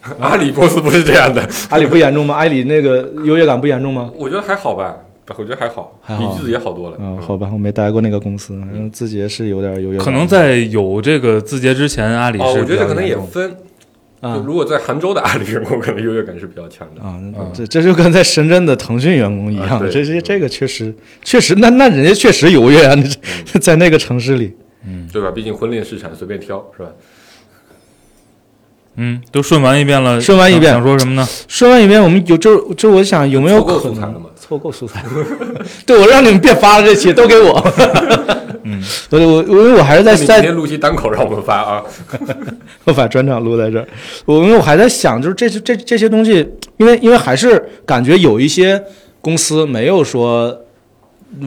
[0.20, 2.34] 阿里公司不是这样的，阿里不严重吗？
[2.36, 4.10] 阿里那个优越感不严重吗？
[4.16, 4.96] 我觉得还好吧，
[5.36, 6.96] 我觉得还好，还好比字节好多了。
[7.00, 10.04] 嗯，好吧，我没待过那个公司，反正字节是有点优越感。
[10.04, 13.50] 可能在有这个字节之前，阿里哦，是我觉得可能也分，
[14.22, 17.02] 就啊如果在杭州的阿里员工，可能优越感是比较强的。
[17.02, 17.20] 啊，
[17.52, 23.02] 这这就跟在深圳的腾讯员工一样，这这这个确实确实，那那人家确实优越啊，那
[23.44, 24.54] 这在那个城市里。
[24.86, 25.30] 嗯对吧？
[25.32, 26.88] 毕竟婚恋市场随便挑是吧？
[29.00, 31.26] 嗯，都顺完一遍了，顺完一遍想说什么呢？
[31.46, 35.04] 顺完一遍，我们有就就我想有没有凑够可能素材了吗凑够素材？
[35.86, 37.72] 对我让你们别发了，这期都给我。
[38.64, 41.82] 嗯，我我因为我还是在在天录期单口让我们发啊，
[42.84, 43.86] 我把专场录在这儿，
[44.26, 46.46] 我因为我还在想，就是这这这些东西，
[46.76, 48.82] 因为因为还是感觉有一些
[49.20, 50.54] 公司没有说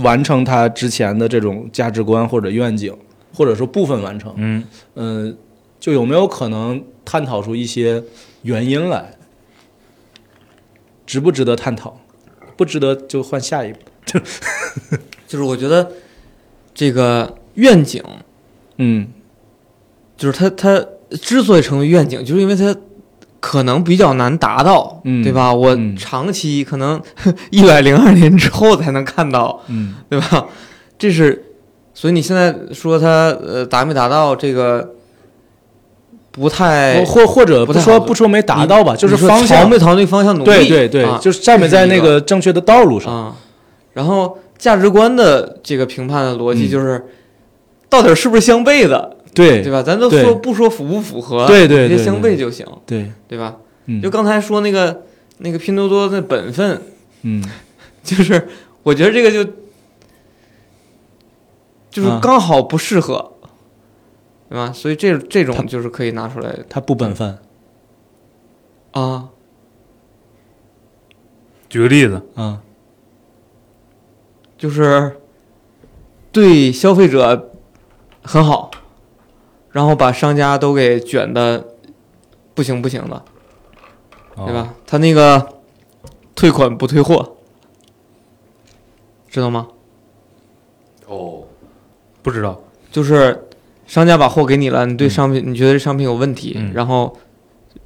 [0.02, 2.96] 完成他之前的这种价值观或者愿景，
[3.36, 4.64] 或者说部分完成，嗯，
[4.96, 5.36] 嗯、
[5.82, 8.02] 就有没有可能探讨出一些
[8.44, 9.16] 原因来？
[11.06, 12.00] 值不值得探讨？
[12.56, 13.80] 不值得就换下一步。
[15.28, 15.92] 就是我觉得
[16.74, 18.04] 这个愿景，
[18.78, 19.08] 嗯
[20.16, 22.76] 就是它它之所以成为愿景，就是因为它
[23.40, 25.52] 可能比较难达到，嗯对吧？
[25.54, 27.02] 我嗯长期可能
[27.50, 30.48] 一百零二年之后才能看到，嗯对吧？
[31.00, 31.44] 这是，
[31.94, 34.96] 所以你现在说它呃达没达到这个
[36.32, 43.14] 不太或或者不说不说没达到吧，就是方向朝没朝那个方向努力，对对对，啊就是站没在那个正确的道路上。
[43.14, 43.36] 啊。
[43.94, 47.06] 然后价值观的这个评判的逻辑嗯就是，
[47.90, 49.84] 到底是不是相悖的，对对吧？
[49.84, 53.58] 咱都说不说符不符合，对对对直接相悖就行，对，对吧？
[53.88, 55.02] 嗯就刚才说那个
[55.40, 56.82] 那个拼多多的本分，
[57.24, 57.44] 嗯
[58.04, 58.48] 就是
[58.84, 59.44] 我觉得这个就
[61.90, 63.34] 就是啊刚好不适合，
[64.52, 64.74] 对吧？
[64.74, 67.40] 所以这这种就是可以拿出来他不本分
[68.92, 69.30] 啊，
[71.70, 72.62] 举个例子，啊，
[74.58, 75.22] 就是
[76.34, 77.54] 对消费者
[78.22, 78.70] 很好，
[79.70, 81.66] 然后把商家都给卷的
[82.54, 83.24] 不行不行的，
[84.36, 84.54] 哦对？
[84.54, 84.74] 吧？
[84.86, 85.62] 他那个
[86.36, 87.38] 退款不退货，
[89.30, 89.70] 知道吗？
[91.08, 91.46] 哦，
[92.22, 92.62] 不知道，
[92.92, 93.48] 就是
[93.92, 97.14] 商家把货给你了，你对商品、你觉得这商品有问题，嗯然后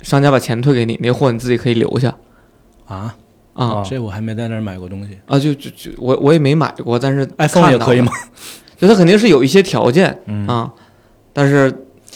[0.04, 2.16] 商家把钱退给你，那货你自己可以留下
[2.86, 3.16] 啊，
[3.54, 5.18] 啊啊这我还没在那儿买过东西。
[5.26, 5.40] 啊！
[5.40, 8.12] 就就就我我也没买过，但是 iPhone 也可以吗？
[8.78, 10.72] 就它肯定是有一些条件嗯啊，
[11.34, 11.72] 但是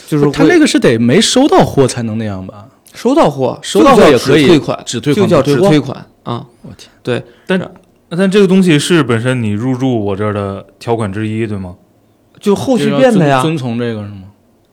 [0.06, 2.68] 就是他会那个是得没收到货才能那样吧？
[2.94, 6.46] 收到货，收到货也可以退款，只退就叫款不退货只退款啊。
[6.62, 11.76] 我天，那但这个东西是本身你入驻我这儿的条款之一，对吗？
[12.40, 14.24] 就后续变的呀，遵遵从这个是吗？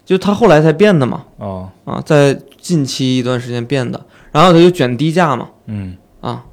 [0.04, 1.24] 就他后来才变的嘛。
[1.38, 5.96] 哦，啊，在近期一段时间变的，然后他就卷低价嘛嗯。
[6.20, 6.44] 啊，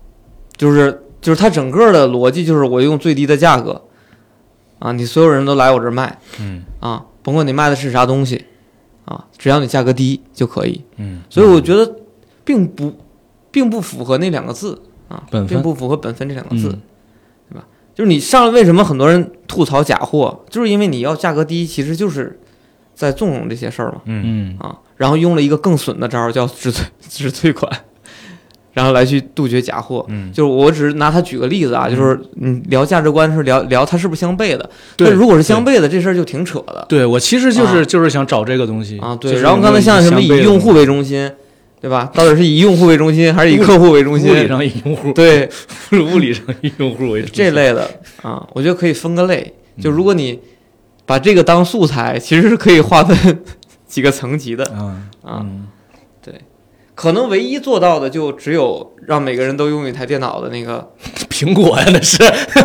[0.58, 3.82] 就是就是他整个的逻辑就是我用最低的价格。
[4.80, 6.64] 啊，你所有人都来我这儿卖嗯。
[6.80, 8.46] 啊，甭管你卖的是啥东西
[9.06, 10.84] 啊，只要你价格低就可以。
[10.98, 11.90] 嗯，所以我觉得
[12.44, 12.92] 并不
[13.52, 16.78] 并不符合那两个字啊，本并不符合本分这两个字？
[17.96, 22.40] 就是你上来为什么很多人吐槽假货，就是因为你要价格低，其实就是
[22.96, 24.02] 在纵容这些事儿嘛。
[24.06, 24.24] 嗯。
[24.26, 24.58] 嗯。
[24.60, 27.72] 啊，然后用了一个更损的招儿叫只退只退款，
[28.74, 30.06] 然后来去杜绝假货。
[30.10, 36.86] 嗯，就是我只是拿它举个例子啊，就是你聊价值观是聊聊它是不是相悖的，对但如果是相悖的，这事儿就挺扯的。
[36.90, 37.86] 对我其实就是、啊。
[37.86, 39.16] 就是想找这个东西啊。
[39.16, 41.30] 对，然后刚才像什么以用户为中心，
[41.84, 42.10] 对吧？
[42.14, 44.32] 到底是以用户为中心还是以客户为中心？
[44.32, 45.50] 物理上以用户，对
[45.92, 47.84] 物理上以用户为中心这类的
[48.22, 49.54] 啊，我觉得可以分个类。
[49.82, 50.40] 就嗯如果你
[51.06, 53.44] 把这个当素材，其实是可以划分
[53.86, 55.46] 几个层级的啊，啊。
[56.24, 56.34] 对
[56.96, 60.90] 可能唯一做到的就只有让每个人都拥有一台电脑的那个，
[61.30, 62.18] 苹果呀那是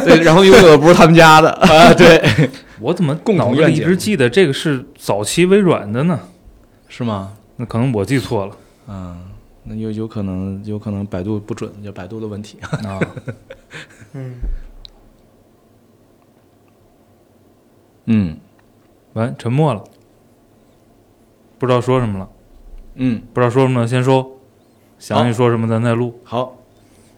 [0.05, 1.51] 对，然后拥有的不是他们家的。
[1.51, 2.23] 啊，对，
[2.79, 6.21] 我怎么共同脑子里一直记得这个是早期微软的呢？
[6.89, 7.33] 是吗？
[7.57, 8.55] 那可能我记错了
[8.89, 9.17] 嗯，
[9.65, 12.59] 那有有可能有可能百度不准，就百度的问题。
[12.61, 12.99] 啊。
[14.15, 14.35] 嗯，
[18.07, 18.37] 嗯。
[19.15, 19.83] 完，沉默了，
[21.59, 22.29] 不知道说什么了，
[22.95, 24.39] 嗯，不知道说什么了，先说，
[24.99, 26.21] 想起说什么咱再录。
[26.23, 26.57] 好，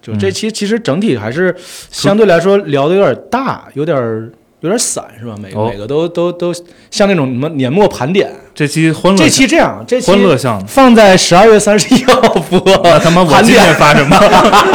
[0.00, 0.18] 就嗯。
[0.18, 5.34] 这期其实整体还是相对来说聊的有点大，有点有点散，是吧？
[5.40, 6.52] 每个、哦每个都都都
[6.90, 8.30] 像那种什么年末盘点。
[8.54, 12.60] 这期欢乐这期这样，这期欢乐向的，放在十二月三十一号播。
[12.84, 14.16] 那他妈我今天发什么？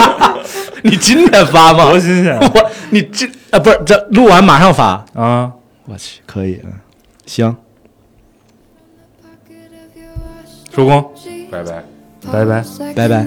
[0.83, 1.89] 你今天发吗？
[1.91, 5.05] 多新鲜我你这啊不是这录完马上发。
[5.13, 5.51] 啊！
[5.85, 6.73] 我去，可以，嗯，
[7.25, 7.55] 行，
[10.75, 11.11] 收工，
[11.51, 11.83] 拜拜。
[12.31, 12.63] 拜拜。
[12.95, 13.23] 拜拜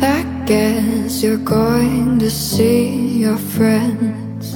[0.00, 4.54] I guess you're going to see your friends.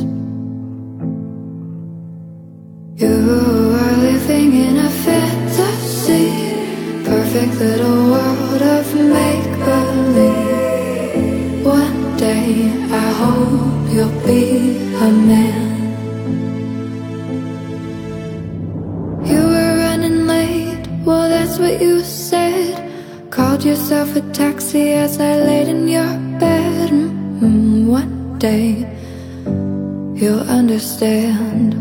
[3.02, 6.30] You are living in a fantasy,
[7.04, 11.66] perfect little world of make believe.
[11.66, 15.72] One day I hope you'll be a man.
[19.26, 22.21] You were running late, well, that's what you said.
[23.62, 26.90] Called yourself a taxi as I laid in your bed.
[26.90, 28.70] Mm, one day
[30.20, 31.74] you'll understand.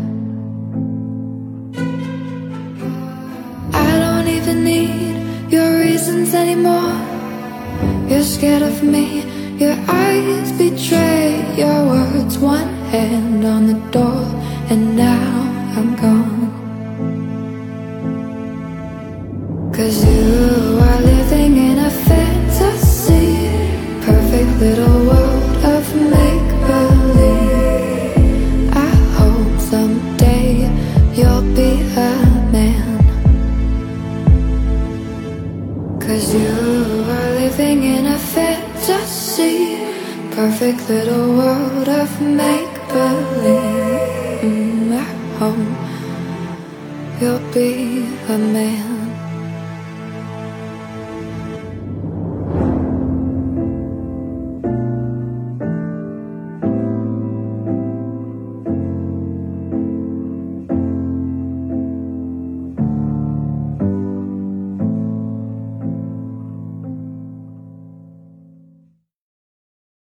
[3.74, 6.94] I don't even need your reasons anymore.
[8.08, 9.24] You're scared of me,
[9.58, 12.38] your eyes betray your words.
[12.38, 14.22] One hand on the door,
[14.70, 16.61] and now I'm gone.
[19.72, 23.48] Cause you are living in a fantasy,
[24.04, 28.20] perfect little world of make believe.
[28.76, 30.68] I hope someday
[31.14, 32.12] you'll be a
[32.52, 33.00] man.
[35.98, 36.52] Cause you
[37.16, 39.78] are living in a fantasy,
[40.36, 44.42] perfect little world of make believe.
[44.44, 45.04] Mm, I
[45.40, 45.72] hope
[47.22, 48.91] you'll be a man.